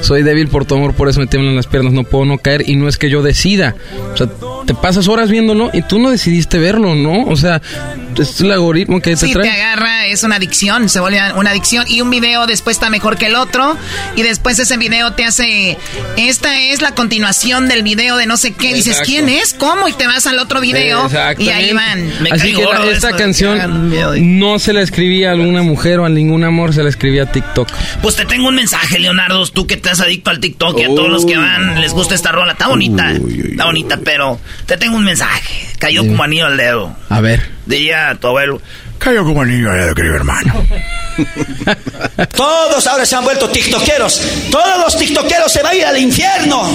[0.00, 2.68] Soy débil por tu amor, por eso me tiemblan las piernas, no puedo no caer
[2.68, 3.74] y no es que yo decida.
[4.12, 4.28] O sea,
[4.66, 7.24] te pasas horas viéndolo y tú no decidiste verlo, ¿no?
[7.24, 7.62] O sea,
[8.22, 9.44] es el algoritmo que te Sí, trae.
[9.44, 13.16] te agarra, es una adicción, se vuelve una adicción y un video después está mejor
[13.18, 13.76] que el otro
[14.16, 15.76] y después ese video te hace,
[16.16, 19.00] esta es la continuación del video de no sé qué, dices.
[19.04, 19.54] ¿quién es?
[19.54, 19.88] ¿Cómo?
[19.88, 21.08] Y te vas al otro video
[21.38, 22.10] y ahí van.
[22.30, 23.92] Así que la- esta canción
[24.38, 27.26] no se la escribí a alguna mujer o a ningún amor, se la escribí a
[27.30, 27.68] TikTok.
[28.02, 29.44] Pues te tengo un mensaje, Leonardo.
[29.46, 32.32] Tú que estás adicto al TikTok y a todos los que van les gusta esta
[32.32, 32.52] rola.
[32.52, 33.12] Está bonita.
[33.12, 35.66] Está bonita, pero te tengo un mensaje.
[35.78, 36.96] Cayó como anillo al dedo.
[37.08, 37.50] A ver.
[37.66, 38.60] Diría tu abuelo.
[38.98, 40.66] Cayó como dedo, querido hermano.
[42.36, 44.22] Todos ahora se han vuelto tiktokeros.
[44.50, 46.68] Todos los tiktokeros se van a ir al infierno.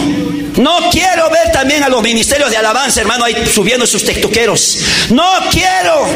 [0.58, 4.80] No quiero ver también a los ministerios de alabanza, hermano, ahí subiendo sus tiktokeros.
[5.10, 6.08] No quiero.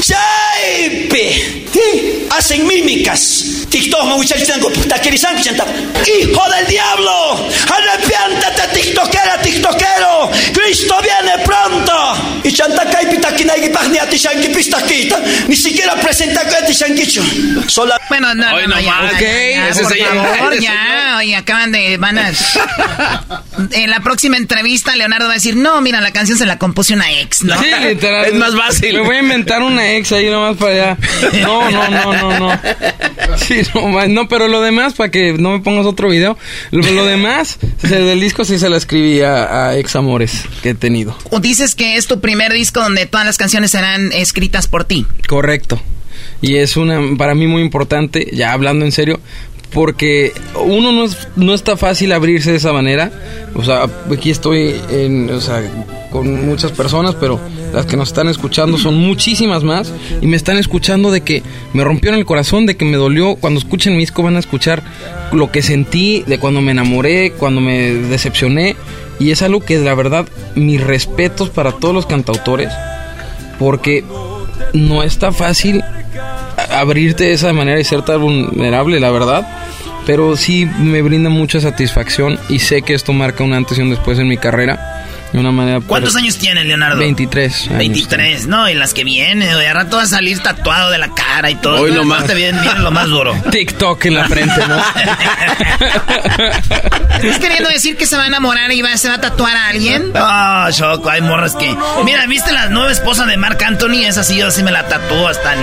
[0.00, 1.66] Chaipe.
[1.72, 3.44] Sí, Hacen mímicas.
[3.68, 4.00] TikTok.
[6.06, 7.48] Hijo del diablo.
[7.68, 10.30] Arrepiéntate, tiktokera, tiktokero.
[10.52, 11.92] Cristo viene pronto.
[12.44, 12.88] Y chanta
[15.48, 17.22] Ni siquiera presenta a ti shankicho.
[17.68, 17.98] Sola.
[18.08, 19.12] Bueno, no, Hoy no, no, ya, nomás.
[19.12, 22.30] ya, Ok, ya, ese por favor, ya, oye, acaban de, van a,
[23.72, 26.94] en la próxima entrevista Leonardo va a decir, no, mira, la canción se la compuso
[26.94, 27.58] una ex, ¿no?
[27.60, 28.26] Sí, literal.
[28.26, 28.94] Es más fácil.
[28.94, 30.96] Me voy a inventar una ex ahí nomás para allá.
[31.42, 32.60] No, no, no, no, no.
[33.38, 36.38] Sí, no, no, pero lo demás, para que no me pongas otro video,
[36.70, 40.74] lo, lo demás, del disco sí se la escribí a, a ex amores que he
[40.74, 41.16] tenido.
[41.30, 45.06] O dices que es tu primer disco donde todas las canciones serán escritas por ti.
[45.26, 45.37] Correcto.
[46.40, 49.20] Y es una, para mí muy importante, ya hablando en serio,
[49.72, 50.32] porque
[50.64, 53.10] uno no, es, no está fácil abrirse de esa manera.
[53.54, 54.76] O sea, aquí estoy
[56.10, 57.38] con muchas personas, pero
[57.72, 59.92] las que nos están escuchando son muchísimas más.
[60.22, 61.42] Y me están escuchando de que
[61.74, 63.36] me rompieron el corazón, de que me dolió.
[63.36, 64.82] Cuando escuchen mi disco van a escuchar
[65.32, 68.76] lo que sentí, de cuando me enamoré, cuando me decepcioné.
[69.18, 72.72] Y es algo que la verdad, mis respetos para todos los cantautores,
[73.58, 74.04] porque
[74.72, 75.82] no está fácil
[76.70, 79.46] abrirte de esa manera y ser tan vulnerable, la verdad.
[80.06, 83.90] Pero sí me brinda mucha satisfacción y sé que esto marca un antes y un
[83.90, 85.04] después en mi carrera.
[85.32, 85.80] De una manera.
[85.86, 86.98] ¿Cuántos años tienes, Leonardo?
[86.98, 87.66] 23.
[87.68, 87.78] años.
[87.78, 91.50] 23, no, y las que vienen, de rato va a salir tatuado de la cara
[91.50, 91.82] y todo.
[91.82, 92.24] Hoy No, nomás.
[92.26, 93.34] Te viene, viene lo más duro.
[93.50, 94.78] TikTok en la frente, ¿no?
[97.22, 99.66] ¿Estás queriendo decir que se va a enamorar y va, se va a tatuar a
[99.68, 100.12] alguien?
[100.20, 101.76] Ah, Choco, hay morras que.
[102.04, 104.04] Mira, ¿viste la nueva esposa de Marc Anthony?
[104.04, 105.60] Esa sí, yo sí me la tatuó hasta en.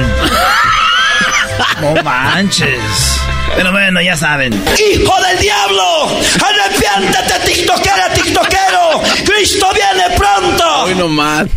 [1.82, 3.22] No manches.
[3.56, 4.54] Pero bueno, ya saben.
[4.54, 6.08] ¡Hijo del diablo!
[6.44, 9.02] ¡Arrepiéntete, tiktokera, tiktokero!
[9.26, 10.84] ¡Cristo viene pronto!
[10.84, 11.48] Hoy nomás.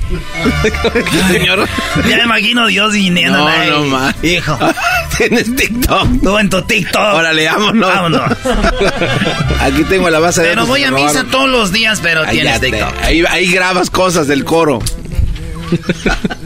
[1.29, 1.69] Señor.
[2.09, 3.39] Ya me imagino Dios viniendo.
[3.39, 4.15] No, no más.
[4.23, 4.59] Hijo.
[5.19, 6.09] Tienes TikTok.
[6.23, 7.15] Tú en tu TikTok.
[7.15, 7.89] Órale, vámonos.
[7.95, 8.33] Vámonos.
[9.61, 12.61] Aquí tengo la base de Pero voy a misa todos los días, pero Ahí tienes
[12.61, 12.95] te- TikTok.
[13.03, 14.79] Ahí, ahí grabas cosas del coro.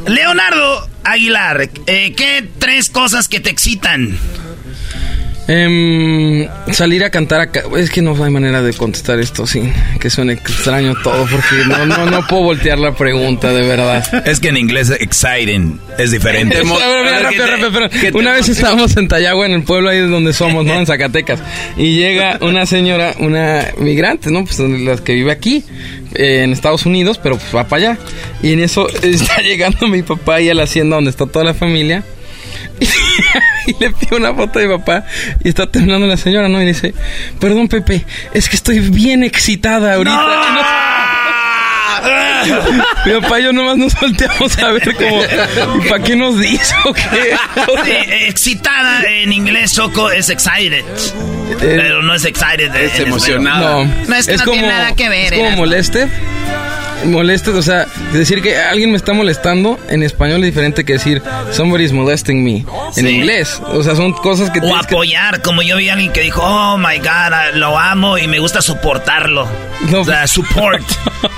[0.07, 4.19] Leonardo Aguilar, eh, ¿qué tres cosas que te excitan?
[5.49, 7.65] Em, salir a cantar acá.
[7.77, 9.63] Es que no hay manera de contestar esto, sí.
[10.01, 14.05] Que suene extraño todo, porque no, no, no puedo voltear la pregunta, de verdad.
[14.27, 16.63] Es que en inglés exciting es diferente.
[16.63, 18.19] Rápido.
[18.19, 20.75] Una vez estábamos en Tayagua, en el pueblo ahí donde somos, ¿no?
[20.75, 21.41] En Zacatecas.
[21.77, 24.45] Y llega una señora, una migrante, ¿no?
[24.45, 25.65] Pues las que vive aquí,
[26.15, 27.99] eh, en Estados Unidos, pero pues va para allá.
[28.43, 31.55] Y en eso está llegando mi papá ahí a la hacienda donde está toda la
[31.55, 32.05] familia.
[33.67, 35.05] y le pido una foto de mi papá
[35.43, 36.61] y está temblando la señora, ¿no?
[36.63, 36.95] Y dice,
[37.39, 38.05] perdón Pepe,
[38.35, 40.79] es que estoy bien excitada ahorita.
[43.07, 46.75] Mi papá y yo nomás nos volteamos a ver como, ¿y para qué nos dice
[46.85, 47.37] o qué?
[47.87, 50.85] Eh, excitada en inglés, Choco, es excited.
[51.61, 52.75] Pero no es excited.
[52.75, 52.93] Es
[53.41, 56.09] No, No, es que no tiene nada que ver, Es como Erasmo.
[57.05, 57.51] Moleste.
[57.51, 61.23] Moleste, o sea, decir que alguien me está molestando en español es diferente que decir
[61.51, 62.65] somebody's molesting me en
[62.95, 63.09] Sí.
[63.09, 63.61] inglés.
[63.67, 66.43] O sea, son cosas que O que- apoyar, como yo vi a alguien que dijo,
[66.43, 69.47] oh my god, ah, lo amo y me gusta soportarlo.
[69.97, 70.83] O sea, support,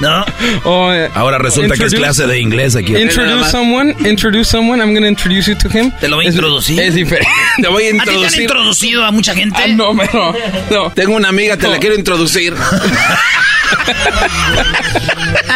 [0.01, 0.25] ¿no?
[0.65, 2.95] O, eh, Ahora resulta que es introduce- clase de inglés aquí.
[2.97, 5.91] Introduce someone, introduce someone, I'm gonna introduce you to him.
[6.01, 6.81] Te lo voy a Es- introducir.
[6.81, 7.29] Es diferente.
[7.63, 8.43] Te voy a ¿A ti te han introducir.
[8.43, 9.59] introducido a mucha gente?
[9.63, 10.35] Ah, no, pero
[10.71, 10.91] no.
[10.93, 11.81] Tengo una amiga, te la No.
[11.81, 12.55] quiero introducir.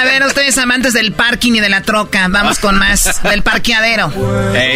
[0.00, 4.08] A ver, ustedes amantes del parking y de la troca, vamos con más del parqueadero.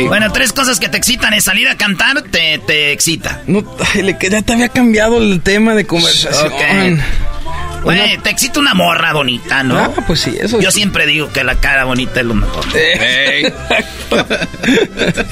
[0.08, 3.40] Bueno, tres cosas que te excitan es salir a cantar, te, te excita.
[3.46, 3.64] No,
[4.20, 6.52] ya te había cambiado el tema de conversación.
[6.52, 7.00] Ok.
[7.84, 9.76] Güey, te excita una morra bonita, ¿no?
[9.78, 10.78] Ah, pues sí, eso Yo sí.
[10.78, 12.64] siempre digo que la cara bonita es lo mejor.
[12.76, 13.52] Ey.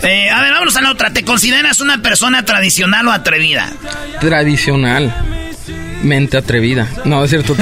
[0.03, 1.13] Eh, a ver, vámonos a la otra.
[1.13, 3.71] ¿Te consideras una persona tradicional o atrevida?
[4.21, 5.15] Tradicional.
[6.03, 6.89] Mente atrevida.
[7.05, 7.55] No, es cierto.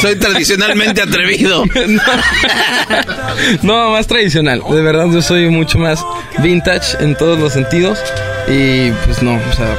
[0.00, 1.64] Soy tradicionalmente atrevido.
[3.62, 4.62] no, más tradicional.
[4.70, 6.04] De verdad, yo soy mucho más
[6.38, 7.98] vintage en todos los sentidos.
[8.48, 9.74] Y pues no, o sea,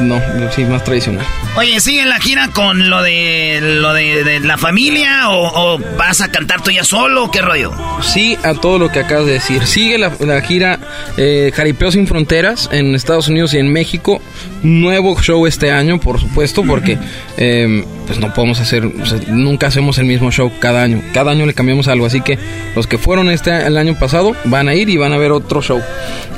[0.00, 0.20] no,
[0.52, 1.26] sí, más tradicional.
[1.56, 6.20] Oye, ¿sigue la gira con lo de lo de, de la familia o, o vas
[6.22, 7.72] a cantar tú ya solo o qué rollo?
[8.02, 9.66] Sí a todo lo que acabas de decir.
[9.66, 10.78] Sigue la, la gira
[11.16, 14.22] eh, Jaripeo sin Fronteras en Estados Unidos y en México.
[14.62, 16.98] Nuevo show este año, por supuesto, porque
[17.38, 18.84] eh, pues no podemos hacer,
[19.28, 21.00] nunca hacemos el mismo show cada año.
[21.14, 22.38] Cada año le cambiamos algo, así que
[22.76, 25.62] los que fueron este el año pasado van a ir y van a ver otro
[25.62, 25.80] show.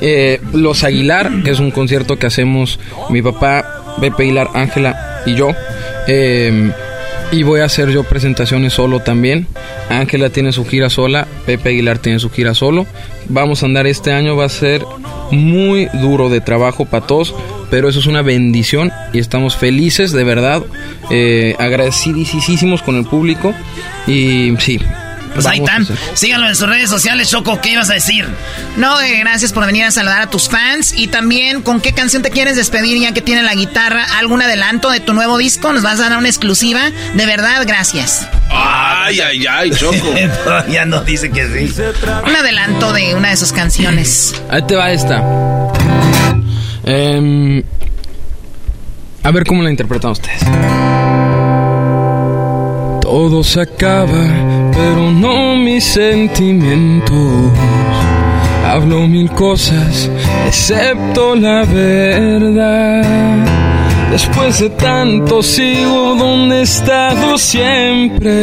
[0.01, 2.79] Eh, Los Aguilar, que es un concierto que hacemos
[3.11, 5.51] mi papá, Pepe Aguilar, Ángela y yo.
[6.07, 6.73] Eh,
[7.33, 9.47] y voy a hacer yo presentaciones solo también.
[9.89, 12.87] Ángela tiene su gira sola, Pepe Aguilar tiene su gira solo.
[13.29, 14.85] Vamos a andar este año, va a ser
[15.31, 17.35] muy duro de trabajo para todos,
[17.73, 20.63] pero eso es una bendición y estamos felices, de verdad,
[21.11, 23.55] eh, agradecidísimos con el público.
[24.07, 24.79] Y sí,
[25.33, 25.89] Pues ahí están.
[26.13, 27.63] Síganlo en sus redes sociales, Choco.
[27.63, 28.29] ¿Qué ibas a decir?
[28.77, 30.93] No, eh, gracias por venir a saludar a tus fans.
[30.95, 34.05] Y también, ¿con qué canción te quieres despedir ya que tiene la guitarra?
[34.19, 35.73] ¿Algún adelanto de tu nuevo disco?
[35.73, 36.91] ¿Nos vas a dar una exclusiva?
[37.15, 38.29] De verdad, gracias.
[38.51, 40.15] Ay, ay, ay, Choco.
[40.71, 41.75] ya no dice que sí.
[42.27, 44.35] Un adelanto de una de sus canciones.
[44.51, 45.23] Ahí te va esta.
[46.85, 47.63] Em,
[49.23, 50.41] a ver cómo la interpretan ustedes.
[53.01, 57.53] Todo se acaba, pero no mis sentimientos.
[58.67, 60.11] Hablo mil cosas,
[60.47, 63.03] excepto la verdad.
[64.11, 68.43] Después de tanto sigo donde he estado siempre.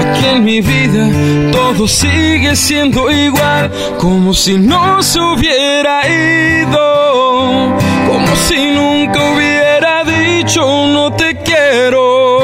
[0.00, 1.08] Aquí en mi vida
[1.50, 6.93] todo sigue siendo igual, como si no se hubiera ido,
[10.44, 12.40] dicho no te quiero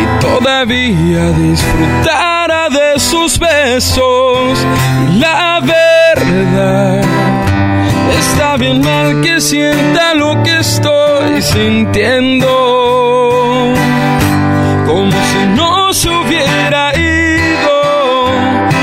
[0.00, 4.58] y todavía disfrutara de sus besos
[5.08, 7.02] y la verdad.
[8.18, 12.48] Está bien mal que sienta lo que estoy sintiendo.
[14.86, 17.76] Como si no se hubiera ido.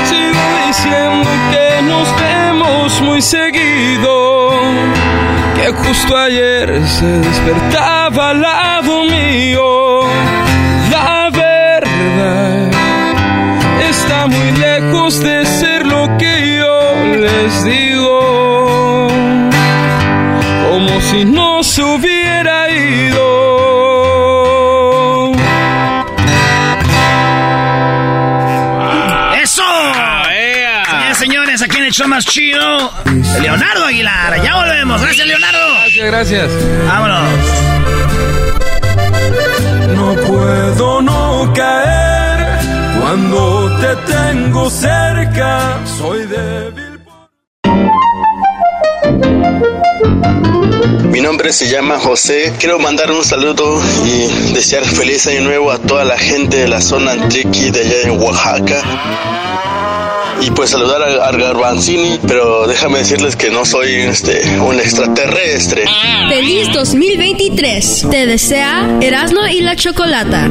[0.04, 4.31] Sigo diciendo que nos vemos muy seguido.
[5.62, 10.00] Que justo ayer se despertaba al lado mío.
[10.90, 12.68] La verdad
[13.88, 19.08] está muy lejos de ser lo que yo les digo
[20.68, 22.11] como si no se hubiera
[31.92, 32.90] show más chido,
[33.40, 34.42] Leonardo Aguilar.
[34.42, 35.00] Ya volvemos.
[35.02, 35.58] Gracias, Leonardo.
[35.80, 36.50] Gracias, gracias.
[36.86, 37.28] Vámonos.
[39.94, 42.58] No puedo no caer
[42.98, 45.80] cuando te tengo cerca.
[45.98, 47.00] Soy débil.
[51.10, 52.54] Mi nombre se llama José.
[52.58, 56.80] Quiero mandar un saludo y desear feliz año nuevo a toda la gente de la
[56.80, 58.82] zona Antriqui de allá en Oaxaca.
[60.40, 65.84] Y pues saludar al, al Garbanzini, pero déjame decirles que no soy este un extraterrestre.
[66.28, 68.06] Feliz 2023.
[68.10, 70.48] Te desea Erasmo y la Chocolata.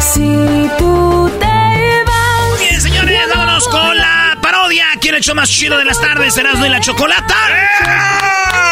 [0.00, 2.58] Si tú te vas.
[2.60, 4.84] Bien, señores, vámonos con la parodia.
[5.02, 7.36] En el show más chido de las tardes, Erasmo y la Chocolata.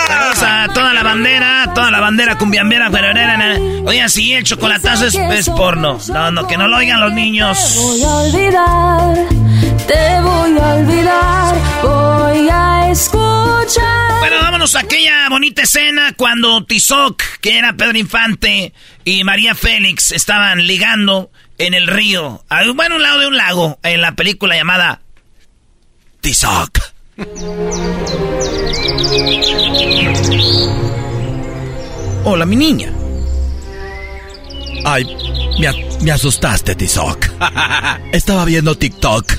[0.06, 3.58] Saludos a toda la bandera, toda la bandera cumbiambera, ferorera.
[3.84, 5.98] Oigan, sí, el chocolatazo es, es porno.
[6.08, 7.76] No, no, que no lo oigan los niños.
[7.76, 9.14] Voy a olvidar,
[9.86, 14.18] te voy a olvidar, voy a escuchar.
[14.20, 18.72] Bueno, vámonos a aquella bonita escena cuando Tizoc, que era Pedro Infante,
[19.04, 23.78] y María Félix estaban ligando en el río, a bueno, un lado de un lago,
[23.82, 25.00] en la película llamada
[26.20, 26.93] Tizoc.
[32.24, 32.92] Hola, mi niña.
[34.84, 35.04] Ay,
[35.60, 35.68] me,
[36.02, 37.26] me asustaste, Tizoc.
[38.12, 39.32] Estaba viendo TikTok.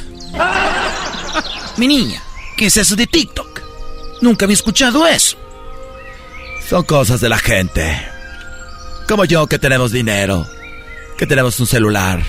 [1.77, 2.21] Mi niña,
[2.55, 3.61] ¿qué es eso de TikTok?
[4.21, 5.37] Nunca había escuchado eso.
[6.69, 8.01] Son cosas de la gente.
[9.07, 10.47] Como yo que tenemos dinero,
[11.17, 12.23] que tenemos un celular.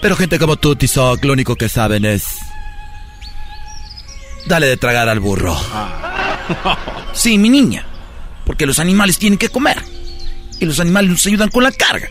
[0.00, 2.38] Pero gente como tú, Tizoc, lo único que saben es...
[4.46, 5.56] Dale de tragar al burro.
[7.12, 7.86] Sí, mi niña.
[8.44, 9.82] Porque los animales tienen que comer.
[10.60, 12.08] Y los animales nos ayudan con la carga.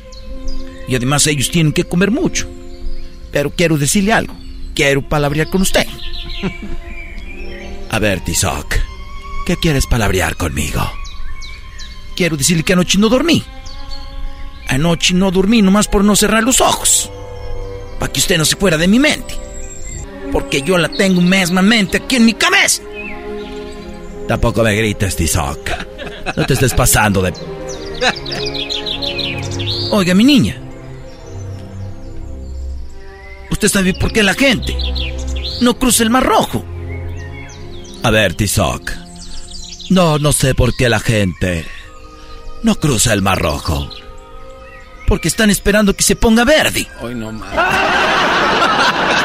[0.87, 2.47] Y además ellos tienen que comer mucho.
[3.31, 4.35] Pero quiero decirle algo.
[4.73, 5.85] Quiero palabrear con usted.
[7.91, 8.75] A ver, Tizoc.
[9.45, 10.81] ¿Qué quieres palabrear conmigo?
[12.15, 13.43] Quiero decirle que anoche no dormí.
[14.67, 17.11] Anoche no dormí nomás por no cerrar los ojos.
[17.99, 19.35] Para que usted no se fuera de mi mente.
[20.33, 22.81] Porque yo la tengo mesmamente aquí en mi cabeza.
[24.27, 25.69] Tampoco me grites, Tizoc.
[26.35, 27.31] No te estés pasando de...
[29.91, 30.57] Oiga, mi niña.
[33.51, 34.75] Usted sabe por qué la gente
[35.61, 36.65] no cruza el Mar Rojo.
[38.01, 38.91] A ver, Tizoc.
[39.91, 41.63] No, no sé por qué la gente
[42.63, 43.87] no cruza el Mar Rojo.
[45.07, 46.87] Porque están esperando que se ponga verde.
[47.01, 47.53] Hoy no más.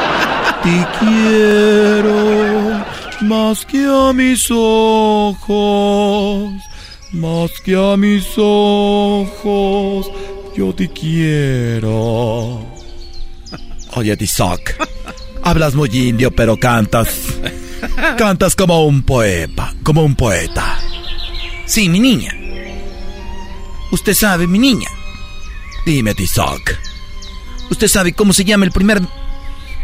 [0.63, 2.85] Te quiero
[3.21, 6.51] más que a mis ojos,
[7.13, 10.11] más que a mis ojos,
[10.55, 12.65] yo te quiero.
[13.95, 14.61] Oye, Tizoc.
[15.43, 17.09] Hablas muy indio, pero cantas.
[18.17, 20.79] Cantas como un poeta, como un poeta.
[21.65, 22.33] Sí, mi niña.
[23.91, 24.87] Usted sabe, mi niña,
[25.85, 26.61] Dime, Tizoc.
[27.71, 29.01] ¿Usted sabe cómo se llama el primer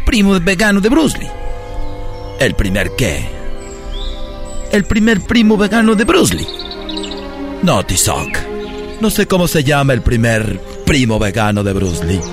[0.06, 1.28] primo vegano de Bruce Lee?
[2.38, 3.28] ¿El primer qué?
[4.72, 6.46] El primer primo vegano de Bruce Lee.
[7.62, 8.28] No, Tizoc.
[9.00, 12.20] No sé cómo se llama el primer primo vegano de Bruce Lee.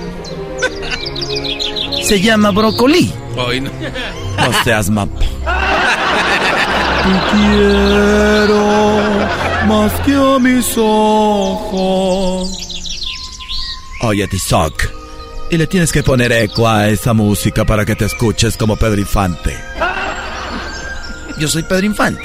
[2.04, 3.12] Se llama Brócoli.
[3.36, 3.70] Hoy no.
[4.38, 5.18] No seas mapa.
[5.18, 5.26] Te
[7.32, 8.86] quiero
[9.66, 12.48] más que a mis ojos.
[14.02, 15.03] Oye, Tizoc.
[15.50, 19.00] Y le tienes que poner eco a esa música para que te escuches como Pedro
[19.00, 19.56] Infante.
[21.38, 22.22] Yo soy Pedro Infante.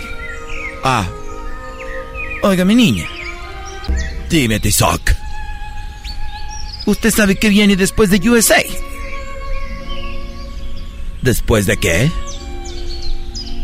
[0.84, 1.08] Ah.
[2.42, 3.08] Oiga, mi niña.
[4.30, 5.02] Dime, Tizoc.
[6.86, 8.62] ¿Usted sabe qué viene después de USA?
[11.22, 12.12] ¿Después de qué?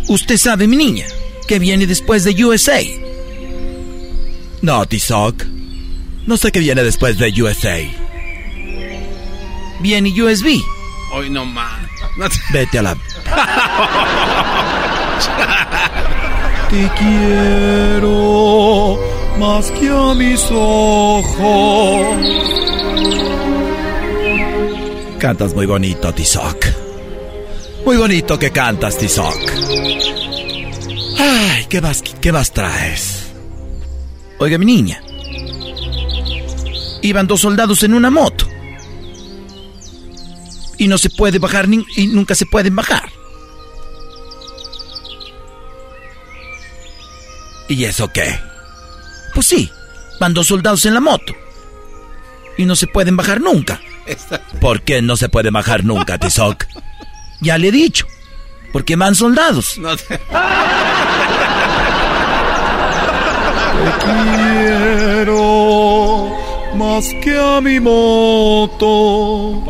[0.07, 1.05] Usted sabe, mi niña,
[1.47, 2.81] qué viene después de USA.
[4.61, 5.43] No, Tizoc.
[6.27, 8.04] No sé qué viene después de USA.
[9.85, 10.59] Viene USB.
[11.13, 11.79] Hoy no más.
[12.51, 12.95] Vete a la...
[16.71, 18.99] Te quiero
[19.37, 22.17] más que a mis ojos.
[25.19, 26.65] Cantas muy bonito, Tizoc.
[27.85, 29.37] Muy bonito que cantas, Tizoc.
[31.19, 33.27] Ay, ¿qué más, qué más traes?
[34.39, 34.99] Oiga, mi niña.
[37.03, 38.44] Iban dos soldados en una moto.
[40.77, 43.09] Y no se puede bajar ni- y nunca se pueden bajar.
[47.67, 48.39] ¿Y eso qué?
[49.33, 49.71] Pues sí,
[50.19, 51.33] van dos soldados en la moto.
[52.57, 53.81] Y no se pueden bajar nunca.
[54.61, 56.65] ¿Por qué no se puede bajar nunca, Tizoc?
[57.41, 58.05] Ya le he dicho.
[58.71, 59.77] Porque van soldados.
[59.77, 60.21] No te- Te
[65.15, 66.29] quiero
[66.75, 69.63] más que a mi moto.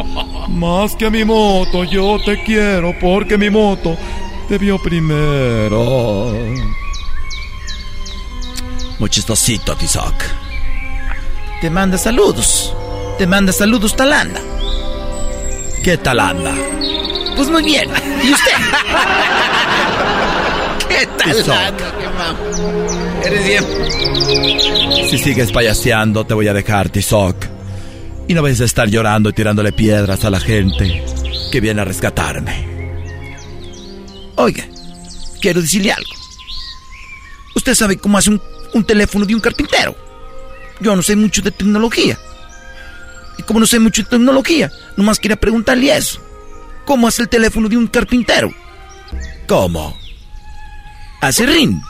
[0.56, 3.98] Más que a mi moto, yo te quiero porque mi moto
[4.48, 6.32] te vio primero.
[8.98, 10.14] Muy chistosito, Tizoc.
[11.60, 12.74] Te manda saludos.
[13.18, 14.40] Te manda saludos, Talanda.
[15.84, 16.54] ¿Qué Talanda?
[17.36, 17.90] Pues muy bien.
[18.24, 18.52] ¿Y usted?
[20.88, 21.32] ¿Qué tal?
[21.36, 21.78] Tizoc.
[22.00, 23.66] Qué mam- Eres bien.
[25.10, 27.36] Si sigues payaseando, te voy a dejar, Tizoc.
[28.28, 31.04] Y no vayas a estar llorando y tirándole piedras a la gente
[31.52, 32.76] que viene a rescatarme.
[34.36, 34.66] Oiga,
[35.42, 36.10] quiero decirle algo.
[37.56, 39.96] Usted sabe cómo hace un, teléfono de un carpintero.
[40.82, 42.18] Yo no sé mucho de tecnología.
[43.38, 46.22] Y como no sé mucho de tecnología, nomás quería preguntarle eso.
[46.86, 48.54] ¿Cómo hace el teléfono de un carpintero?
[49.48, 49.98] ¿Cómo?
[51.22, 51.82] Hace rin.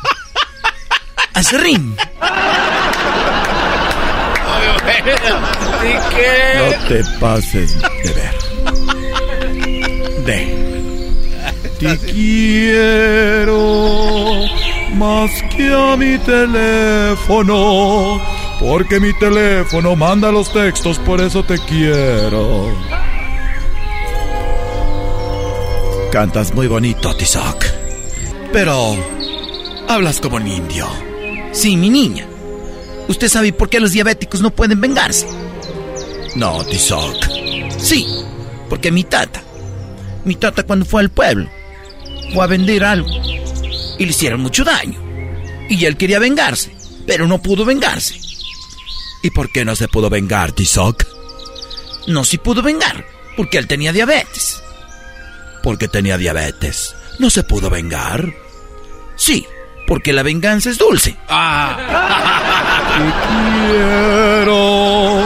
[1.34, 1.96] Hace rin.
[6.58, 8.36] No te pases de ver.
[10.26, 10.40] De.
[11.80, 13.60] Te quiero
[14.94, 18.22] más que a mi teléfono.
[18.60, 22.70] Porque mi teléfono manda los textos, por eso te quiero.
[26.12, 27.66] Cantas muy bonito, Tizoc.
[28.54, 28.96] Pero
[29.90, 30.88] hablas como un indio.
[31.52, 32.28] Sí, mi niña.
[33.08, 35.28] ¿Usted sabe por qué los diabéticos no pueden vengarse?
[36.36, 37.16] No, Tizoc.
[37.78, 38.06] Sí,
[38.70, 39.42] porque mi tata.
[40.24, 41.50] Mi tata cuando fue al pueblo
[42.34, 43.10] fue a vender algo
[43.98, 45.00] y le hicieron mucho daño.
[45.70, 46.76] Y él quería vengarse,
[47.06, 48.20] pero no pudo vengarse.
[49.24, 51.06] ¿Y por qué no se pudo vengar, Tizoc?
[52.08, 53.06] No se pudo vengar,
[53.38, 54.62] porque él tenía diabetes.
[55.64, 56.96] Porque tenía diabetes.
[57.18, 58.32] ¿No se pudo vengar?
[59.16, 59.46] Sí,
[59.88, 61.12] porque la venganza es dulce.
[61.12, 61.18] Te
[64.38, 65.22] quiero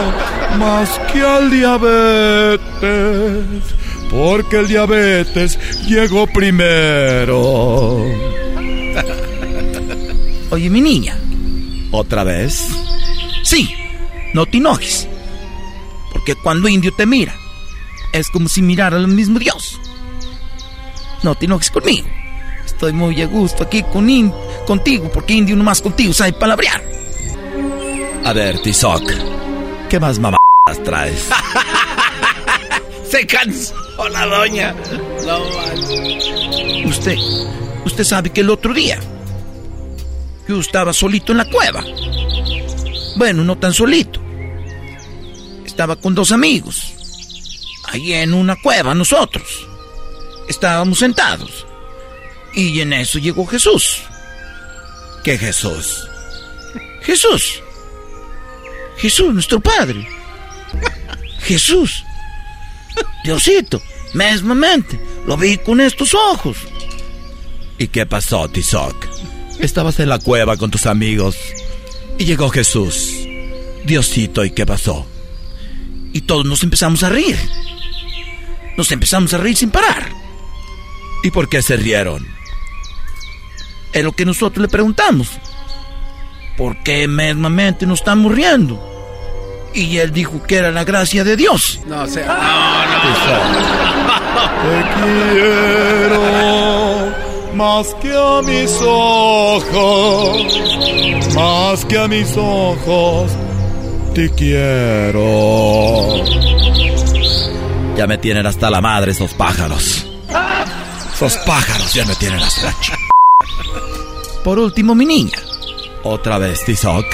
[0.57, 3.45] más que al diabetes.
[4.09, 8.05] Porque el diabetes llegó primero.
[10.49, 11.15] Oye, mi niña.
[11.91, 12.67] ¿Otra vez?
[13.43, 13.69] Sí,
[14.33, 15.07] no te enojes.
[16.11, 17.35] Porque cuando indio te mira,
[18.13, 19.79] es como si mirara al mismo Dios.
[21.23, 22.07] No te enojes conmigo.
[22.79, 24.31] Estoy muy a gusto aquí con in-
[24.65, 26.81] contigo, porque indio nomás contigo sabe palabrear.
[28.23, 29.03] A ver, Tizoc,
[29.89, 30.39] ¿qué más mamadas
[30.85, 31.27] traes?
[33.11, 33.75] Se cansó
[34.13, 34.73] la doña.
[35.25, 35.39] No.
[36.87, 37.17] Usted,
[37.83, 38.97] usted sabe que el otro día
[40.47, 41.83] yo estaba solito en la cueva.
[43.17, 44.21] Bueno, no tan solito.
[45.65, 46.93] Estaba con dos amigos.
[47.89, 49.67] Ahí en una cueva nosotros.
[50.47, 51.65] Estábamos sentados.
[52.59, 54.01] Y en eso llegó Jesús.
[55.23, 56.09] ¿Qué Jesús?
[57.01, 57.61] Jesús.
[58.97, 60.05] Jesús, nuestro Padre.
[61.39, 62.03] Jesús,
[63.23, 63.81] Diosito,
[64.13, 66.57] mesmamente, lo vi con estos ojos.
[67.77, 69.07] ¿Y qué pasó, Tizoc?
[69.61, 71.37] Estabas en la cueva con tus amigos
[72.17, 73.13] y llegó Jesús.
[73.85, 75.07] Diosito, ¿y qué pasó?
[76.11, 77.37] Y todos nos empezamos a reír.
[78.75, 80.11] Nos empezamos a reír sin parar.
[81.23, 82.38] ¿Y por qué se rieron?
[83.93, 85.29] Es lo que nosotros le preguntamos.
[86.57, 88.85] ¿Por qué mesmamente nos estamos riendo?
[89.73, 91.79] Y él dijo que era la gracia de Dios.
[91.85, 93.39] No, o sea, no,
[94.63, 94.83] Te
[95.33, 96.29] quiero
[97.59, 100.37] más que a mis ojos,
[101.35, 103.31] más que a mis ojos,
[104.15, 105.19] te quiero.
[107.97, 110.05] Ya me tienen hasta la madre esos pájaros.
[111.13, 112.73] Esos pájaros ya me tienen hasta...
[114.43, 115.37] Por último, mi niña.
[116.03, 117.05] Otra vez, Tizoc.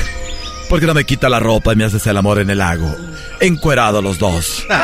[0.69, 2.93] ¿Por qué no me quita la ropa y me haces el amor en el lago?
[3.39, 4.65] Encuerados los dos.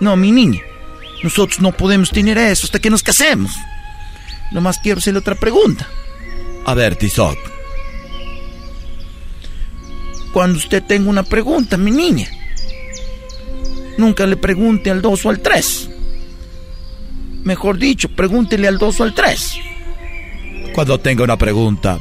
[0.00, 0.62] No, mi niña.
[1.22, 3.52] Nosotros no podemos tener eso hasta que nos casemos.
[4.50, 5.86] Nomás quiero hacerle otra pregunta.
[6.64, 7.36] A ver, Tizoc.
[10.32, 12.28] Cuando usted tenga una pregunta, mi niña,
[13.98, 15.90] nunca le pregunte al 2 o al 3.
[17.44, 19.54] Mejor dicho, pregúntele al 2 o al 3.
[20.80, 21.98] Cuando tenga una pregunta,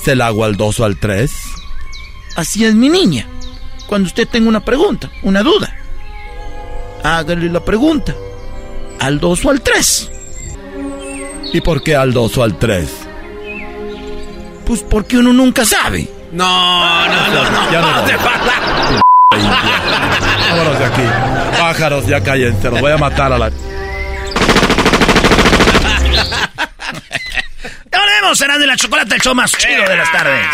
[0.00, 1.32] ¿se la hago al 2 o al 3?
[2.36, 3.26] Así es, mi niña.
[3.88, 5.74] Cuando usted tenga una pregunta, una duda,
[7.02, 8.14] hágale la pregunta
[9.00, 10.10] al 2 o al 3.
[11.54, 12.88] ¿Y por qué al 2 o al 3?
[14.64, 16.08] Pues porque uno nunca sabe.
[16.30, 17.72] No, no, no, no.
[17.72, 18.52] Ya no no pasa.
[20.50, 21.02] Vámonos de aquí.
[21.58, 22.70] Pájaros, ya cállense.
[22.70, 23.50] Los voy a matar a la...
[23.50, 23.56] Ya
[28.24, 30.46] volvemos, será de la chocolate el show más chido de las tardes.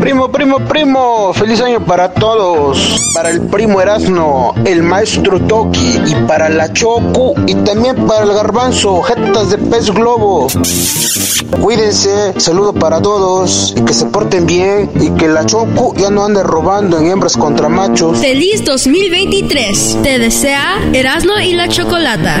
[0.00, 3.00] Primo, primo, primo, feliz año para todos.
[3.14, 8.32] Para el primo Erasmo, el maestro Toki y para la Choco y también para el
[8.32, 10.46] garbanzo, jetas de pez globo.
[11.60, 16.24] Cuídense, saludo para todos y que se porten bien y que la Choco ya no
[16.24, 18.18] ande robando en hembras contra machos.
[18.18, 19.98] Feliz 2023.
[20.02, 22.40] Te desea Erasmo y la Chocolata.